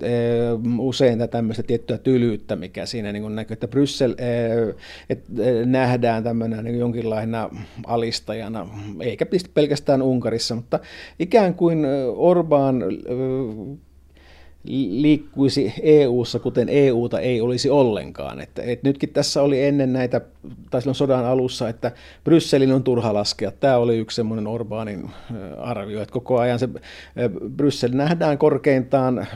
usein 0.78 1.18
tämmöistä 1.30 1.62
tiettyä 1.62 1.98
tylyyttä, 1.98 2.56
mikä 2.56 2.86
siinä 2.86 3.12
niin 3.12 3.34
näkyy, 3.34 3.52
että 3.52 3.68
Bryssel 3.68 3.87
Bryssel 3.88 4.14
eh, 4.18 4.74
että 5.10 5.32
eh, 5.42 5.66
nähdään 5.66 6.24
tämmöinen 6.24 6.64
niin 6.64 6.78
jonkinlaina 6.78 7.50
alistajana, 7.86 8.68
eikä 9.00 9.26
pelkästään 9.54 10.02
Unkarissa, 10.02 10.54
mutta 10.54 10.78
ikään 11.18 11.54
kuin 11.54 11.84
eh, 11.84 11.90
Orbán 12.08 12.84
liikkuisi 14.90 15.74
EU-ssa, 15.82 16.38
kuten 16.38 16.68
EUta 16.68 17.20
ei 17.20 17.40
olisi 17.40 17.70
ollenkaan. 17.70 18.40
Että, 18.40 18.62
et 18.62 18.82
nytkin 18.82 19.08
tässä 19.08 19.42
oli 19.42 19.64
ennen 19.64 19.92
näitä, 19.92 20.20
tai 20.70 20.82
silloin 20.82 20.94
sodan 20.94 21.24
alussa, 21.24 21.68
että 21.68 21.92
Brysselin 22.24 22.72
on 22.72 22.82
turha 22.82 23.14
laskea. 23.14 23.50
Tämä 23.50 23.76
oli 23.76 23.98
yksi 23.98 24.14
semmoinen 24.16 24.46
Orbaanin 24.46 25.10
arvio, 25.58 26.02
että 26.02 26.12
koko 26.12 26.38
ajan 26.38 26.58
se 26.58 26.68
Bryssel 27.56 27.90
nähdään 27.92 28.38
korkeintaan 28.38 29.26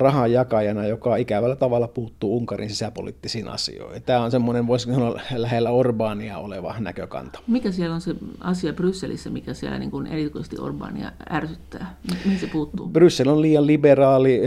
rahan 0.00 0.32
jakajana, 0.32 0.86
joka 0.86 1.16
ikävällä 1.16 1.56
tavalla 1.56 1.88
puuttuu 1.88 2.36
Unkarin 2.36 2.70
sisäpoliittisiin 2.70 3.48
asioihin. 3.48 4.02
Tämä 4.02 4.24
on 4.24 4.30
semmoinen, 4.30 4.66
voisiko 4.66 4.94
sanoa, 4.94 5.20
lähellä 5.36 5.70
Orbaania 5.70 6.38
oleva 6.38 6.74
näkökanta. 6.78 7.40
Mikä 7.46 7.72
siellä 7.72 7.94
on 7.94 8.00
se 8.00 8.14
asia 8.40 8.72
Brysselissä, 8.72 9.30
mikä 9.30 9.54
siellä 9.54 9.78
niin 9.78 9.90
kuin 9.90 10.06
erityisesti 10.06 10.56
Orbania 10.58 11.12
ärsyttää? 11.30 11.96
Mihin 12.24 12.38
se 12.38 12.46
puuttuu? 12.46 12.88
Bryssel 12.88 13.28
on 13.28 13.42
liian 13.42 13.66
liberaali, 13.66 14.40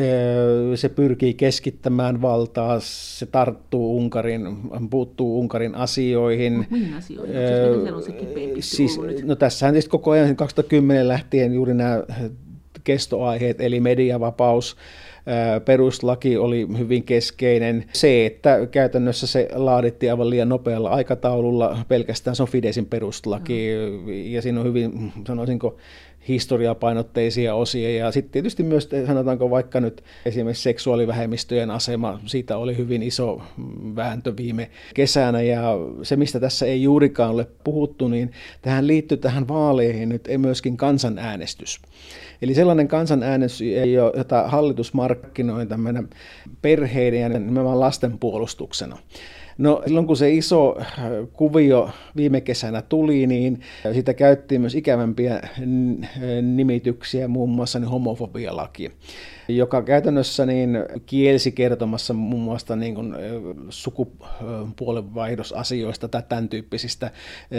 se 0.75 0.89
pyrkii 0.89 1.33
keskittämään 1.33 2.21
valtaa, 2.21 2.79
se 2.79 3.25
tarttuu 3.25 3.97
Unkarin, 3.97 4.57
puuttuu 4.89 5.39
Unkarin 5.39 5.75
asioihin. 5.75 6.57
No, 6.57 6.65
mihin 6.69 6.93
asioihin? 6.93 7.35
Siis, 8.53 8.69
se 8.69 8.75
siis, 8.75 8.99
no 9.23 9.35
tässähän 9.35 9.73
tietysti 9.73 9.89
koko 9.89 10.11
ajan 10.11 10.35
2010 10.35 11.07
lähtien 11.07 11.53
juuri 11.53 11.73
nämä 11.73 12.03
kestoaiheet, 12.83 13.61
eli 13.61 13.79
mediavapaus, 13.79 14.77
peruslaki 15.65 16.37
oli 16.37 16.67
hyvin 16.77 17.03
keskeinen. 17.03 17.85
Se, 17.93 18.25
että 18.25 18.67
käytännössä 18.71 19.27
se 19.27 19.47
laadittiin 19.53 20.11
aivan 20.11 20.29
liian 20.29 20.49
nopealla 20.49 20.89
aikataululla, 20.89 21.77
pelkästään 21.87 22.35
se 22.35 22.43
on 22.43 22.49
Fidesin 22.49 22.85
peruslaki, 22.85 23.69
ja 24.07 24.41
siinä 24.41 24.59
on 24.59 24.65
hyvin, 24.65 25.13
sanoisinko, 25.27 25.77
historiapainotteisia 26.27 27.55
osia 27.55 27.89
ja 27.89 28.11
sitten 28.11 28.31
tietysti 28.31 28.63
myös 28.63 28.89
sanotaanko 29.07 29.49
vaikka 29.49 29.79
nyt 29.79 30.03
esimerkiksi 30.25 30.63
seksuaalivähemmistöjen 30.63 31.71
asema, 31.71 32.19
siitä 32.25 32.57
oli 32.57 32.77
hyvin 32.77 33.03
iso 33.03 33.41
vääntö 33.95 34.33
viime 34.37 34.69
kesänä 34.93 35.41
ja 35.41 35.73
se 36.03 36.15
mistä 36.15 36.39
tässä 36.39 36.65
ei 36.65 36.83
juurikaan 36.83 37.31
ole 37.31 37.47
puhuttu, 37.63 38.07
niin 38.07 38.31
tähän 38.61 38.87
liittyy 38.87 39.17
tähän 39.17 39.47
vaaleihin 39.47 40.09
nyt 40.09 40.27
myöskin 40.37 40.77
kansanäänestys. 40.77 41.79
Eli 42.41 42.53
sellainen 42.53 42.87
kansanäänestys, 42.87 43.67
jota 44.17 44.47
hallitus 44.47 44.93
markkinoi 44.93 45.65
tämmöinen 45.65 46.09
perheiden 46.61 47.21
ja 47.21 47.29
nimenomaan 47.29 47.79
lasten 47.79 48.19
puolustuksena. 48.19 48.97
No 49.57 49.83
silloin 49.85 50.07
kun 50.07 50.17
se 50.17 50.31
iso 50.31 50.75
äh, 50.79 50.87
kuvio 51.33 51.89
viime 52.15 52.41
kesänä 52.41 52.81
tuli, 52.81 53.27
niin 53.27 53.61
sitä 53.93 54.13
käyttiin 54.13 54.61
myös 54.61 54.75
ikävämpiä 54.75 55.41
nimityksiä, 56.41 57.27
muun 57.27 57.49
muassa 57.49 57.79
niin 57.79 57.89
homofobialaki 57.89 58.91
joka 59.47 59.81
käytännössä 59.81 60.45
niin 60.45 60.77
kielsi 61.05 61.51
kertomassa 61.51 62.13
muun 62.13 62.43
muassa 62.43 62.75
niin 62.75 62.95
sukupuolenvaihdosasioista 63.69 66.07
tai 66.07 66.23
tämän 66.29 66.49
tyyppisistä 66.49 67.11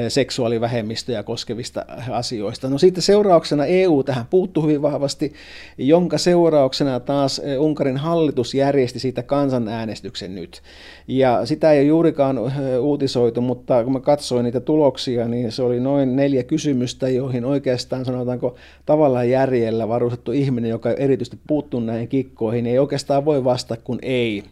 seksuaalivähemmistöjä 0.09 1.23
koskevista 1.23 1.85
asioista. 2.11 2.69
No 2.69 2.79
siitä 2.79 3.01
seurauksena 3.01 3.67
EU 3.67 4.03
tähän 4.03 4.27
puuttuu 4.31 4.63
hyvin 4.63 4.83
vahvasti, 4.83 5.33
jonka 5.79 6.19
seurauksena 6.19 7.01
taas 7.01 7.41
Unkarin 7.59 7.97
hallitus 7.97 8.55
järjesti 8.55 8.99
siitä 8.99 9.23
kansanäänestyksen 9.23 10.35
nyt. 10.35 10.63
Ja 11.09 11.47
sitä 11.47 11.73
ei 11.73 11.81
ole 11.81 11.87
juurikaan 11.87 12.39
uutisoitu, 12.81 13.41
mutta 13.41 13.85
kun 13.85 13.93
mä 13.93 14.01
katsoin 14.01 14.45
niitä 14.45 14.61
tuloksia, 14.61 15.29
niin 15.29 15.53
se 15.53 15.63
oli 15.63 15.81
noin 15.81 16.17
neljä 16.17 16.43
kysymystä, 16.43 17.09
joihin 17.09 17.45
oikeastaan 17.45 18.05
sanotaanko 18.05 18.55
tavallaan 18.87 19.31
järjellä 19.31 19.89
varustettu 19.89 20.33
ihminen, 20.33 20.71
joka 20.71 20.91
erityisesti 20.91 21.39
puuttuu 21.47 21.74
näihin 21.81 22.09
kikkoihin, 22.09 22.67
ei 22.67 22.79
oikeastaan 22.79 23.25
voi 23.25 23.45
vastata 23.45 23.81
kuin 23.85 23.99
ei. 24.03 24.43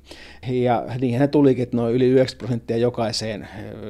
Ja 0.49 0.85
niinhän 1.01 1.29
tulikin, 1.29 1.63
että 1.63 1.77
noin 1.77 1.95
yli 1.95 2.07
90 2.07 2.39
prosenttia 2.39 2.77
jokaiseen 2.77 3.49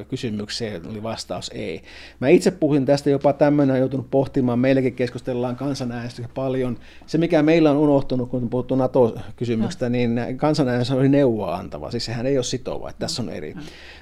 kysymykseen 0.09 0.87
oli 0.89 1.03
vastaus 1.03 1.51
ei. 1.53 1.81
Mä 2.19 2.29
itse 2.29 2.51
puhuin 2.51 2.85
tästä 2.85 3.09
jopa 3.09 3.33
tämmöinen, 3.33 3.79
joutunut 3.79 4.11
pohtimaan, 4.11 4.59
meilläkin 4.59 4.93
keskustellaan 4.93 5.55
kansanäänestys 5.55 6.25
paljon. 6.35 6.77
Se, 7.05 7.17
mikä 7.17 7.43
meillä 7.43 7.71
on 7.71 7.77
unohtunut, 7.77 8.29
kun 8.29 8.49
puhuttu 8.49 8.75
NATO-kysymyksestä, 8.75 9.89
niin 9.89 10.19
kansanäänestys 10.37 10.97
oli 10.97 11.09
neuvoa 11.09 11.55
antava, 11.55 11.91
siis 11.91 12.05
sehän 12.05 12.25
ei 12.25 12.37
ole 12.37 12.43
sitova, 12.43 12.89
että 12.89 12.99
tässä 12.99 13.21
on 13.21 13.29
eri. 13.29 13.55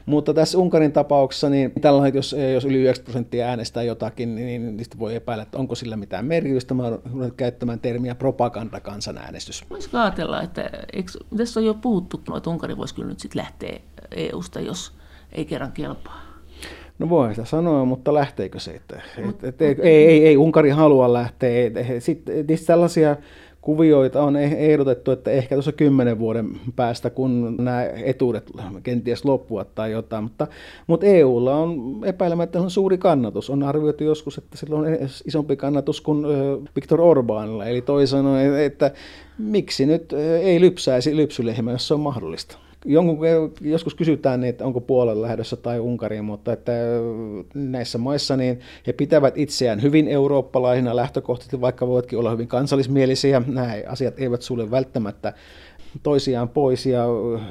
Mutta 0.05 0.33
tässä 0.33 0.57
Unkarin 0.57 0.91
tapauksessa, 0.91 1.49
niin 1.49 1.71
tällä 1.81 2.07
jos, 2.07 2.35
jos 2.53 2.65
yli 2.65 2.77
90 2.77 3.03
prosenttia 3.03 3.47
äänestää 3.47 3.83
jotakin, 3.83 4.35
niin 4.35 4.77
niistä 4.77 4.99
voi 4.99 5.15
epäillä, 5.15 5.41
että 5.43 5.57
onko 5.57 5.75
sillä 5.75 5.97
mitään 5.97 6.25
merkitystä. 6.25 6.73
Mä 6.73 6.83
olen 6.83 7.01
käyttämään 7.37 7.79
termiä 7.79 8.15
propagandakansanäänestys. 9.21 9.65
Voisiko 9.69 9.97
ajatella, 9.97 10.41
että 10.41 10.69
eikö, 10.93 11.11
tässä 11.37 11.59
on 11.59 11.65
jo 11.65 11.73
puhuttu, 11.73 12.21
että 12.37 12.49
Unkari 12.49 12.77
voisi 12.77 12.95
kyllä 12.95 13.07
nyt 13.07 13.19
sitten 13.19 13.39
lähteä 13.41 13.79
EU-sta, 14.11 14.59
jos 14.59 14.93
ei 15.31 15.45
kerran 15.45 15.71
kelpaa? 15.71 16.21
No 16.99 17.09
voi 17.09 17.29
sitä 17.29 17.45
sanoa, 17.45 17.85
mutta 17.85 18.13
lähteekö 18.13 18.59
se? 18.59 18.71
Että, 18.71 19.01
Mut, 19.25 19.43
et, 19.43 19.61
et, 19.61 19.79
ei, 19.79 20.07
ei, 20.07 20.27
ei 20.27 20.37
Unkari 20.37 20.69
halua 20.69 21.13
lähteä. 21.13 21.71
Sitten 21.99 22.45
tällaisia 22.65 23.15
kuvioita 23.61 24.23
on 24.23 24.35
eh- 24.35 24.55
ehdotettu, 24.57 25.11
että 25.11 25.31
ehkä 25.31 25.55
tuossa 25.55 25.71
kymmenen 25.71 26.19
vuoden 26.19 26.49
päästä, 26.75 27.09
kun 27.09 27.57
nämä 27.57 27.83
etuudet 27.83 28.51
kenties 28.83 29.25
loppuvat 29.25 29.75
tai 29.75 29.91
jotain, 29.91 30.23
mutta, 30.23 30.47
mutta 30.87 31.05
EUlla 31.05 31.55
on 31.55 32.01
epäilemättä 32.05 32.61
on 32.61 32.71
suuri 32.71 32.97
kannatus. 32.97 33.49
On 33.49 33.63
arvioitu 33.63 34.03
joskus, 34.03 34.37
että 34.37 34.57
sillä 34.57 34.75
on 34.75 34.85
isompi 35.27 35.55
kannatus 35.55 36.01
kuin 36.01 36.25
Viktor 36.75 37.01
Orbanilla, 37.01 37.65
eli 37.65 37.81
toisin 37.81 38.11
sanoen, 38.11 38.59
että 38.59 38.91
miksi 39.37 39.85
nyt 39.85 40.13
ei 40.41 40.61
lypsäisi 40.61 41.15
lypsylehmä, 41.15 41.71
jos 41.71 41.87
se 41.87 41.93
on 41.93 41.99
mahdollista 41.99 42.57
jonkun, 42.85 43.17
joskus 43.61 43.95
kysytään, 43.95 44.41
niin, 44.41 44.49
että 44.49 44.65
onko 44.65 44.81
Puolan 44.81 45.21
lähdössä 45.21 45.55
tai 45.55 45.79
Unkariin, 45.79 46.25
mutta 46.25 46.53
että 46.53 46.71
näissä 47.53 47.97
maissa 47.97 48.37
niin 48.37 48.59
he 48.87 48.93
pitävät 48.93 49.37
itseään 49.37 49.81
hyvin 49.81 50.07
eurooppalaisina 50.07 50.95
lähtökohtaisesti, 50.95 51.61
vaikka 51.61 51.87
voivatkin 51.87 52.19
olla 52.19 52.31
hyvin 52.31 52.47
kansallismielisiä. 52.47 53.41
Nämä 53.47 53.73
asiat 53.87 54.19
eivät 54.19 54.41
sulle 54.41 54.71
välttämättä 54.71 55.33
toisiaan 56.03 56.49
pois 56.49 56.85
ja 56.85 57.05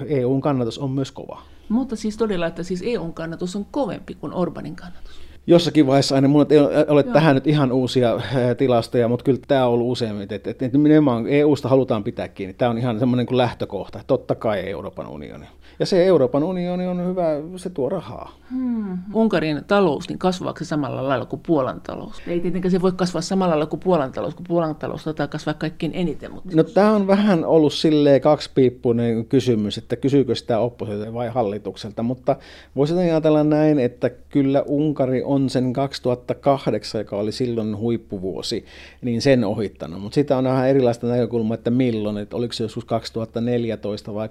EUn 0.06 0.40
kannatus 0.40 0.78
on 0.78 0.90
myös 0.90 1.12
kova. 1.12 1.42
Mutta 1.68 1.96
siis 1.96 2.16
todella, 2.16 2.46
että 2.46 2.62
siis 2.62 2.82
EUn 2.86 3.12
kannatus 3.12 3.56
on 3.56 3.66
kovempi 3.70 4.14
kuin 4.14 4.34
Orbanin 4.34 4.76
kannatus 4.76 5.29
jossakin 5.46 5.86
vaiheessa 5.86 6.14
aina, 6.14 6.28
mun 6.28 6.46
ei 6.50 6.58
ole 6.58 7.02
Joo. 7.04 7.12
tähän 7.12 7.34
nyt 7.34 7.46
ihan 7.46 7.72
uusia 7.72 8.20
tilastoja, 8.58 9.08
mutta 9.08 9.24
kyllä 9.24 9.40
tämä 9.48 9.66
on 9.66 9.72
ollut 9.72 9.92
useammin, 9.92 10.32
että, 10.32 10.50
että 10.50 10.68
nimenomaan 10.72 11.28
EU-sta 11.28 11.68
halutaan 11.68 12.04
pitää 12.04 12.28
kiinni. 12.28 12.54
Tämä 12.54 12.70
on 12.70 12.78
ihan 12.78 12.98
semmoinen 12.98 13.26
kuin 13.26 13.38
lähtökohta, 13.38 14.00
totta 14.06 14.34
kai 14.34 14.60
Euroopan 14.60 15.06
unioni. 15.06 15.46
Ja 15.80 15.86
se 15.86 16.06
Euroopan 16.06 16.44
unioni 16.44 16.86
on 16.86 17.06
hyvä, 17.06 17.26
se 17.56 17.70
tuo 17.70 17.88
rahaa. 17.88 18.32
Hmm. 18.50 18.98
Unkarin 19.14 19.64
talous, 19.66 20.08
niin 20.08 20.18
kasvaako 20.18 20.58
se 20.58 20.64
samalla 20.64 21.08
lailla 21.08 21.26
kuin 21.26 21.40
Puolan 21.46 21.80
talous? 21.80 22.22
Ei 22.26 22.40
tietenkään 22.40 22.72
se 22.72 22.82
voi 22.82 22.92
kasvaa 22.92 23.22
samalla 23.22 23.50
lailla 23.50 23.66
kuin 23.66 23.80
Puolan 23.80 24.12
talous, 24.12 24.34
kun 24.34 24.46
Puolan 24.48 24.76
talous 24.76 25.04
taitaa 25.04 25.26
kasvaa 25.26 25.54
kaikkein 25.54 25.92
eniten. 25.94 26.32
Mutta... 26.32 26.56
No 26.56 26.62
tämä 26.62 26.92
on 26.92 27.06
vähän 27.06 27.44
ollut 27.44 27.72
silleen 27.72 28.20
kaksipiippunen 28.20 29.24
kysymys, 29.24 29.78
että 29.78 29.96
kysyykö 29.96 30.34
sitä 30.34 30.58
oppositiolta 30.58 31.14
vai 31.14 31.28
hallitukselta, 31.28 32.02
mutta 32.02 32.36
voisi 32.76 32.94
ajatella 32.94 33.44
näin, 33.44 33.78
että 33.78 34.10
kyllä 34.10 34.62
Unkari 34.66 35.22
on 35.24 35.50
sen 35.50 35.72
2008, 35.72 36.98
joka 36.98 37.16
oli 37.16 37.32
silloin 37.32 37.76
huippuvuosi, 37.76 38.64
niin 39.02 39.22
sen 39.22 39.44
ohittanut. 39.44 40.00
Mutta 40.00 40.14
sitä 40.14 40.38
on 40.38 40.44
vähän 40.44 40.68
erilaista 40.68 41.06
näkökulmaa, 41.06 41.54
että 41.54 41.70
milloin, 41.70 42.18
että 42.18 42.36
oliko 42.36 42.52
se 42.52 42.64
joskus 42.64 42.84
2014 42.84 44.14
vai 44.14 44.28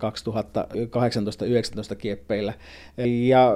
2018-2019 1.41 1.95
kieppeillä. 1.95 2.53
Ja 3.27 3.53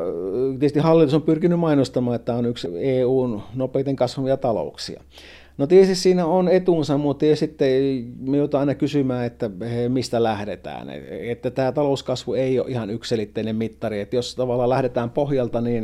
tietysti 0.51 0.79
hallitus 0.79 1.13
on 1.13 1.21
pyrkinyt 1.21 1.59
mainostamaan, 1.59 2.15
että 2.15 2.35
on 2.35 2.45
yksi 2.45 2.67
EUn 2.79 3.41
nopeiten 3.55 3.95
kasvavia 3.95 4.37
talouksia. 4.37 5.03
No 5.57 5.67
tietysti 5.67 5.95
siinä 5.95 6.25
on 6.25 6.49
etunsa, 6.49 6.97
mutta 6.97 7.25
sitten 7.35 7.67
me 8.19 8.37
joudutaan 8.37 8.59
aina 8.59 8.75
kysymään, 8.75 9.25
että 9.25 9.49
mistä 9.87 10.23
lähdetään. 10.23 10.87
Että 11.09 11.51
tämä 11.51 11.71
talouskasvu 11.71 12.33
ei 12.33 12.59
ole 12.59 12.69
ihan 12.69 12.89
yksilitteinen 12.89 13.55
mittari. 13.55 14.01
Että 14.01 14.15
jos 14.15 14.35
tavallaan 14.35 14.69
lähdetään 14.69 15.09
pohjalta, 15.09 15.61
niin 15.61 15.83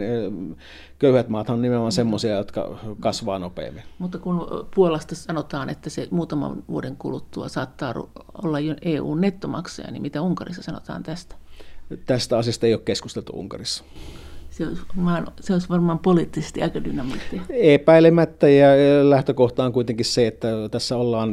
köyhät 0.99 1.29
maat 1.29 1.49
on 1.49 1.61
nimenomaan 1.61 1.91
semmoisia, 1.91 2.35
jotka 2.37 2.79
kasvaa 2.99 3.39
nopeammin. 3.39 3.83
Mutta 3.99 4.17
kun 4.17 4.67
Puolasta 4.75 5.15
sanotaan, 5.15 5.69
että 5.69 5.89
se 5.89 6.07
muutaman 6.11 6.63
vuoden 6.69 6.95
kuluttua 6.95 7.49
saattaa 7.49 7.93
olla 8.43 8.59
jo 8.59 8.75
EU-nettomaksaja, 8.81 9.91
niin 9.91 10.01
mitä 10.01 10.21
Unkarissa 10.21 10.63
sanotaan 10.63 11.03
tästä? 11.03 11.35
Tästä 12.05 12.37
asiasta 12.37 12.67
ei 12.67 12.73
ole 12.73 12.81
keskusteltu 12.85 13.33
Unkarissa 13.35 13.83
se 14.59 14.67
olisi, 14.67 14.81
varmaan, 14.95 15.27
se 15.39 15.53
olisi 15.53 15.69
varmaan 15.69 15.99
poliittisesti 15.99 16.61
aika 16.61 16.83
dynamiittia. 16.83 17.41
Epäilemättä 17.49 18.49
ja 18.49 18.67
lähtökohta 19.09 19.63
on 19.63 19.73
kuitenkin 19.73 20.05
se, 20.05 20.27
että 20.27 20.47
tässä 20.71 20.97
ollaan 20.97 21.29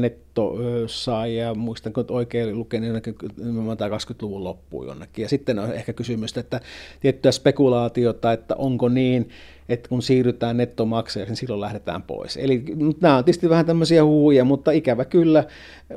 nettosaajia, 0.00 1.54
muistanko 1.54 2.04
oikein 2.08 2.58
luken 2.58 2.82
nimenomaan 2.82 3.76
tämä 3.76 3.96
20-luvun 3.96 4.44
loppuun 4.44 4.86
jonnekin. 4.86 5.22
Ja 5.22 5.28
sitten 5.28 5.58
on 5.58 5.72
ehkä 5.72 5.92
kysymys, 5.92 6.36
että 6.36 6.60
tiettyä 7.00 7.32
spekulaatiota, 7.32 8.32
että 8.32 8.56
onko 8.56 8.88
niin, 8.88 9.28
että 9.68 9.88
kun 9.88 10.02
siirrytään 10.02 10.56
nettomaksajaksi, 10.56 11.30
niin 11.30 11.36
silloin 11.36 11.60
lähdetään 11.60 12.02
pois. 12.02 12.36
Eli 12.36 12.64
nämä 13.00 13.16
on 13.16 13.24
tietysti 13.24 13.48
vähän 13.48 13.66
tämmöisiä 13.66 14.04
huuja, 14.04 14.44
mutta 14.44 14.70
ikävä 14.70 15.04
kyllä 15.04 15.44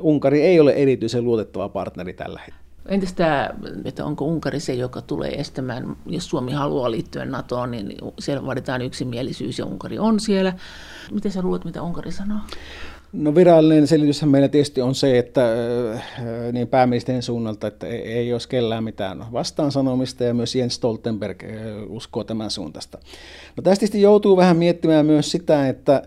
Unkari 0.00 0.42
ei 0.42 0.60
ole 0.60 0.72
erityisen 0.72 1.24
luotettava 1.24 1.68
partneri 1.68 2.12
tällä 2.12 2.38
hetkellä. 2.38 2.63
Entäs 2.88 3.12
tämä, 3.12 3.50
että 3.84 4.04
onko 4.04 4.24
Unkari 4.24 4.60
se, 4.60 4.74
joka 4.74 5.02
tulee 5.02 5.40
estämään, 5.40 5.96
jos 6.06 6.28
Suomi 6.28 6.52
haluaa 6.52 6.90
liittyä 6.90 7.24
NATOon, 7.24 7.70
niin 7.70 7.96
siellä 8.18 8.46
vaaditaan 8.46 8.82
yksimielisyys 8.82 9.58
ja 9.58 9.66
Unkari 9.66 9.98
on 9.98 10.20
siellä. 10.20 10.52
Miten 11.12 11.32
sä 11.32 11.42
luulet, 11.42 11.64
mitä 11.64 11.82
Unkari 11.82 12.12
sanoo? 12.12 12.38
No 13.12 13.34
virallinen 13.34 13.86
selityshän 13.86 14.30
meillä 14.30 14.48
tietysti 14.48 14.80
on 14.80 14.94
se, 14.94 15.18
että 15.18 15.40
niin 16.52 16.68
pääministerin 16.68 17.22
suunnalta, 17.22 17.66
että 17.66 17.86
ei 17.86 18.32
olisi 18.32 18.48
kellään 18.48 18.84
mitään 18.84 19.24
vastaan 19.32 19.72
sanomista 19.72 20.24
ja 20.24 20.34
myös 20.34 20.54
Jens 20.54 20.74
Stoltenberg 20.74 21.42
uskoo 21.88 22.24
tämän 22.24 22.50
suuntaista. 22.50 22.98
No 23.56 23.62
tästä 23.62 23.80
tietysti 23.80 24.02
joutuu 24.02 24.36
vähän 24.36 24.56
miettimään 24.56 25.06
myös 25.06 25.30
sitä, 25.30 25.68
että 25.68 26.02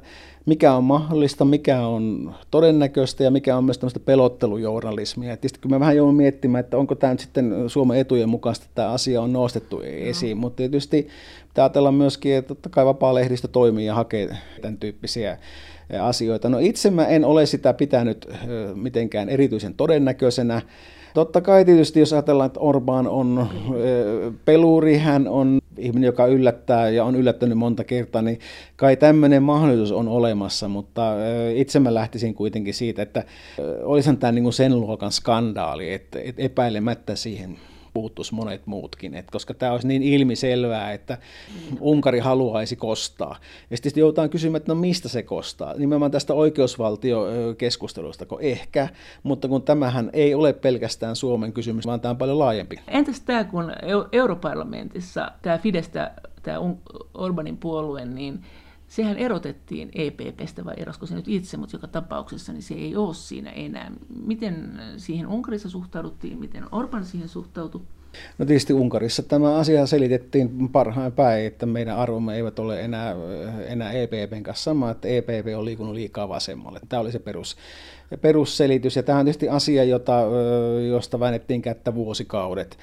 mikä 0.47 0.73
on 0.73 0.83
mahdollista, 0.83 1.45
mikä 1.45 1.87
on 1.87 2.35
todennäköistä 2.51 3.23
ja 3.23 3.31
mikä 3.31 3.57
on 3.57 3.63
myös 3.63 3.77
tämmöistä 3.77 3.99
pelottelujournalismia. 3.99 5.33
Et 5.33 5.41
tietysti 5.41 5.59
kun 5.59 5.71
mä 5.71 5.79
vähän 5.79 5.97
joudun 5.97 6.15
miettimään, 6.15 6.59
että 6.59 6.77
onko 6.77 6.95
tämä 6.95 7.13
nyt 7.13 7.19
sitten 7.19 7.53
Suomen 7.67 7.99
etujen 7.99 8.29
mukaista, 8.29 8.65
että 8.65 8.75
tämä 8.75 8.91
asia 8.91 9.21
on 9.21 9.33
nostettu 9.33 9.81
esiin, 9.83 10.37
no. 10.37 10.41
mutta 10.41 10.57
tietysti 10.57 11.07
pitää 11.47 11.63
ajatella 11.63 11.91
myöskin, 11.91 12.35
että 12.35 12.47
totta 12.47 12.69
kai 12.69 12.85
vapaa 12.85 13.15
lehdistö 13.15 13.47
toimii 13.47 13.85
ja 13.85 13.93
hakee 13.93 14.37
tämän 14.61 14.77
tyyppisiä 14.77 15.37
asioita. 16.01 16.49
No 16.49 16.59
itse 16.59 16.91
mä 16.91 17.05
en 17.05 17.25
ole 17.25 17.45
sitä 17.45 17.73
pitänyt 17.73 18.29
mitenkään 18.75 19.29
erityisen 19.29 19.73
todennäköisenä. 19.73 20.61
Totta 21.17 21.41
kai 21.41 21.65
tietysti, 21.65 21.99
jos 21.99 22.13
ajatellaan, 22.13 22.47
että 22.47 22.59
Orban 22.59 23.07
on 23.07 23.47
peluri, 24.45 24.97
hän 24.97 25.27
on 25.27 25.59
ihminen, 25.77 26.05
joka 26.07 26.25
yllättää 26.25 26.89
ja 26.89 27.05
on 27.05 27.15
yllättänyt 27.15 27.57
monta 27.57 27.83
kertaa, 27.83 28.21
niin 28.21 28.39
kai 28.75 28.97
tämmöinen 28.97 29.43
mahdollisuus 29.43 29.91
on 29.91 30.07
olemassa, 30.07 30.67
mutta 30.67 31.13
itse 31.55 31.79
mä 31.79 31.93
lähtisin 31.93 32.33
kuitenkin 32.33 32.73
siitä, 32.73 33.01
että 33.01 33.23
olisihan 33.83 34.17
tämä 34.17 34.31
niin 34.31 34.53
sen 34.53 34.81
luokan 34.81 35.11
skandaali, 35.11 35.93
että 35.93 36.19
epäilemättä 36.37 37.15
siihen 37.15 37.57
puuttuisi 37.97 38.35
monet 38.35 38.67
muutkin, 38.67 39.15
et 39.15 39.31
koska 39.31 39.53
tämä 39.53 39.71
olisi 39.71 39.87
niin 39.87 40.03
ilmiselvää, 40.03 40.93
että 40.93 41.17
Unkari 41.79 42.19
haluaisi 42.19 42.75
kostaa. 42.75 43.35
Ja 43.69 43.77
sitten 43.77 44.01
joudutaan 44.01 44.29
kysymään, 44.29 44.57
että 44.57 44.71
no 44.71 44.79
mistä 44.79 45.09
se 45.09 45.23
kostaa? 45.23 45.73
Nimenomaan 45.73 46.11
tästä 46.11 46.33
oikeusvaltiokeskustelusta, 46.33 48.25
kun 48.25 48.41
ehkä, 48.41 48.89
mutta 49.23 49.47
kun 49.47 49.61
tämähän 49.61 50.09
ei 50.13 50.33
ole 50.33 50.53
pelkästään 50.53 51.15
Suomen 51.15 51.53
kysymys, 51.53 51.85
vaan 51.85 52.01
tämä 52.01 52.09
on 52.09 52.17
paljon 52.17 52.39
laajempi. 52.39 52.79
Entäs 52.87 53.19
tämä, 53.19 53.43
kun 53.43 53.73
europarlamentissa 54.11 55.31
tämä 55.41 55.57
Fidestä, 55.57 56.11
tämä 56.43 56.57
Orbanin 57.13 57.57
puolue, 57.57 58.05
niin 58.05 58.43
sehän 58.87 59.17
erotettiin 59.17 59.91
EPPstä, 59.95 60.65
vai 60.65 60.73
erosko 60.77 61.05
se 61.05 61.15
nyt 61.15 61.27
itse, 61.27 61.57
mutta 61.57 61.75
joka 61.75 61.87
tapauksessa 61.87 62.53
niin 62.53 62.63
se 62.63 62.73
ei 62.73 62.95
ole 62.95 63.13
siinä 63.13 63.51
enää. 63.51 63.91
Miten 64.25 64.81
siihen 64.97 65.27
Unkarissa 65.27 65.69
suhtauduttiin, 65.69 66.39
miten 66.39 66.65
Orban 66.71 67.05
siihen 67.05 67.29
suhtautui? 67.29 67.81
No 68.37 68.45
tietysti 68.45 68.73
Unkarissa 68.73 69.23
tämä 69.23 69.55
asia 69.55 69.85
selitettiin 69.85 70.69
parhain 70.69 71.11
päin, 71.11 71.45
että 71.45 71.65
meidän 71.65 71.97
arvomme 71.97 72.35
eivät 72.35 72.59
ole 72.59 72.81
enää, 72.81 73.15
enää 73.67 73.91
EPPn 73.91 74.43
kanssa 74.43 74.63
sama, 74.63 74.91
että 74.91 75.07
EPP 75.07 75.47
on 75.57 75.65
liikunut 75.65 75.93
liikaa 75.93 76.29
vasemmalle. 76.29 76.79
Tämä 76.89 76.99
oli 76.99 77.11
se 77.11 77.19
perus, 77.19 77.57
perusselitys, 78.21 78.95
ja 78.95 79.03
tämä 79.03 79.19
on 79.19 79.25
tietysti 79.25 79.49
asia, 79.49 79.83
jota, 79.83 80.13
josta 80.89 81.19
väännettiin 81.19 81.61
kättä 81.61 81.95
vuosikaudet. 81.95 82.77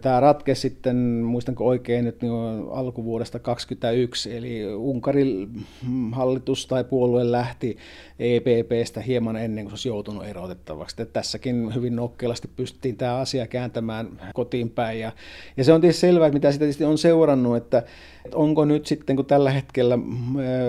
Tämä 0.00 0.20
ratkesi 0.20 0.60
sitten, 0.60 0.96
muistanko 1.24 1.66
oikein 1.66 2.04
nyt 2.04 2.22
niin 2.22 2.32
alkuvuodesta 2.70 3.38
2021, 3.38 4.36
eli 4.36 4.74
Unkarin 4.74 5.48
hallitus 6.12 6.66
tai 6.66 6.84
puolue 6.84 7.32
lähti 7.32 7.76
EPPstä 8.18 9.00
hieman 9.00 9.36
ennen 9.36 9.64
kuin 9.64 9.70
se 9.70 9.72
olisi 9.72 9.88
joutunut 9.88 10.26
erotettavaksi. 10.26 11.02
Että 11.02 11.12
tässäkin 11.12 11.74
hyvin 11.74 11.96
nokkelasti 11.96 12.48
pystyttiin 12.56 12.96
tämä 12.96 13.16
asia 13.16 13.46
kääntämään 13.46 14.08
kotiin 14.34 14.70
päin. 14.70 15.00
Ja, 15.00 15.12
ja 15.56 15.64
se 15.64 15.72
on 15.72 15.80
tietysti 15.80 16.00
selvää, 16.00 16.30
mitä 16.30 16.52
sitä 16.52 16.62
tietysti 16.62 16.84
on 16.84 16.98
seurannut, 16.98 17.56
että, 17.56 17.82
onko 18.34 18.64
nyt 18.64 18.86
sitten, 18.86 19.16
kun 19.16 19.26
tällä 19.26 19.50
hetkellä 19.50 19.98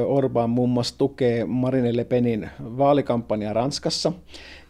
Orban 0.06 0.50
muun 0.50 0.70
muassa 0.70 0.98
tukee 0.98 1.46
Marine 1.46 1.96
Le 1.96 2.04
Penin 2.04 2.50
vaalikampanjaa 2.60 3.54
Ranskassa, 3.54 4.12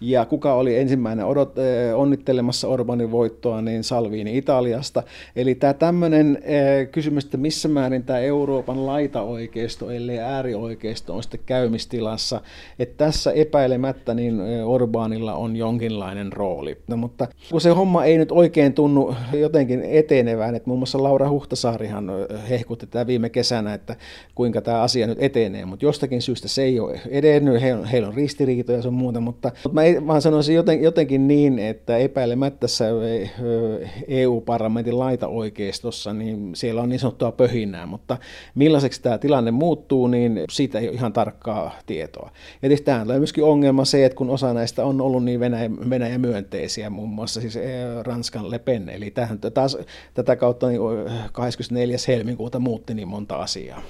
ja 0.01 0.25
kuka 0.25 0.53
oli 0.53 0.77
ensimmäinen 0.77 1.25
odot, 1.25 1.55
onnittelemassa 1.95 2.67
Orbanin 2.67 3.11
voittoa, 3.11 3.61
niin 3.61 3.83
Salviini 3.83 4.37
Italiasta. 4.37 5.03
Eli 5.35 5.55
tämä 5.55 5.73
tämmöinen 5.73 6.43
kysymys, 6.91 7.25
että 7.25 7.37
missä 7.37 7.67
määrin 7.67 8.03
tämä 8.03 8.19
Euroopan 8.19 8.85
laitaoikeisto, 8.85 9.91
ellei 9.91 10.19
äärioikeisto 10.19 11.15
on 11.15 11.23
sitten 11.23 11.39
käymistilassa, 11.45 12.41
että 12.79 13.05
tässä 13.05 13.31
epäilemättä 13.31 14.13
niin 14.13 14.41
Orbanilla 14.65 15.33
on 15.33 15.55
jonkinlainen 15.55 16.33
rooli. 16.33 16.77
No, 16.87 16.97
mutta 16.97 17.27
kun 17.51 17.61
se 17.61 17.69
homma 17.69 18.05
ei 18.05 18.17
nyt 18.17 18.31
oikein 18.31 18.73
tunnu 18.73 19.15
jotenkin 19.33 19.83
etenevään, 19.83 20.55
että 20.55 20.67
muun 20.67 20.79
muassa 20.79 21.03
Laura 21.03 21.29
Huhtasaarihan 21.29 22.11
hehkutti 22.49 22.87
tätä 22.87 23.07
viime 23.07 23.29
kesänä, 23.29 23.73
että 23.73 23.95
kuinka 24.35 24.61
tämä 24.61 24.81
asia 24.81 25.07
nyt 25.07 25.17
etenee, 25.21 25.65
mutta 25.65 25.85
jostakin 25.85 26.21
syystä 26.21 26.47
se 26.47 26.63
ei 26.63 26.79
ole 26.79 27.01
edennyt, 27.09 27.61
heillä 27.61 27.79
on, 27.79 27.85
heillä 27.85 28.07
on 28.07 28.13
ristiriitoja 28.13 28.79
ja 28.83 28.91
muuta, 28.91 29.19
mutta, 29.19 29.51
mutta 29.63 29.73
mä 29.73 29.88
vaan 30.07 30.21
sanoisin 30.21 30.55
joten, 30.55 30.83
jotenkin 30.83 31.27
niin, 31.27 31.59
että 31.59 31.97
epäilemättä 31.97 32.59
tässä 32.59 32.85
EU-parlamentin 34.07 34.99
laita-oikeistossa, 34.99 36.13
niin 36.13 36.51
siellä 36.55 36.81
on 36.81 36.89
niin 36.89 36.99
sanottua 36.99 37.31
pöhinää, 37.31 37.85
mutta 37.85 38.17
millaiseksi 38.55 39.01
tämä 39.01 39.17
tilanne 39.17 39.51
muuttuu, 39.51 40.07
niin 40.07 40.41
siitä 40.51 40.79
ei 40.79 40.87
ole 40.87 40.95
ihan 40.95 41.13
tarkkaa 41.13 41.75
tietoa. 41.85 42.29
Ja 42.33 42.59
tietysti 42.61 42.85
tähän 42.85 43.11
on 43.11 43.17
myöskin 43.17 43.43
ongelma 43.43 43.85
se, 43.85 44.05
että 44.05 44.15
kun 44.15 44.29
osa 44.29 44.53
näistä 44.53 44.85
on 44.85 45.01
ollut 45.01 45.23
niin 45.23 45.39
Venäjä, 45.39 45.71
Venäjä 45.89 46.17
myönteisiä, 46.17 46.89
muun 46.89 47.09
muassa 47.09 47.41
siis 47.41 47.57
Ranskan 48.03 48.51
Le 48.51 48.59
Pen, 48.59 48.89
eli 48.89 49.11
tähän 49.11 49.39
taas 49.39 49.77
tätä 50.13 50.35
kautta 50.35 50.67
niin 50.67 50.81
24. 51.31 51.97
helmikuuta 52.07 52.59
muutti 52.59 52.93
niin 52.93 53.07
monta 53.07 53.35
asiaa 53.35 53.81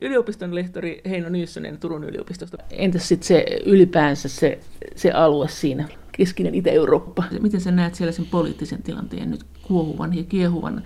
yliopiston 0.00 0.54
lehtori 0.54 1.00
Heino 1.08 1.28
Nyyssönen 1.28 1.78
Turun 1.78 2.04
yliopistosta. 2.04 2.56
Entäs 2.70 3.08
sitten 3.08 3.26
se 3.26 3.44
ylipäänsä 3.66 4.28
se, 4.28 4.60
se 4.96 5.10
alue 5.10 5.48
siinä, 5.48 5.88
keskinen 6.12 6.54
Itä-Eurooppa? 6.54 7.24
Miten 7.40 7.60
sä 7.60 7.70
näet 7.70 7.94
siellä 7.94 8.12
sen 8.12 8.26
poliittisen 8.26 8.82
tilanteen 8.82 9.30
nyt 9.30 9.44
kuohuvan 9.62 10.16
ja 10.16 10.24
kiehuvan? 10.24 10.82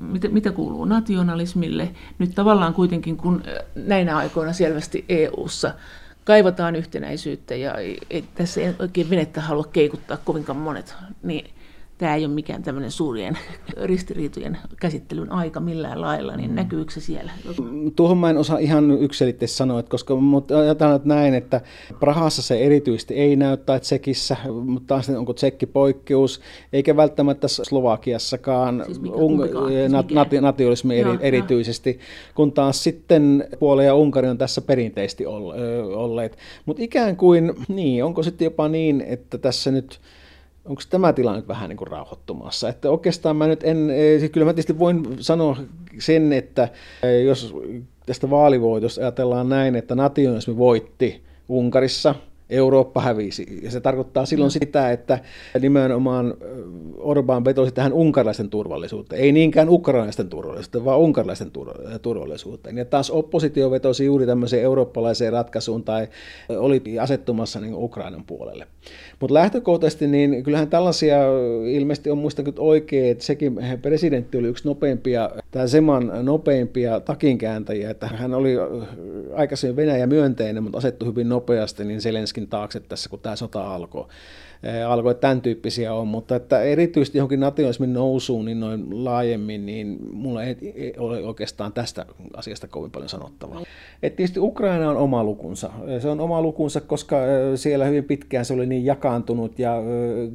Mitä, 0.00 0.28
mitä 0.28 0.52
kuuluu 0.52 0.84
nationalismille? 0.84 1.90
Nyt 2.18 2.34
tavallaan 2.34 2.74
kuitenkin, 2.74 3.16
kun 3.16 3.42
näinä 3.74 4.16
aikoina 4.16 4.52
selvästi 4.52 5.04
EU-ssa 5.08 5.74
kaivataan 6.24 6.76
yhtenäisyyttä 6.76 7.54
ja 7.54 7.74
ei, 8.10 8.24
tässä 8.34 8.60
ei 8.60 8.74
oikein 8.78 9.10
venettä 9.10 9.40
halua 9.40 9.64
keikuttaa 9.64 10.16
kovinkaan 10.16 10.58
monet, 10.58 10.94
niin 11.22 11.50
tämä 11.98 12.14
ei 12.14 12.24
ole 12.24 12.34
mikään 12.34 12.62
tämmöinen 12.62 12.90
suurien 12.90 13.38
ristiriitojen 13.82 14.58
käsittelyn 14.80 15.32
aika 15.32 15.60
millään 15.60 16.00
lailla, 16.00 16.36
niin 16.36 16.50
mm. 16.50 16.56
näkyykö 16.56 16.92
se 16.92 17.00
siellä? 17.00 17.32
Tuohon 17.96 18.18
mä 18.18 18.30
en 18.30 18.38
osaa 18.38 18.58
ihan 18.58 18.90
yksilitteisesti 18.90 19.58
sanoa, 19.58 19.80
että 19.80 19.90
koska 19.90 20.16
mutta 20.16 20.58
ajatellaan 20.58 20.96
että 20.96 21.08
näin, 21.08 21.34
että 21.34 21.60
Prahassa 22.00 22.42
se 22.42 22.58
erityisesti 22.58 23.14
ei 23.14 23.36
näyttää 23.36 23.80
Tsekissä, 23.80 24.36
mutta 24.64 24.86
taas 24.86 25.10
onko 25.10 25.32
Tsekki 25.32 25.66
poikkeus, 25.66 26.40
eikä 26.72 26.96
välttämättä 26.96 27.48
Slovakiassakaan 27.48 28.82
siis 28.86 29.00
mikä, 29.00 29.16
un- 29.16 29.38
nat- 29.88 30.14
nat- 30.14 30.40
nationalismi 30.40 30.98
eri, 30.98 31.10
erityisesti, 31.20 31.98
kun 32.34 32.52
taas 32.52 32.82
sitten 32.82 33.48
Puola 33.58 33.82
ja 33.82 33.94
Unkari 33.94 34.28
on 34.28 34.38
tässä 34.38 34.60
perinteisesti 34.60 35.26
olleet. 35.26 36.36
Mutta 36.66 36.82
ikään 36.82 37.16
kuin, 37.16 37.52
niin, 37.68 38.04
onko 38.04 38.22
sitten 38.22 38.44
jopa 38.44 38.68
niin, 38.68 39.00
että 39.00 39.38
tässä 39.38 39.70
nyt 39.70 40.00
onko 40.66 40.82
tämä 40.90 41.12
tilanne 41.12 41.40
nyt 41.40 41.48
vähän 41.48 41.68
niin 41.68 41.76
kuin 41.76 41.88
rauhoittumassa? 41.88 42.68
Että 42.68 42.90
oikeastaan 42.90 43.36
mä 43.36 43.46
nyt 43.46 43.64
en, 43.64 43.90
eh, 43.90 44.18
siis 44.18 44.30
kyllä 44.30 44.44
mä 44.44 44.52
tietysti 44.52 44.78
voin 44.78 45.16
sanoa 45.20 45.56
sen, 45.98 46.32
että 46.32 46.68
eh, 47.02 47.24
jos 47.24 47.54
tästä 48.06 48.30
vaalivoitosta 48.30 49.00
ajatellaan 49.00 49.48
näin, 49.48 49.76
että 49.76 49.94
nationalismi 49.94 50.56
voitti 50.56 51.24
Unkarissa– 51.48 52.14
Eurooppa 52.50 53.00
hävisi. 53.00 53.60
Ja 53.62 53.70
se 53.70 53.80
tarkoittaa 53.80 54.26
silloin 54.26 54.50
sitä, 54.50 54.90
että 54.90 55.18
nimenomaan 55.60 56.34
Orban 56.96 57.44
vetosi 57.44 57.72
tähän 57.72 57.92
unkarilaisten 57.92 58.50
turvallisuuteen. 58.50 59.22
Ei 59.22 59.32
niinkään 59.32 59.68
ukrainalaisten 59.68 60.28
turvallisuuteen, 60.28 60.84
vaan 60.84 61.00
unkarilaisten 61.00 61.50
turvallisuuteen. 62.02 62.78
Ja 62.78 62.84
taas 62.84 63.10
oppositio 63.10 63.70
vetosi 63.70 64.04
juuri 64.04 64.26
tämmöiseen 64.26 64.62
eurooppalaiseen 64.62 65.32
ratkaisuun 65.32 65.84
tai 65.84 66.08
oli 66.48 66.82
asettumassa 67.00 67.60
niin 67.60 67.74
Ukrainan 67.74 68.24
puolelle. 68.26 68.66
Mutta 69.20 69.34
lähtökohtaisesti 69.34 70.06
niin 70.06 70.42
kyllähän 70.42 70.68
tällaisia 70.68 71.18
ilmeisesti 71.72 72.10
on 72.10 72.18
muistanut 72.18 72.58
oikein, 72.58 73.10
että 73.10 73.24
sekin 73.24 73.58
presidentti 73.82 74.38
oli 74.38 74.48
yksi 74.48 74.68
nopeimpia, 74.68 75.30
tämä 75.50 75.66
Seman 75.66 76.12
nopeimpia 76.22 77.00
takinkääntäjiä, 77.00 77.90
että 77.90 78.06
hän 78.06 78.34
oli 78.34 78.54
aikaisemmin 79.34 79.76
Venäjä 79.76 80.06
myönteinen, 80.06 80.62
mutta 80.62 80.78
asettu 80.78 81.04
hyvin 81.04 81.28
nopeasti, 81.28 81.84
niin 81.84 82.00
Zelenskin 82.36 82.48
taakse 82.50 82.80
tässä, 82.80 83.08
kun 83.08 83.20
tämä 83.20 83.36
sota 83.36 83.74
alkoi 83.74 84.08
alkoi, 84.88 85.14
tämän 85.14 85.40
tyyppisiä 85.40 85.94
on, 85.94 86.08
mutta 86.08 86.36
että 86.36 86.62
erityisesti 86.62 87.18
johonkin 87.18 87.40
nationalismin 87.40 87.92
nousuun 87.92 88.44
niin 88.44 88.60
noin 88.60 89.04
laajemmin, 89.04 89.66
niin 89.66 89.98
mulla 90.12 90.42
ei 90.44 90.56
ole 90.98 91.24
oikeastaan 91.24 91.72
tästä 91.72 92.06
asiasta 92.34 92.68
kovin 92.68 92.90
paljon 92.90 93.08
sanottavaa. 93.08 93.62
Et 94.02 94.16
tietysti 94.16 94.40
Ukraina 94.40 94.90
on 94.90 94.96
oma 94.96 95.24
lukunsa. 95.24 95.70
Se 95.98 96.08
on 96.08 96.20
oma 96.20 96.42
lukunsa, 96.42 96.80
koska 96.80 97.16
siellä 97.54 97.84
hyvin 97.84 98.04
pitkään 98.04 98.44
se 98.44 98.54
oli 98.54 98.66
niin 98.66 98.84
jakaantunut 98.84 99.58
ja 99.58 99.82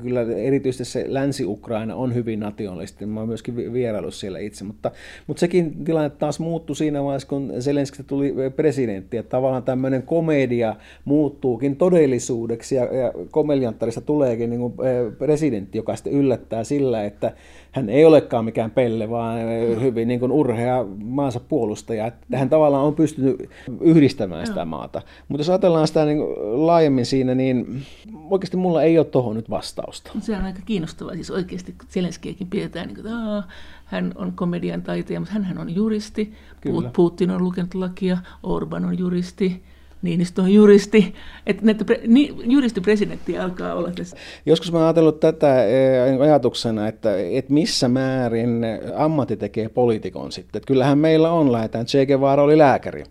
kyllä 0.02 0.22
erityisesti 0.22 0.86
se 0.86 1.06
Länsi-Ukraina 1.08 1.96
on 1.96 2.16
hyvin 2.16 2.40
nationalistinen. 2.40 3.10
Mä 3.10 3.20
oon 3.20 3.30
myöskin 3.30 3.74
vierailu 3.74 4.12
siellä 4.12 4.40
itse, 4.40 4.64
mutta, 4.64 4.92
mutta 5.28 5.40
sekin 5.40 5.86
tilanne 5.86 6.10
taas 6.10 6.40
muuttui 6.40 6.76
siinä 6.76 7.04
vaiheessa, 7.04 7.28
kun 7.28 7.54
Zelenskistä 7.60 8.04
tuli 8.04 8.34
presidentti, 8.56 9.18
että 9.18 9.30
tavallaan 9.30 9.64
tämmöinen 9.64 10.04
komedia 10.04 10.76
muuttuukin 11.06 11.76
todellisuudeksi 11.76 12.76
ja, 12.76 12.84
ja 12.84 13.14
komelianttarista 13.32 14.02
tuleekin 14.12 14.50
niin 14.50 14.60
kuin 14.60 14.74
presidentti, 15.18 15.78
joka 15.78 15.96
sitten 15.96 16.14
yllättää 16.14 16.64
sillä, 16.64 17.04
että 17.04 17.34
hän 17.72 17.90
ei 17.90 18.06
olekaan 18.06 18.46
mikään 18.46 18.72
pelle, 18.72 19.10
vaan 19.10 19.40
hyvin 19.82 20.08
niin 20.08 20.20
kuin 20.20 20.32
urhea 20.32 20.86
maansa 21.04 21.40
puolustaja. 21.40 22.08
Että 22.08 22.38
hän 22.38 22.50
tavallaan 22.50 22.86
on 22.86 22.96
pystynyt 22.96 23.50
yhdistämään 23.82 24.48
sitä 24.48 24.66
maata. 24.66 25.02
Mutta 25.28 25.40
jos 25.40 25.50
ajatellaan 25.50 25.88
sitä 25.88 26.06
niin 26.06 26.20
laajemmin 26.68 27.06
siinä, 27.06 27.36
niin 27.36 27.82
oikeasti 28.30 28.58
mulla 28.58 28.84
ei 28.84 28.98
ole 28.98 29.06
tuohon 29.06 29.36
nyt 29.36 29.50
vastausta. 29.50 30.12
Se 30.20 30.36
on 30.36 30.44
aika 30.44 30.60
kiinnostavaa. 30.66 31.14
Siis 31.14 31.32
oikeasti 31.32 31.76
Zelenskiäkin 31.90 32.48
pidetään, 32.48 32.88
niin 32.88 32.96
kuin, 32.96 33.08
että 33.08 33.44
hän 33.86 34.12
on 34.16 34.34
komedian 34.36 34.82
taiteja, 34.82 35.20
mutta 35.20 35.34
hän 35.40 35.58
on 35.58 35.76
juristi. 35.76 36.34
Kyllä. 36.62 36.90
Putin 36.96 37.32
on 37.32 37.44
lukenut 37.44 37.74
lakia, 37.74 38.18
Orban 38.44 38.86
on 38.86 39.00
juristi 39.00 39.64
Niinistö 40.02 40.42
on 40.42 40.54
juristi, 40.54 41.14
että 41.46 41.66
näitä 41.66 41.86
pre, 41.86 42.00
ni, 42.08 42.36
juristipresidentti 42.44 43.38
alkaa 43.38 43.74
olla 43.74 43.92
tässä. 43.92 44.18
Joskus 44.46 44.72
mä 44.72 44.78
oon 44.78 44.86
ajatellut 44.86 45.20
tätä 45.20 45.66
eh, 45.66 46.22
ajatuksena, 46.22 46.88
että, 46.88 47.18
että 47.18 47.54
missä 47.54 47.88
määrin 47.88 48.66
ammatti 48.96 49.38
tekee 49.38 49.70
poliitikon 49.70 50.32
sitten. 50.32 50.60
Että 50.60 50.68
kyllähän 50.68 50.98
meillä 50.98 51.32
on, 51.32 51.52
lähetään, 51.52 51.86
Che 51.86 52.06
Guevara 52.06 52.44
oli 52.44 52.58
lääkäri. 52.58 53.04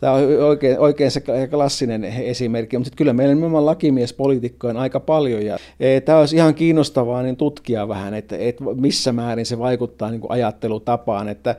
Tämä 0.00 0.12
on 0.12 0.22
oikein, 0.42 0.78
oikein 0.78 1.10
se 1.10 1.22
klassinen 1.50 2.04
esimerkki, 2.04 2.78
mutta 2.78 2.92
kyllä 2.96 3.12
meillä 3.12 3.34
nimenomaan 3.34 3.66
lakimiespolitiikkoja 3.66 4.70
on 4.70 4.76
aika 4.76 5.00
paljon. 5.00 5.44
Ja 5.44 5.58
eh, 5.80 6.02
tämä 6.02 6.18
olisi 6.18 6.36
ihan 6.36 6.54
kiinnostavaa 6.54 7.22
niin 7.22 7.36
tutkia 7.36 7.88
vähän, 7.88 8.14
että, 8.14 8.36
että 8.36 8.64
missä 8.74 9.12
määrin 9.12 9.46
se 9.46 9.58
vaikuttaa 9.58 10.10
niin 10.10 10.20
kuin 10.20 10.30
ajattelutapaan. 10.30 11.28
Että, 11.28 11.56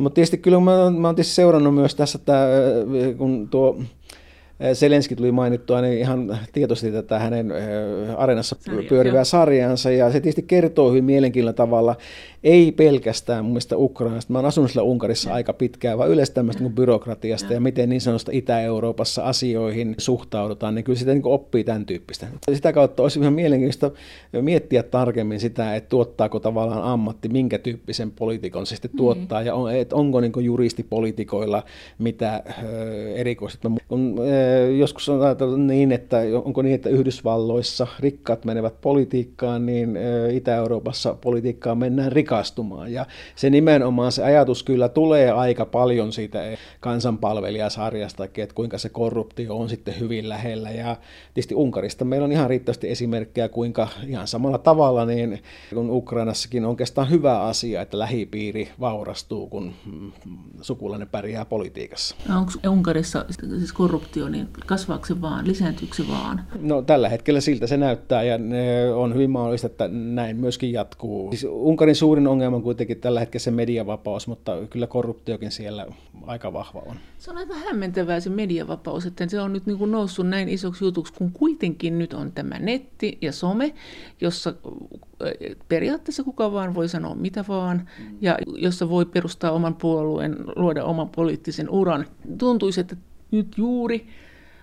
mutta 0.00 0.14
tietysti 0.14 0.38
kyllä 0.38 0.60
mä, 0.60 0.90
mä 0.90 1.08
olen 1.08 1.16
tietysti 1.16 1.34
seurannut 1.34 1.74
myös 1.74 1.94
tässä, 1.94 2.18
että 2.18 2.48
eh, 2.94 3.16
kun 3.16 3.48
tuo 3.48 3.76
Selenski 4.72 5.16
tuli 5.16 5.32
mainittua 5.32 5.80
niin 5.80 5.98
ihan 5.98 6.38
tietoisesti 6.52 6.92
tätä 6.92 7.18
hänen 7.18 7.52
areenassa 8.16 8.56
pyörivää 8.88 9.24
sarjansa, 9.24 9.90
ja 9.90 10.12
se 10.12 10.20
tietysti 10.20 10.42
kertoo 10.42 10.90
hyvin 10.90 11.04
mielenkiintoisella 11.04 11.56
tavalla 11.56 11.96
ei 12.44 12.72
pelkästään 12.72 13.44
mun 13.44 13.52
mielestä 13.52 13.76
Ukrainasta. 13.76 14.32
Mä 14.32 14.38
oon 14.38 14.46
asunut 14.46 14.70
sillä 14.70 14.82
Unkarissa 14.82 15.34
aika 15.34 15.52
pitkään, 15.52 15.98
vaan 15.98 16.10
yleensä 16.10 16.32
tämmöistä 16.32 16.62
niin 16.62 16.72
byrokratiasta 16.72 17.46
ja. 17.46 17.54
ja 17.54 17.60
miten 17.60 17.88
niin 17.88 18.00
sanotusta 18.00 18.32
Itä-Euroopassa 18.34 19.22
asioihin 19.22 19.94
suhtaudutaan, 19.98 20.74
niin 20.74 20.84
kyllä 20.84 20.98
sitä 20.98 21.14
niin 21.14 21.22
oppii 21.24 21.64
tämän 21.64 21.86
tyyppistä. 21.86 22.26
Sitä 22.52 22.72
kautta 22.72 23.02
olisi 23.02 23.20
ihan 23.20 23.32
mielenkiintoista 23.32 23.90
miettiä 24.40 24.82
tarkemmin 24.82 25.40
sitä, 25.40 25.76
että 25.76 25.88
tuottaako 25.88 26.40
tavallaan 26.40 26.82
ammatti, 26.82 27.28
minkä 27.28 27.58
tyyppisen 27.58 28.10
poliitikon 28.10 28.66
se 28.66 28.74
sitten 28.74 28.90
tuottaa, 28.96 29.40
mm. 29.40 29.46
ja 29.46 29.54
on, 29.54 29.74
että 29.74 29.96
onko 29.96 30.20
niin 30.20 30.32
juristipolitikoilla 30.40 31.62
mitä 31.98 32.42
erikoista. 33.14 33.70
Kun, 33.88 34.16
joskus 34.78 35.08
on 35.08 35.22
ajatellut 35.22 35.60
niin, 35.60 35.92
että 35.92 36.18
onko 36.44 36.62
niin, 36.62 36.74
että 36.74 36.88
Yhdysvalloissa 36.88 37.86
rikkaat 38.00 38.44
menevät 38.44 38.80
politiikkaan, 38.80 39.66
niin 39.66 39.98
Itä-Euroopassa 40.32 41.14
politiikkaan 41.20 41.78
mennään 41.78 42.12
rikkaat 42.12 42.29
rikastumaan. 42.30 42.92
Ja 42.92 43.06
se 43.36 43.50
nimenomaan 43.50 44.12
se 44.12 44.24
ajatus 44.24 44.62
kyllä 44.62 44.88
tulee 44.88 45.30
aika 45.30 45.64
paljon 45.64 46.12
siitä 46.12 46.38
kansanpalvelijasarjasta, 46.80 48.24
että 48.24 48.54
kuinka 48.54 48.78
se 48.78 48.88
korruptio 48.88 49.56
on 49.56 49.68
sitten 49.68 50.00
hyvin 50.00 50.28
lähellä. 50.28 50.70
Ja 50.70 50.96
tietysti 51.34 51.54
Unkarista 51.54 52.04
meillä 52.04 52.24
on 52.24 52.32
ihan 52.32 52.50
riittävästi 52.50 52.90
esimerkkejä, 52.90 53.48
kuinka 53.48 53.88
ihan 54.06 54.26
samalla 54.26 54.58
tavalla, 54.58 55.06
niin 55.06 55.42
kun 55.74 55.90
Ukrainassakin 55.90 56.64
on 56.64 56.70
oikeastaan 56.70 57.10
hyvä 57.10 57.40
asia, 57.40 57.82
että 57.82 57.98
lähipiiri 57.98 58.68
vaurastuu, 58.80 59.46
kun 59.46 59.72
sukulainen 60.60 61.08
pärjää 61.08 61.44
politiikassa. 61.44 62.16
No 62.28 62.38
onko 62.38 62.52
Unkarissa 62.68 63.24
siis 63.58 63.72
korruptio, 63.72 64.28
niin 64.28 64.48
kasvaako 64.66 65.06
se 65.06 65.20
vaan, 65.20 65.46
lisääntyykö 65.46 65.94
se 65.94 66.08
vaan? 66.08 66.44
No 66.60 66.82
tällä 66.82 67.08
hetkellä 67.08 67.40
siltä 67.40 67.66
se 67.66 67.76
näyttää 67.76 68.22
ja 68.22 68.38
on 68.94 69.14
hyvin 69.14 69.30
mahdollista, 69.30 69.66
että 69.66 69.88
näin 69.88 70.36
myöskin 70.36 70.72
jatkuu. 70.72 71.30
Siis 71.30 71.46
Unkarin 71.50 71.94
suurin 71.94 72.19
suurin 72.20 72.32
ongelma 72.32 72.56
on 72.56 72.62
kuitenkin 72.62 73.00
tällä 73.00 73.20
hetkellä 73.20 73.42
se 73.42 73.50
mediavapaus, 73.50 74.28
mutta 74.28 74.52
kyllä 74.70 74.86
korruptiokin 74.86 75.50
siellä 75.50 75.86
aika 76.26 76.52
vahva 76.52 76.82
on. 76.86 76.96
Se 77.18 77.30
on 77.30 77.38
aika 77.38 77.54
hämmentävää 77.54 78.20
se 78.20 78.30
mediavapaus, 78.30 79.06
että 79.06 79.28
se 79.28 79.40
on 79.40 79.52
nyt 79.52 79.66
niin 79.66 79.78
kuin 79.78 79.90
noussut 79.90 80.28
näin 80.28 80.48
isoksi 80.48 80.84
jutuksi, 80.84 81.12
kun 81.12 81.32
kuitenkin 81.32 81.98
nyt 81.98 82.12
on 82.12 82.32
tämä 82.32 82.58
netti 82.58 83.18
ja 83.20 83.32
some, 83.32 83.74
jossa 84.20 84.50
äh, 84.50 85.56
periaatteessa 85.68 86.24
kuka 86.24 86.52
vaan 86.52 86.74
voi 86.74 86.88
sanoa 86.88 87.14
mitä 87.14 87.44
vaan, 87.48 87.88
mm. 87.98 88.18
ja 88.20 88.38
jossa 88.56 88.88
voi 88.88 89.06
perustaa 89.06 89.52
oman 89.52 89.74
puolueen, 89.74 90.36
luoda 90.56 90.84
oman 90.84 91.08
poliittisen 91.08 91.70
uran. 91.70 92.06
Tuntuisi, 92.38 92.80
että 92.80 92.96
nyt 93.30 93.46
juuri 93.56 94.06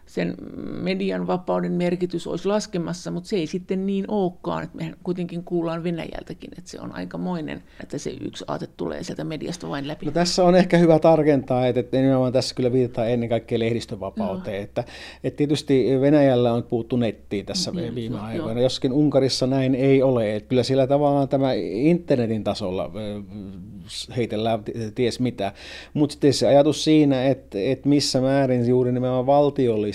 sen 0.07 0.35
median 0.81 1.27
vapauden 1.27 1.71
merkitys 1.71 2.27
olisi 2.27 2.47
laskemassa, 2.47 3.11
mutta 3.11 3.29
se 3.29 3.35
ei 3.35 3.47
sitten 3.47 3.85
niin 3.85 4.05
olekaan. 4.07 4.63
Että 4.63 4.77
me 4.77 4.93
kuitenkin 5.03 5.43
kuullaan 5.43 5.83
Venäjältäkin, 5.83 6.49
että 6.57 6.69
se 6.69 6.81
on 6.81 6.91
aikamoinen, 6.95 7.63
että 7.83 7.97
se 7.97 8.15
yksi 8.21 8.45
aate 8.47 8.67
tulee 8.77 9.03
sieltä 9.03 9.23
mediasta 9.23 9.69
vain 9.69 9.87
läpi. 9.87 10.05
No 10.05 10.11
tässä 10.11 10.43
on 10.43 10.55
ehkä 10.55 10.77
hyvä 10.77 10.99
tarkentaa, 10.99 11.67
että, 11.67 11.79
että 11.79 11.97
nimenomaan 11.97 12.33
tässä 12.33 12.55
kyllä 12.55 12.71
viitataan 12.71 13.09
ennen 13.09 13.29
kaikkea 13.29 13.59
lehdistövapauteen. 13.59 14.63
Että, 14.63 14.83
että 15.23 15.37
tietysti 15.37 15.87
Venäjällä 16.01 16.53
on 16.53 16.63
puuttu 16.63 16.97
nettiin 16.97 17.45
tässä 17.45 17.71
niin, 17.71 17.95
viime 17.95 18.19
aikoina, 18.19 18.61
joskin 18.61 18.91
Unkarissa 18.91 19.47
näin 19.47 19.75
ei 19.75 20.03
ole. 20.03 20.35
Että 20.35 20.49
kyllä 20.49 20.63
sillä 20.63 20.87
tavallaan 20.87 21.27
tämä 21.27 21.53
internetin 21.53 22.43
tasolla 22.43 22.91
heitellään 24.17 24.59
ties 24.95 25.19
mitä. 25.19 25.51
Mutta 25.93 26.13
sitten 26.13 26.33
se 26.33 26.47
ajatus 26.47 26.83
siinä, 26.83 27.27
että, 27.27 27.57
että 27.59 27.89
missä 27.89 28.21
määrin 28.21 28.67
juuri 28.67 28.91
nimenomaan 28.91 29.25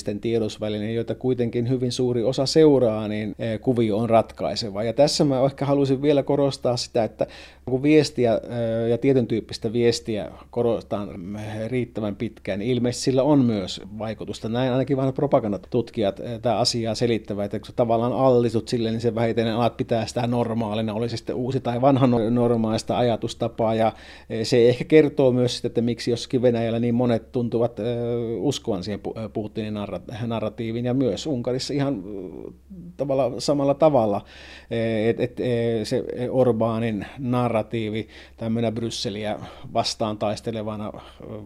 valtiollisten 0.02 0.20
tiedotusvälineiden, 0.20 0.94
joita 0.94 1.14
kuitenkin 1.14 1.68
hyvin 1.68 1.92
suuri 1.92 2.22
osa 2.22 2.46
seuraa, 2.46 3.08
niin 3.08 3.34
eh, 3.38 3.60
kuvio 3.60 3.98
on 3.98 4.10
ratkaiseva. 4.10 4.82
Ja 4.82 4.92
tässä 4.92 5.24
mä 5.24 5.44
ehkä 5.44 5.66
haluaisin 5.66 6.02
vielä 6.02 6.22
korostaa 6.22 6.76
sitä, 6.76 7.04
että 7.04 7.26
kun 7.66 7.82
viestiä 7.82 8.40
ja 8.90 8.98
tietyn 8.98 9.26
tyyppistä 9.26 9.72
viestiä 9.72 10.30
korostetaan 10.50 11.38
riittävän 11.66 12.16
pitkään, 12.16 12.58
niin 12.58 12.70
ilmeisesti 12.70 13.04
sillä 13.04 13.22
on 13.22 13.44
myös 13.44 13.80
vaikutusta. 13.98 14.48
Näin 14.48 14.72
ainakin 14.72 14.96
vähän 14.96 15.12
propagandatutkijat 15.12 16.20
tämä 16.42 16.56
asiaa 16.56 16.94
selittävät, 16.94 17.54
että 17.54 17.66
kun 17.66 17.74
tavallaan 17.76 18.12
allistut 18.12 18.68
sille, 18.68 18.90
niin 18.90 19.00
se 19.00 19.14
vähitellen 19.14 19.54
alat 19.54 19.76
pitää 19.76 20.06
sitä 20.06 20.26
normaalina, 20.26 20.94
oli 20.94 21.08
se 21.08 21.16
sitten 21.16 21.36
uusi 21.36 21.60
tai 21.60 21.80
vanha 21.80 22.06
normaalista 22.30 22.98
ajatustapaa, 22.98 23.74
ja 23.74 23.92
se 24.42 24.68
ehkä 24.68 24.84
kertoo 24.84 25.32
myös 25.32 25.56
sitä, 25.56 25.66
että 25.66 25.80
miksi 25.80 26.10
jossakin 26.10 26.42
Venäjällä 26.42 26.78
niin 26.78 26.94
monet 26.94 27.32
tuntuvat 27.32 27.80
uskovan 28.38 28.84
siihen 28.84 29.00
Putinin 29.32 29.74
narratiiviin 30.26 30.84
ja 30.84 30.94
myös 30.94 31.26
Unkarissa 31.26 31.74
ihan 31.74 32.02
tavalla, 32.96 33.40
samalla 33.40 33.74
tavalla, 33.74 34.24
että 35.08 35.22
et, 35.22 35.36
se 35.84 36.04
Orbaanin 36.30 37.06
narratiivi 37.18 37.51
tämmöinen 38.36 38.74
Brysseliä 38.74 39.38
vastaan 39.72 40.18
taistelevana 40.18 40.92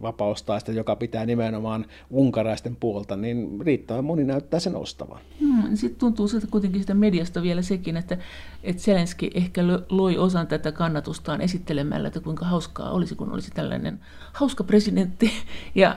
vapaustaista, 0.03 0.73
joka 0.73 0.97
pitää 0.97 1.27
nimenomaan 1.27 1.87
unkaraisten 2.11 2.77
puolta, 2.77 3.17
niin 3.17 3.61
riittävän 3.61 4.05
moni 4.05 4.25
näyttää 4.25 4.61
sen 4.61 4.77
ostavan. 4.77 5.21
Hmm, 5.41 5.77
Sitten 5.77 5.99
tuntuu 6.01 6.27
että 6.37 6.51
kuitenkin 6.51 6.81
sitä 6.81 6.95
mediasta 6.95 7.43
vielä 7.43 7.63
sekin, 7.63 7.97
että, 7.97 8.19
että 8.63 8.83
Zelenski 8.83 9.31
ehkä 9.35 9.63
loi 9.89 10.19
osan 10.19 10.47
tätä 10.47 10.73
kannatustaan 10.73 11.41
esittelemällä, 11.41 12.09
että 12.09 12.21
kuinka 12.21 12.45
hauskaa 12.45 12.91
olisi, 12.91 13.15
kun 13.15 13.33
olisi 13.33 13.51
tällainen 13.51 14.01
hauska 14.33 14.65
presidentti. 14.65 15.31
Ja 15.75 15.97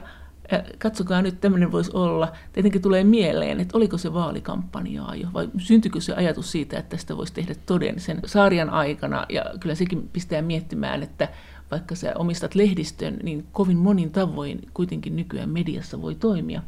katsokaa 0.78 1.22
nyt, 1.22 1.42
tämmöinen 1.42 1.72
voisi 1.72 1.92
olla. 1.94 2.32
Tietenkin 2.54 2.82
tulee 2.82 3.04
mieleen, 3.04 3.60
että 3.60 3.78
oliko 3.78 3.98
se 3.98 4.14
vaalikampanjaa 4.14 5.16
jo, 5.16 5.28
vai 5.34 5.50
syntyykö 5.58 6.02
se 6.02 6.14
ajatus 6.14 6.52
siitä, 6.52 6.80
että 6.80 6.90
tästä 6.90 7.18
voisi 7.18 7.34
tehdä 7.34 7.56
toden 7.66 8.00
sen 8.00 8.20
sarjan 8.26 8.70
aikana. 8.70 9.26
Ja 9.30 9.46
kyllä 9.60 9.76
sekin 9.76 10.10
pistää 10.14 10.42
miettimään, 10.42 11.04
että 11.04 11.28
vaikka 11.72 11.96
sä 11.96 12.14
omistat 12.16 12.56
lehdistön, 12.56 13.18
niin 13.24 13.48
kovin 13.52 13.78
monin 13.78 14.12
tavoin 14.12 14.62
kuitenkin 14.74 15.16
nykyään 15.16 15.50
mediassa 15.50 16.02
voi 16.02 16.16
toimia. 16.16 16.62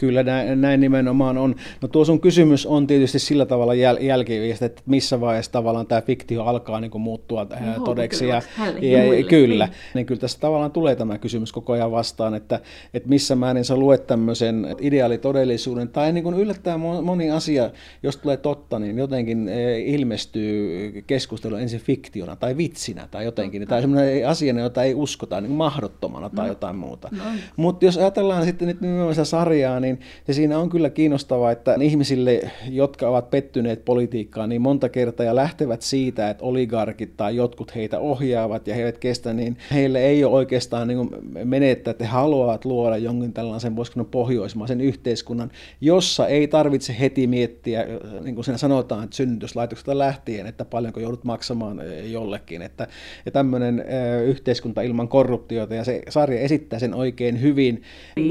Kyllä 0.00 0.22
näin, 0.22 0.60
näin 0.60 0.80
nimenomaan 0.80 1.38
on. 1.38 1.54
No 1.82 1.88
tuo 1.88 2.04
sun 2.04 2.20
kysymys 2.20 2.66
on 2.66 2.86
tietysti 2.86 3.18
sillä 3.18 3.46
tavalla 3.46 3.74
jäl, 3.74 3.96
jälkiviistä, 4.00 4.66
että 4.66 4.82
missä 4.86 5.20
vaiheessa 5.20 5.52
tavallaan 5.52 5.86
tämä 5.86 6.00
fiktio 6.00 6.44
alkaa 6.44 6.80
niin 6.80 6.90
kuin 6.90 7.02
muuttua 7.02 7.46
no, 7.76 7.84
todeksi. 7.84 8.28
Ja, 8.28 8.42
ja, 8.80 9.14
ja, 9.14 9.24
kyllä, 9.24 9.66
niin. 9.66 9.74
niin 9.94 10.06
kyllä 10.06 10.20
tässä 10.20 10.40
tavallaan 10.40 10.70
tulee 10.70 10.96
tämä 10.96 11.18
kysymys 11.18 11.52
koko 11.52 11.72
ajan 11.72 11.90
vastaan, 11.90 12.34
että, 12.34 12.60
että 12.94 13.08
missä 13.08 13.36
määrin 13.36 13.64
sä 13.64 13.76
luet 13.76 14.06
tämmöisen 14.06 14.66
ideaalitodellisuuden, 14.80 15.88
tai 15.88 16.12
niin 16.12 16.24
kuin 16.24 16.36
yllättäen 16.36 16.80
moni 16.80 17.30
asia, 17.30 17.70
jos 18.02 18.16
tulee 18.16 18.36
totta, 18.36 18.78
niin 18.78 18.98
jotenkin 18.98 19.50
ilmestyy 19.84 20.92
keskustelu 21.06 21.56
ensin 21.56 21.80
fiktiona 21.80 22.36
tai 22.36 22.56
vitsinä 22.56 23.08
tai 23.10 23.24
jotenkin, 23.24 23.68
tai 23.68 23.80
semmoinen 23.80 24.28
asia, 24.28 24.60
jota 24.60 24.82
ei 24.82 24.94
uskota 24.94 25.40
niin 25.40 25.52
mahdottomana 25.52 26.30
tai 26.30 26.46
no. 26.46 26.52
jotain 26.52 26.76
muuta. 26.76 27.08
No. 27.12 27.24
Mutta 27.56 27.84
jos 27.84 27.98
ajatellaan 27.98 28.44
sitten 28.44 28.68
nyt 28.68 28.80
nimenomaan 28.80 29.26
sarjaa, 29.26 29.80
niin 29.80 29.89
se 30.26 30.32
siinä 30.32 30.58
on 30.58 30.70
kyllä 30.70 30.90
kiinnostavaa, 30.90 31.50
että 31.50 31.74
ihmisille, 31.80 32.40
jotka 32.68 33.08
ovat 33.08 33.30
pettyneet 33.30 33.84
politiikkaan 33.84 34.48
niin 34.48 34.62
monta 34.62 34.88
kertaa 34.88 35.26
ja 35.26 35.36
lähtevät 35.36 35.82
siitä, 35.82 36.30
että 36.30 36.44
oligarkit 36.44 37.16
tai 37.16 37.36
jotkut 37.36 37.74
heitä 37.74 37.98
ohjaavat 37.98 38.66
ja 38.66 38.74
he 38.74 38.80
eivät 38.80 38.98
kestä, 38.98 39.32
niin 39.32 39.56
heille 39.72 39.98
ei 39.98 40.24
ole 40.24 40.34
oikeastaan 40.34 40.88
niin 40.88 41.10
menettää, 41.44 41.90
että 41.90 42.04
he 42.04 42.10
haluavat 42.10 42.64
luoda 42.64 42.96
jonkin 42.96 43.32
tällaisen, 43.32 43.76
voisiko 43.76 43.94
sanoa 43.94 44.08
pohjoismaisen 44.10 44.80
yhteiskunnan, 44.80 45.50
jossa 45.80 46.26
ei 46.26 46.48
tarvitse 46.48 46.96
heti 47.00 47.26
miettiä, 47.26 47.86
niin 48.24 48.34
kuin 48.34 48.44
siinä 48.44 48.58
sanotaan, 48.58 49.04
että 49.04 49.16
synnytyslaitoksesta 49.16 49.98
lähtien, 49.98 50.46
että 50.46 50.64
paljonko 50.64 51.00
joudut 51.00 51.24
maksamaan 51.24 51.80
jollekin, 52.04 52.62
että 52.62 52.86
ja 53.26 53.32
tämmöinen 53.32 53.84
yhteiskunta 54.24 54.82
ilman 54.82 55.08
korruptiota 55.08 55.74
ja 55.74 55.84
se 55.84 56.02
sarja 56.08 56.40
esittää 56.40 56.78
sen 56.78 56.94
oikein 56.94 57.40
hyvin, 57.40 57.82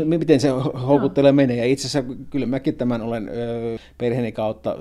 miten 0.05 0.39
se 0.39 0.49
houkuttelee 0.87 1.31
menee. 1.49 1.65
Ja 1.65 1.71
itse 1.71 1.87
asiassa 1.87 2.13
kyllä 2.29 2.45
mäkin 2.45 2.75
tämän 2.75 3.01
olen 3.01 3.29
perheeni 3.97 4.31
kautta 4.31 4.77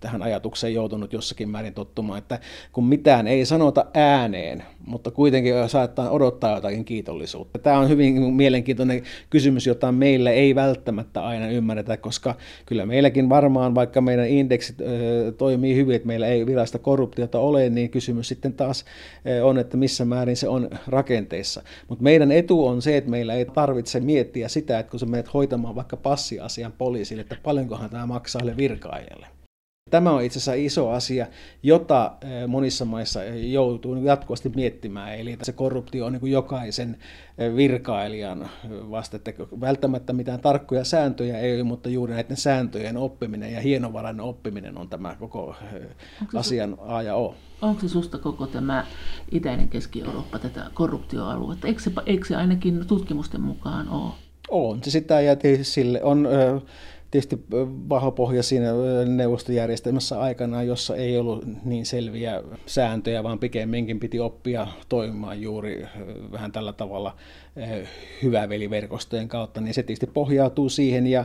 tähän 0.00 0.22
ajatukseen 0.22 0.74
joutunut 0.74 1.12
jossakin 1.12 1.48
määrin 1.48 1.74
tottumaan, 1.74 2.18
että 2.18 2.38
kun 2.72 2.86
mitään 2.86 3.26
ei 3.26 3.44
sanota 3.44 3.86
ääneen, 3.94 4.62
mutta 4.86 5.10
kuitenkin 5.10 5.54
saattaa 5.66 6.10
odottaa 6.10 6.54
jotakin 6.54 6.84
kiitollisuutta. 6.84 7.58
Tämä 7.58 7.78
on 7.78 7.88
hyvin 7.88 8.34
mielenkiintoinen 8.34 9.02
kysymys, 9.30 9.66
jota 9.66 9.92
meillä 9.92 10.30
ei 10.30 10.54
välttämättä 10.54 11.24
aina 11.24 11.48
ymmärretä, 11.48 11.96
koska 11.96 12.34
kyllä 12.66 12.86
meilläkin 12.86 13.28
varmaan, 13.28 13.74
vaikka 13.74 14.00
meidän 14.00 14.28
indeksit 14.28 14.76
toimii 15.38 15.76
hyvin, 15.76 15.96
että 15.96 16.08
meillä 16.08 16.26
ei 16.26 16.46
virallista 16.46 16.78
korruptiota 16.78 17.38
ole, 17.38 17.70
niin 17.70 17.90
kysymys 17.90 18.28
sitten 18.28 18.52
taas 18.52 18.84
on, 19.42 19.58
että 19.58 19.76
missä 19.76 20.04
määrin 20.04 20.36
se 20.36 20.48
on 20.48 20.70
rakenteissa. 20.86 21.62
Mutta 21.88 22.04
meidän 22.04 22.32
etu 22.32 22.66
on 22.66 22.82
se, 22.82 22.96
että 22.96 23.10
meillä 23.10 23.34
ei 23.34 23.44
tarvitse 23.44 24.00
miettiä 24.00 24.48
sitä, 24.48 24.78
että 24.78 24.90
kun 24.90 25.00
sä 25.00 25.06
menet 25.06 25.34
hoitamaan 25.34 25.74
vaikka 25.74 25.96
passiasian 26.12 26.72
poliisille, 26.72 27.22
että 27.22 27.36
paljonkohan 27.42 27.90
tämä 27.90 28.06
maksaa 28.06 28.42
virkailijalle. 28.56 29.26
Tämä 29.90 30.10
on 30.10 30.22
itse 30.22 30.38
asiassa 30.38 30.54
iso 30.54 30.90
asia, 30.90 31.26
jota 31.62 32.12
eh, 32.20 32.46
monissa 32.46 32.84
maissa 32.84 33.24
joutuu 33.24 33.96
jatkuvasti 33.96 34.48
miettimään. 34.48 35.14
Eli 35.18 35.38
se 35.42 35.52
korruptio 35.52 36.06
on 36.06 36.12
niin 36.12 36.32
jokaisen 36.32 36.98
eh, 37.38 37.56
virkailijan 37.56 38.48
vasta, 38.90 39.16
että 39.16 39.32
välttämättä 39.60 40.12
mitään 40.12 40.40
tarkkoja 40.40 40.84
sääntöjä 40.84 41.38
ei 41.38 41.54
ole, 41.54 41.62
mutta 41.62 41.88
juuri 41.88 42.14
näiden 42.14 42.36
sääntöjen 42.36 42.96
oppiminen 42.96 43.52
ja 43.52 43.60
hienovarainen 43.60 44.20
oppiminen 44.20 44.78
on 44.78 44.88
tämä 44.88 45.16
koko 45.18 45.54
eh, 45.62 45.82
onko 46.20 46.38
asian 46.38 46.78
A 46.80 47.02
ja 47.02 47.14
O. 47.14 47.34
Onko 47.62 47.80
se 47.80 47.88
susta 47.88 48.18
koko 48.18 48.46
tämä 48.46 48.86
itäinen 49.30 49.68
Keski-Eurooppa 49.68 50.38
tätä 50.38 50.70
korruptioaluetta? 50.74 51.66
Eikö 51.66 51.80
se, 51.80 51.90
eikö 52.06 52.26
se 52.26 52.36
ainakin 52.36 52.86
tutkimusten 52.86 53.40
mukaan 53.40 53.88
ole? 53.88 54.12
On. 54.52 54.82
Se 54.84 54.90
sitä 54.90 55.20
ja 55.20 55.36
sille. 55.62 56.02
On 56.02 56.28
tietysti 57.10 57.38
vahva 57.88 58.10
pohja 58.10 58.42
siinä 58.42 58.68
neuvostojärjestelmässä 59.06 60.20
aikana, 60.20 60.62
jossa 60.62 60.96
ei 60.96 61.18
ollut 61.18 61.44
niin 61.64 61.86
selviä 61.86 62.42
sääntöjä, 62.66 63.22
vaan 63.22 63.38
pikemminkin 63.38 64.00
piti 64.00 64.20
oppia 64.20 64.66
toimimaan 64.88 65.42
juuri 65.42 65.86
vähän 66.32 66.52
tällä 66.52 66.72
tavalla 66.72 67.16
hyväveliverkostojen 68.22 69.28
kautta, 69.28 69.60
niin 69.60 69.74
se 69.74 69.82
tietysti 69.82 70.06
pohjautuu 70.06 70.68
siihen 70.68 71.06
ja 71.06 71.24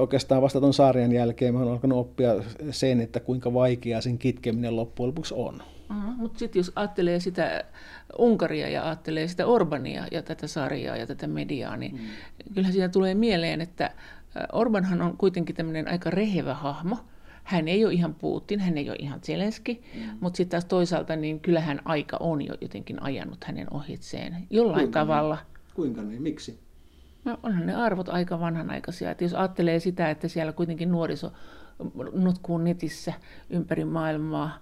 oikeastaan 0.00 0.42
vasta 0.42 0.60
tuon 0.60 0.74
saarien 0.74 1.12
jälkeen 1.12 1.56
olen 1.56 1.68
alkanut 1.68 1.98
oppia 1.98 2.34
sen, 2.70 3.00
että 3.00 3.20
kuinka 3.20 3.54
vaikeaa 3.54 4.00
sen 4.00 4.18
kitkeminen 4.18 4.76
loppujen 4.76 5.08
lopuksi 5.08 5.34
on. 5.34 5.62
Mm, 5.88 5.96
mutta 5.96 6.38
sitten 6.38 6.60
jos 6.60 6.72
ajattelee 6.76 7.20
sitä 7.20 7.64
Unkaria 8.18 8.68
ja 8.68 8.84
ajattelee 8.84 9.28
sitä 9.28 9.46
Orbania 9.46 10.06
ja 10.12 10.22
tätä 10.22 10.46
sarjaa 10.46 10.96
ja 10.96 11.06
tätä 11.06 11.26
mediaa, 11.26 11.76
niin 11.76 11.92
mm. 11.92 12.54
kyllähän 12.54 12.72
siinä 12.72 12.88
tulee 12.88 13.14
mieleen, 13.14 13.60
että 13.60 13.90
Orbanhan 14.52 15.02
on 15.02 15.16
kuitenkin 15.16 15.56
tämmöinen 15.56 15.88
aika 15.88 16.10
rehevä 16.10 16.54
hahmo. 16.54 16.98
Hän 17.44 17.68
ei 17.68 17.84
ole 17.84 17.92
ihan 17.92 18.14
Putin, 18.14 18.60
hän 18.60 18.78
ei 18.78 18.90
ole 18.90 18.96
ihan 19.00 19.20
Zelenski, 19.20 19.82
mm. 19.94 20.18
mutta 20.20 20.36
sitten 20.36 20.50
taas 20.50 20.64
toisaalta 20.64 21.16
niin 21.16 21.40
kyllähän 21.40 21.80
aika 21.84 22.16
on 22.20 22.42
jo 22.42 22.54
jotenkin 22.60 23.02
ajanut 23.02 23.44
hänen 23.44 23.66
ohitseen 23.72 24.46
jollain 24.50 24.74
Kuinka 24.74 25.00
niin? 25.00 25.08
tavalla. 25.08 25.34
Niin? 25.34 25.74
Kuinka 25.74 26.02
niin? 26.02 26.22
Miksi? 26.22 26.60
No 27.24 27.38
onhan 27.42 27.66
ne 27.66 27.74
arvot 27.74 28.08
aika 28.08 28.40
vanhanaikaisia. 28.40 29.10
Et 29.10 29.20
jos 29.20 29.34
ajattelee 29.34 29.80
sitä, 29.80 30.10
että 30.10 30.28
siellä 30.28 30.52
kuitenkin 30.52 30.92
nuoriso 30.92 31.32
nutkuu 32.12 32.58
netissä 32.58 33.12
ympäri 33.50 33.84
maailmaa, 33.84 34.58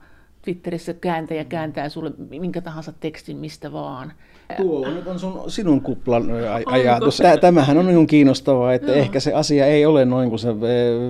Twitterissä 0.47 0.95
kääntäjä 0.95 1.45
kääntää 1.45 1.89
sulle 1.89 2.13
minkä 2.29 2.61
tahansa 2.61 2.93
tekstin 3.01 3.37
mistä 3.37 3.73
vaan. 3.73 4.13
Tuo 4.57 4.91
nyt 4.91 5.07
on 5.07 5.19
sun, 5.19 5.51
sinun 5.51 5.81
kuplan 5.81 6.25
ajatus. 6.67 7.23
Tämähän 7.41 7.79
on 7.79 7.87
niin 7.87 8.07
kiinnostavaa, 8.07 8.75
että 8.75 8.93
Joo. 8.93 9.01
ehkä 9.01 9.21
se 9.21 9.33
asia 9.33 9.67
ei 9.67 9.87
ole 9.87 10.05
noin 10.05 10.29
kuin 10.29 10.39
sä 10.39 10.61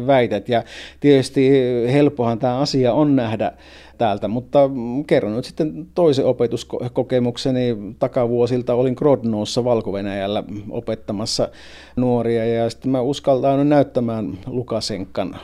väität. 0.07 0.49
Ja 0.49 0.63
tietysti 1.01 1.51
helppohan 1.93 2.39
tämä 2.39 2.59
asia 2.59 2.93
on 2.93 3.17
nähdä 3.17 3.53
täältä, 3.99 4.29
mutta 4.29 4.71
kerron 5.07 5.37
nyt 5.37 5.45
sitten 5.45 5.87
toisen 5.95 6.27
opetuskokemukseni 6.27 7.77
takavuosilta. 7.99 8.75
Olin 8.75 8.95
Grodnoussa 8.97 9.65
valko 9.65 9.93
opettamassa 10.71 11.49
nuoria 11.97 12.47
ja 12.47 12.71
sitten 12.71 12.91
mä 12.91 13.01
uskaltaan 13.01 13.69
näyttämään 13.69 14.39
Lukasenkan 14.47 15.37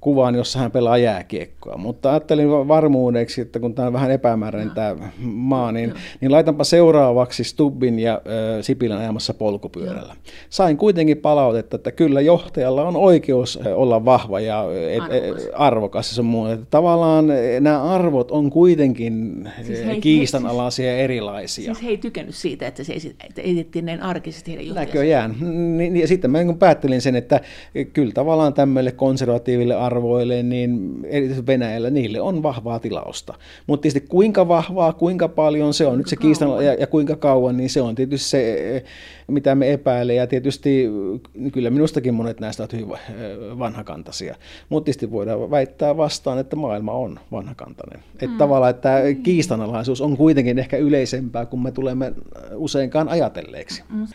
kuvan, 0.00 0.34
jossa 0.34 0.58
hän 0.58 0.70
pelaa 0.70 0.98
jääkiekkoa. 0.98 1.76
Mutta 1.76 2.10
ajattelin 2.10 2.48
varmuudeksi, 2.50 3.40
että 3.40 3.60
kun 3.60 3.74
tämä 3.74 3.86
on 3.86 3.92
vähän 3.92 4.10
epämääräinen 4.10 4.74
tämä 4.74 4.96
maa, 5.18 5.72
niin, 5.72 5.94
niin 6.20 6.32
laitanpa 6.32 6.64
seuraavaksi 6.64 7.44
Stubbin 7.44 7.98
ja 7.98 8.14
äh, 8.14 8.20
Sipilän 8.60 8.98
ajamassa 8.98 9.34
polkupyörällä. 9.34 10.16
Sain 10.50 10.76
kuitenkin 10.76 11.16
palautetta, 11.16 11.76
että 11.76 11.92
kyllä 11.92 12.20
johtajalla 12.20 12.88
on 12.88 12.96
oikeus 12.96 13.58
olla 13.74 14.04
vahva 14.04 14.40
ja 14.40 14.64
et, 14.90 15.02
arvokas. 15.02 15.48
arvokas 15.54 16.16
ja 16.16 16.22
muu. 16.22 16.46
Että 16.46 16.66
tavallaan 16.70 17.26
nämä 17.60 17.82
arvot 17.82 18.30
on 18.30 18.50
kuitenkin 18.50 19.48
siis 19.62 19.84
hei, 19.86 20.00
kiistanalaisia 20.00 20.86
ja 20.86 20.98
erilaisia. 20.98 21.74
Siis 21.74 21.82
he 21.82 21.88
ei 21.88 21.98
tykännyt 21.98 22.34
siitä, 22.34 22.66
että 22.66 22.84
se 22.84 22.94
esitettiin 23.36 23.84
näin 23.84 24.02
arkisesti 24.02 24.50
heidän 24.50 24.66
johtajansa. 24.66 24.94
Näköjään. 24.94 25.36
Niin, 25.78 25.96
ja 25.96 26.08
sitten 26.08 26.30
mä 26.30 26.44
niin 26.44 26.58
päättelin 26.58 27.00
sen, 27.00 27.16
että 27.16 27.40
kyllä 27.92 28.12
tavallaan 28.12 28.54
tämmöille 28.54 28.92
konservatiiville 28.92 29.74
arvoille, 29.74 29.89
niin 30.42 31.00
erityisesti 31.04 31.46
Venäjällä 31.46 31.90
niille 31.90 32.20
on 32.20 32.42
vahvaa 32.42 32.78
tilausta. 32.78 33.34
Mutta 33.66 33.82
tietysti 33.82 34.08
kuinka 34.08 34.48
vahvaa, 34.48 34.92
kuinka 34.92 35.28
paljon 35.28 35.74
se 35.74 35.86
on 35.86 35.98
nyt 35.98 36.06
se 36.06 36.16
kiistan 36.16 36.64
ja, 36.64 36.74
ja 36.74 36.86
kuinka 36.86 37.16
kauan, 37.16 37.56
niin 37.56 37.70
se 37.70 37.82
on 37.82 37.94
tietysti 37.94 38.28
se, 38.28 38.84
mitä 39.30 39.54
me 39.54 39.72
epäilee. 39.72 40.16
Ja 40.16 40.26
tietysti 40.26 40.88
kyllä 41.52 41.70
minustakin 41.70 42.14
monet 42.14 42.40
näistä 42.40 42.62
ovat 42.62 42.72
hyvin 42.72 42.88
vanhakantaisia. 43.58 44.34
Mutta 44.68 44.84
tietysti 44.84 45.10
voidaan 45.10 45.50
väittää 45.50 45.96
vastaan, 45.96 46.38
että 46.38 46.56
maailma 46.56 46.92
on 46.92 47.20
vanhakantainen. 47.32 48.00
Että 48.12 48.26
mm. 48.26 48.38
tavallaan, 48.38 48.70
että 48.70 48.98
kiistanalaisuus 49.22 50.00
on 50.00 50.16
kuitenkin 50.16 50.58
ehkä 50.58 50.76
yleisempää, 50.76 51.46
kuin 51.46 51.62
me 51.62 51.72
tulemme 51.72 52.12
useinkaan 52.54 53.08
ajatelleeksi. 53.08 53.82
Mm. 53.88 54.06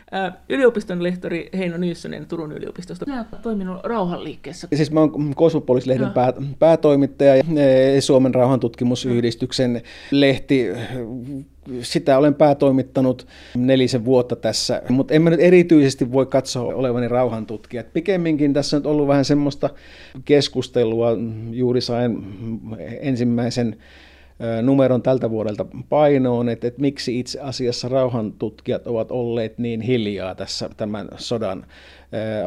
yliopiston 0.49 1.03
lehtori 1.03 1.49
Heino 1.57 1.77
Nyyssönen 1.77 2.25
Turun 2.25 2.51
yliopistosta. 2.51 3.05
Minä 3.05 3.25
olen 3.31 3.41
toiminut 3.43 3.83
rauhanliikkeessä. 3.83 4.67
Siis 4.73 4.91
mä 4.91 4.99
olen 5.01 5.35
Kosmopolis-lehden 5.35 6.09
pää, 6.09 6.33
päätoimittaja 6.59 7.35
ja 7.35 7.43
e, 7.95 8.01
Suomen 8.01 8.35
rauhantutkimusyhdistyksen 8.35 9.81
lehti 10.11 10.67
sitä 11.81 12.17
olen 12.17 12.35
päätoimittanut 12.35 13.27
nelisen 13.55 14.05
vuotta 14.05 14.35
tässä, 14.35 14.81
mutta 14.89 15.13
en 15.13 15.21
mä 15.21 15.29
nyt 15.29 15.39
erityisesti 15.39 16.11
voi 16.11 16.25
katsoa 16.25 16.75
olevani 16.75 17.07
rauhantutkija. 17.07 17.83
Pikemminkin 17.93 18.53
tässä 18.53 18.77
on 18.77 18.85
ollut 18.85 19.07
vähän 19.07 19.25
semmoista 19.25 19.69
keskustelua, 20.25 21.09
juuri 21.51 21.81
sain 21.81 22.23
ensimmäisen 23.01 23.77
numeron 24.61 25.01
tältä 25.01 25.29
vuodelta 25.29 25.65
painoon, 25.89 26.49
että, 26.49 26.67
että 26.67 26.81
miksi 26.81 27.19
itse 27.19 27.39
asiassa 27.39 27.89
rauhantutkijat 27.89 28.87
ovat 28.87 29.11
olleet 29.11 29.57
niin 29.57 29.81
hiljaa 29.81 30.35
tässä 30.35 30.69
tämän 30.77 31.07
sodan 31.17 31.65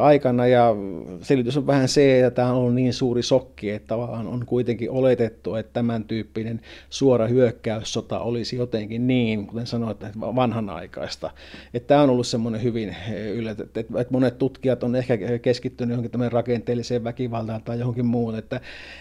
aikana 0.00 0.46
ja 0.46 0.74
selitys 1.20 1.56
on 1.56 1.66
vähän 1.66 1.88
se, 1.88 2.18
että 2.18 2.30
tämä 2.30 2.50
on 2.50 2.56
ollut 2.56 2.74
niin 2.74 2.92
suuri 2.92 3.22
sokki, 3.22 3.70
että 3.70 3.88
tavallaan 3.88 4.26
on 4.26 4.46
kuitenkin 4.46 4.90
oletettu, 4.90 5.54
että 5.54 5.72
tämän 5.72 6.04
tyyppinen 6.04 6.60
suora 6.90 7.26
hyökkäyssota 7.26 8.20
olisi 8.20 8.56
jotenkin 8.56 9.06
niin, 9.06 9.46
kuten 9.46 9.66
sanoit, 9.66 9.96
vanhanaikaista. 10.20 11.30
Että 11.74 11.86
tämä 11.86 12.02
on 12.02 12.10
ollut 12.10 12.26
semmoinen 12.26 12.62
hyvin 12.62 12.96
yllätetty, 13.34 13.80
että 13.80 14.06
monet 14.10 14.38
tutkijat 14.38 14.82
on 14.82 14.96
ehkä 14.96 15.18
keskittynyt 15.42 15.90
johonkin 15.90 16.10
tämmöinen 16.10 16.32
rakenteelliseen 16.32 17.04
väkivaltaan 17.04 17.62
tai 17.62 17.78
johonkin 17.78 18.06
muuhun, 18.06 18.38
että, 18.38 18.60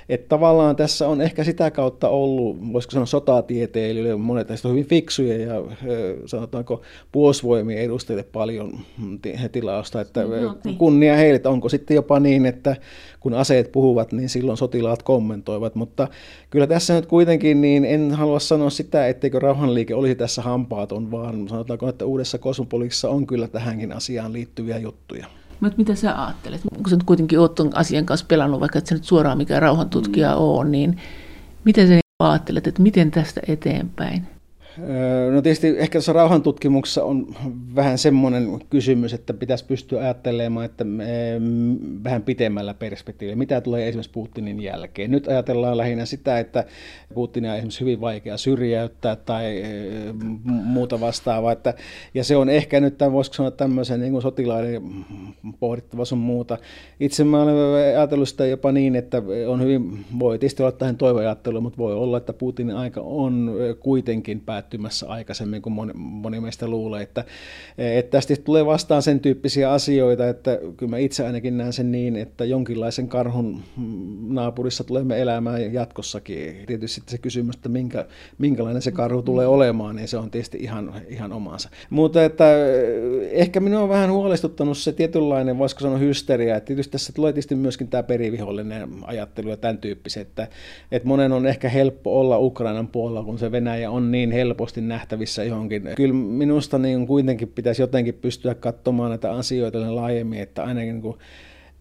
että 0.10 0.28
tavallaan 0.30 0.76
tässä 0.76 1.08
on 1.08 1.22
ehkä 1.22 1.44
sitä 1.44 1.72
kautta 1.72 2.10
ollut, 2.10 2.74
voisiko 2.74 2.92
sanoa 2.92 3.06
sotatieteilijöille, 3.06 4.16
monet 4.16 4.50
näistä 4.50 4.68
on 4.68 4.72
hyvin 4.72 4.88
fiksuja 4.88 5.38
ja 5.38 5.64
sanotaanko 6.26 6.82
puolustusvoimien 7.12 7.80
edustajille 7.80 8.24
paljon 8.24 8.80
tilausta, 9.52 10.02
että 10.02 10.22
niin. 10.66 10.78
kunnia 10.78 11.16
heille, 11.16 11.36
että 11.36 11.50
onko 11.50 11.70
sitten 11.70 11.96
jopa 11.96 12.20
niin, 12.20 12.46
että 12.46 12.76
kun 13.20 13.34
aseet 13.34 13.72
puhuvat, 13.72 14.12
niin 14.12 14.30
silloin 14.30 14.58
sotilaat 14.58 15.04
kommentoivat, 15.04 15.76
mutta 15.76 16.08
kyllä 16.50 16.68
tässä 16.68 16.94
nyt 16.94 17.06
kuitenkin, 17.06 17.62
niin 17.62 17.86
en 17.86 18.12
halua 18.12 18.40
sanoa 18.40 18.70
sitä, 18.70 19.08
etteikö 19.08 19.40
rauhanliike 19.40 19.96
olisi 19.96 20.16
tässä 20.16 20.42
hampaaton, 20.42 21.12
vaan 21.12 21.50
sanotaanko, 21.50 21.90
että 21.90 22.06
uudessa 22.06 22.38
kosmopolissa 22.38 23.10
on 23.10 23.28
kyllä 23.28 23.48
tähänkin 23.48 23.92
asiaan 23.94 24.34
liittyviä 24.34 24.78
juttuja. 24.78 25.28
Mutta 25.60 25.78
mitä 25.78 25.96
sä 25.96 26.24
ajattelet? 26.24 26.62
Kun 26.76 26.90
sä 26.90 26.96
nyt 26.96 27.04
kuitenkin 27.04 27.40
oot 27.40 27.56
tuon 27.56 27.78
asian 27.78 28.06
kanssa 28.06 28.26
pelannut, 28.30 28.60
vaikka 28.60 28.80
et 28.80 28.88
sä 28.88 28.96
nyt 28.96 29.04
suoraan 29.04 29.38
mikään 29.38 29.62
rauhantutkija 29.62 30.32
mm. 30.32 30.42
ole, 30.42 30.70
niin 30.70 30.98
miten 31.64 31.88
sä 31.88 32.00
ajattelet, 32.20 32.68
että 32.68 32.82
miten 32.82 33.12
tästä 33.12 33.42
eteenpäin? 33.48 34.37
No 35.34 35.42
tietysti 35.42 35.68
ehkä 35.78 35.98
tuossa 35.98 36.14
rauhantutkimuksessa 36.14 37.04
on 37.04 37.36
vähän 37.76 37.98
semmoinen 37.98 38.60
kysymys, 38.70 39.14
että 39.14 39.34
pitäisi 39.34 39.66
pystyä 39.66 40.02
ajattelemaan, 40.02 40.66
että 40.66 40.86
vähän 42.04 42.24
pitemmällä 42.24 42.74
perspektiivillä, 42.74 43.38
mitä 43.38 43.62
tulee 43.62 43.88
esimerkiksi 43.88 44.12
Putinin 44.12 44.60
jälkeen. 44.60 45.12
Nyt 45.12 45.28
ajatellaan 45.28 45.78
lähinnä 45.78 46.06
sitä, 46.06 46.40
että 46.40 46.66
Putinia 47.14 47.52
on 47.52 47.58
esimerkiksi 47.58 47.80
hyvin 47.80 48.02
vaikea 48.02 48.38
syrjäyttää 48.38 49.16
tai 49.16 49.64
muuta 50.44 51.00
vastaavaa, 51.00 51.52
että, 51.52 51.74
ja 52.14 52.24
se 52.24 52.36
on 52.36 52.50
ehkä 52.50 52.80
nyt, 52.80 52.98
tämän, 52.98 53.14
voisiko 53.14 53.34
sanoa 53.34 53.52
tämmöisen 53.52 54.02
niin 54.02 54.22
sotilaiden 54.22 54.82
pohdittava 55.60 56.06
sun 56.06 56.18
muuta. 56.18 56.58
Itse 57.00 57.24
mä 57.24 57.42
olen 57.42 57.96
ajatellut 57.96 58.30
sitä 58.30 58.46
jopa 58.46 58.72
niin, 58.72 58.96
että 58.96 59.22
on 59.48 59.62
hyvin, 59.62 60.06
voi 60.20 60.40
tietysti 60.40 60.64
olla 60.64 60.72
tähän 60.72 60.98
toiveajatteluun, 60.98 61.64
mutta 61.64 61.78
voi 61.78 61.94
olla, 61.94 62.18
että 62.18 62.34
Putinin 62.34 62.76
aika 62.76 63.02
on 63.02 63.52
kuitenkin 63.80 64.40
päättymässä 64.68 65.08
aikaisemmin 65.08 65.62
kuin 65.62 65.74
moni, 65.74 65.94
moni 65.96 66.40
meistä 66.40 66.68
luulee, 66.68 67.04
että, 67.04 67.24
että 67.78 68.12
tästä 68.12 68.36
tulee 68.44 68.66
vastaan 68.66 69.02
sen 69.02 69.20
tyyppisiä 69.20 69.72
asioita, 69.72 70.30
että 70.30 70.60
kyllä 70.78 70.90
mä 70.90 70.98
itse 70.98 71.26
ainakin 71.26 71.58
näen 71.58 71.74
sen 71.74 71.92
niin, 71.92 72.16
että 72.16 72.46
jonkinlaisen 72.46 73.08
karhun 73.08 73.62
naapurissa 74.28 74.84
tulemme 74.84 75.22
elämään 75.22 75.74
jatkossakin. 75.74 76.64
Tietysti 76.68 77.02
se 77.08 77.18
kysymys, 77.18 77.56
että 77.56 77.70
minkä, 77.70 78.06
minkälainen 78.38 78.82
se 78.82 78.92
karhu 78.92 79.22
tulee 79.22 79.48
olemaan, 79.48 79.96
niin 79.96 80.08
se 80.08 80.18
on 80.18 80.32
tietysti 80.32 80.58
ihan, 80.62 80.94
ihan 81.08 81.34
omansa. 81.34 81.70
Mutta 81.90 82.24
että 82.24 82.46
ehkä 83.32 83.60
minua 83.60 83.82
on 83.82 83.90
vähän 83.90 84.12
huolestuttanut 84.12 84.78
se 84.78 84.92
tietynlainen, 84.92 85.58
voisiko 85.58 85.82
sanoa 85.82 85.98
hysteria, 85.98 86.56
että 86.56 86.68
tietysti 86.68 86.92
tässä 86.92 87.14
tulee 87.14 87.34
tietysti 87.34 87.56
myöskin 87.56 87.88
tämä 87.88 88.04
perivihollinen 88.04 88.90
ajattelu 89.02 89.50
ja 89.50 89.58
tämän 89.58 89.78
tyyppiset, 89.78 90.28
että, 90.28 90.48
että 90.92 91.08
monen 91.08 91.32
on 91.32 91.46
ehkä 91.46 91.70
helppo 91.70 92.20
olla 92.20 92.38
Ukrainan 92.40 92.88
puolella, 92.88 93.24
kun 93.24 93.40
se 93.40 93.52
Venäjä 93.52 93.92
on 93.92 94.12
niin 94.12 94.32
helposti 94.58 94.82
nähtävissä 94.82 95.44
johonkin. 95.44 95.90
Kyllä 95.96 96.14
minusta 96.14 96.78
niin 96.78 97.08
kuitenkin 97.08 97.48
pitäisi 97.48 97.82
jotenkin 97.82 98.14
pystyä 98.14 98.56
katsomaan 98.56 99.10
näitä 99.10 99.32
asioita 99.32 99.96
laajemmin, 99.96 100.40
että 100.40 100.64
ainakin 100.64 100.94
niin 100.94 101.02
kuin 101.02 101.18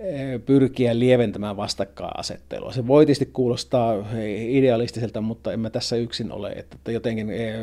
eh, 0.01 0.41
pyrkiä 0.47 0.99
lieventämään 0.99 1.57
vastakkainasettelua. 1.57 2.72
Se 2.72 2.87
voi 2.87 3.07
tietysti 3.07 3.27
kuulostaa 3.27 3.95
idealistiselta, 4.49 5.20
mutta 5.20 5.53
en 5.53 5.61
mä 5.61 5.70
tässä 5.70 5.97
yksin 5.97 6.33
ole. 6.33 6.51
Että 6.51 6.93
jotenkin, 6.93 7.31
eh, 7.31 7.55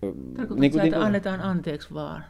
Tarkoitatko 0.00 0.54
niin 0.54 0.72
kuin, 0.72 0.84
että 0.84 1.04
annetaan 1.04 1.40
anteeksi 1.40 1.94
vaan? 1.94 2.24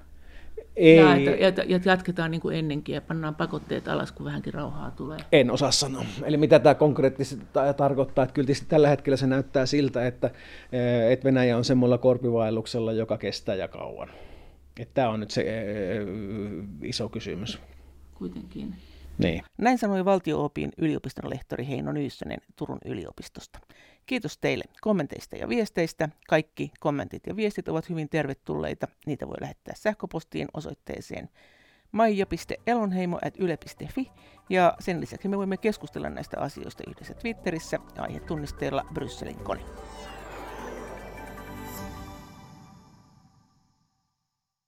Ei. 0.80 0.96
Ja, 0.96 1.48
että, 1.48 1.62
ja, 1.62 1.80
jatketaan 1.84 2.30
niin 2.30 2.40
kuin 2.40 2.56
ennenkin 2.56 2.94
ja 2.94 3.00
pannaan 3.00 3.34
pakotteet 3.34 3.88
alas, 3.88 4.12
kun 4.12 4.26
vähänkin 4.26 4.54
rauhaa 4.54 4.90
tulee. 4.90 5.18
En 5.32 5.50
osaa 5.50 5.70
sanoa. 5.70 6.04
Eli 6.24 6.36
mitä 6.36 6.58
tämä 6.58 6.74
konkreettisesti 6.74 7.46
tarkoittaa, 7.76 8.24
että 8.24 8.34
kyllä 8.34 8.48
tällä 8.68 8.88
hetkellä 8.88 9.16
se 9.16 9.26
näyttää 9.26 9.66
siltä, 9.66 10.06
että, 10.06 10.30
eh, 10.72 11.12
että 11.12 11.24
Venäjä 11.24 11.56
on 11.56 11.64
semmoilla 11.64 11.98
korpivaelluksella, 11.98 12.92
joka 12.92 13.18
kestää 13.18 13.54
ja 13.54 13.68
kauan. 13.68 14.08
Että 14.80 14.94
tämä 14.94 15.08
on 15.08 15.20
nyt 15.20 15.30
se 15.30 15.40
eh, 15.40 16.06
iso 16.82 17.08
kysymys. 17.08 17.58
Kuitenkin. 18.14 18.74
Niin. 19.18 19.42
Näin 19.58 19.78
sanoi 19.78 20.04
valtio-opin 20.04 20.70
yliopiston 20.78 21.30
lehtori 21.30 21.68
Heino 21.68 21.92
Nyyssönen 21.92 22.38
Turun 22.56 22.78
yliopistosta. 22.84 23.58
Kiitos 24.10 24.38
teille 24.38 24.64
kommenteista 24.80 25.36
ja 25.36 25.48
viesteistä. 25.48 26.08
Kaikki 26.28 26.72
kommentit 26.80 27.26
ja 27.26 27.36
viestit 27.36 27.68
ovat 27.68 27.88
hyvin 27.88 28.08
tervetulleita. 28.08 28.88
Niitä 29.06 29.28
voi 29.28 29.36
lähettää 29.40 29.74
sähköpostiin 29.76 30.48
osoitteeseen 30.54 31.28
maija.elonheimo.yle.fi 31.92 34.10
ja 34.48 34.74
sen 34.80 35.00
lisäksi 35.00 35.28
me 35.28 35.38
voimme 35.38 35.56
keskustella 35.56 36.10
näistä 36.10 36.40
asioista 36.40 36.82
yhdessä 36.90 37.14
Twitterissä 37.14 37.78
aihetunnisteella 37.98 38.84
Brysselin 38.94 39.36
kone. 39.36 39.62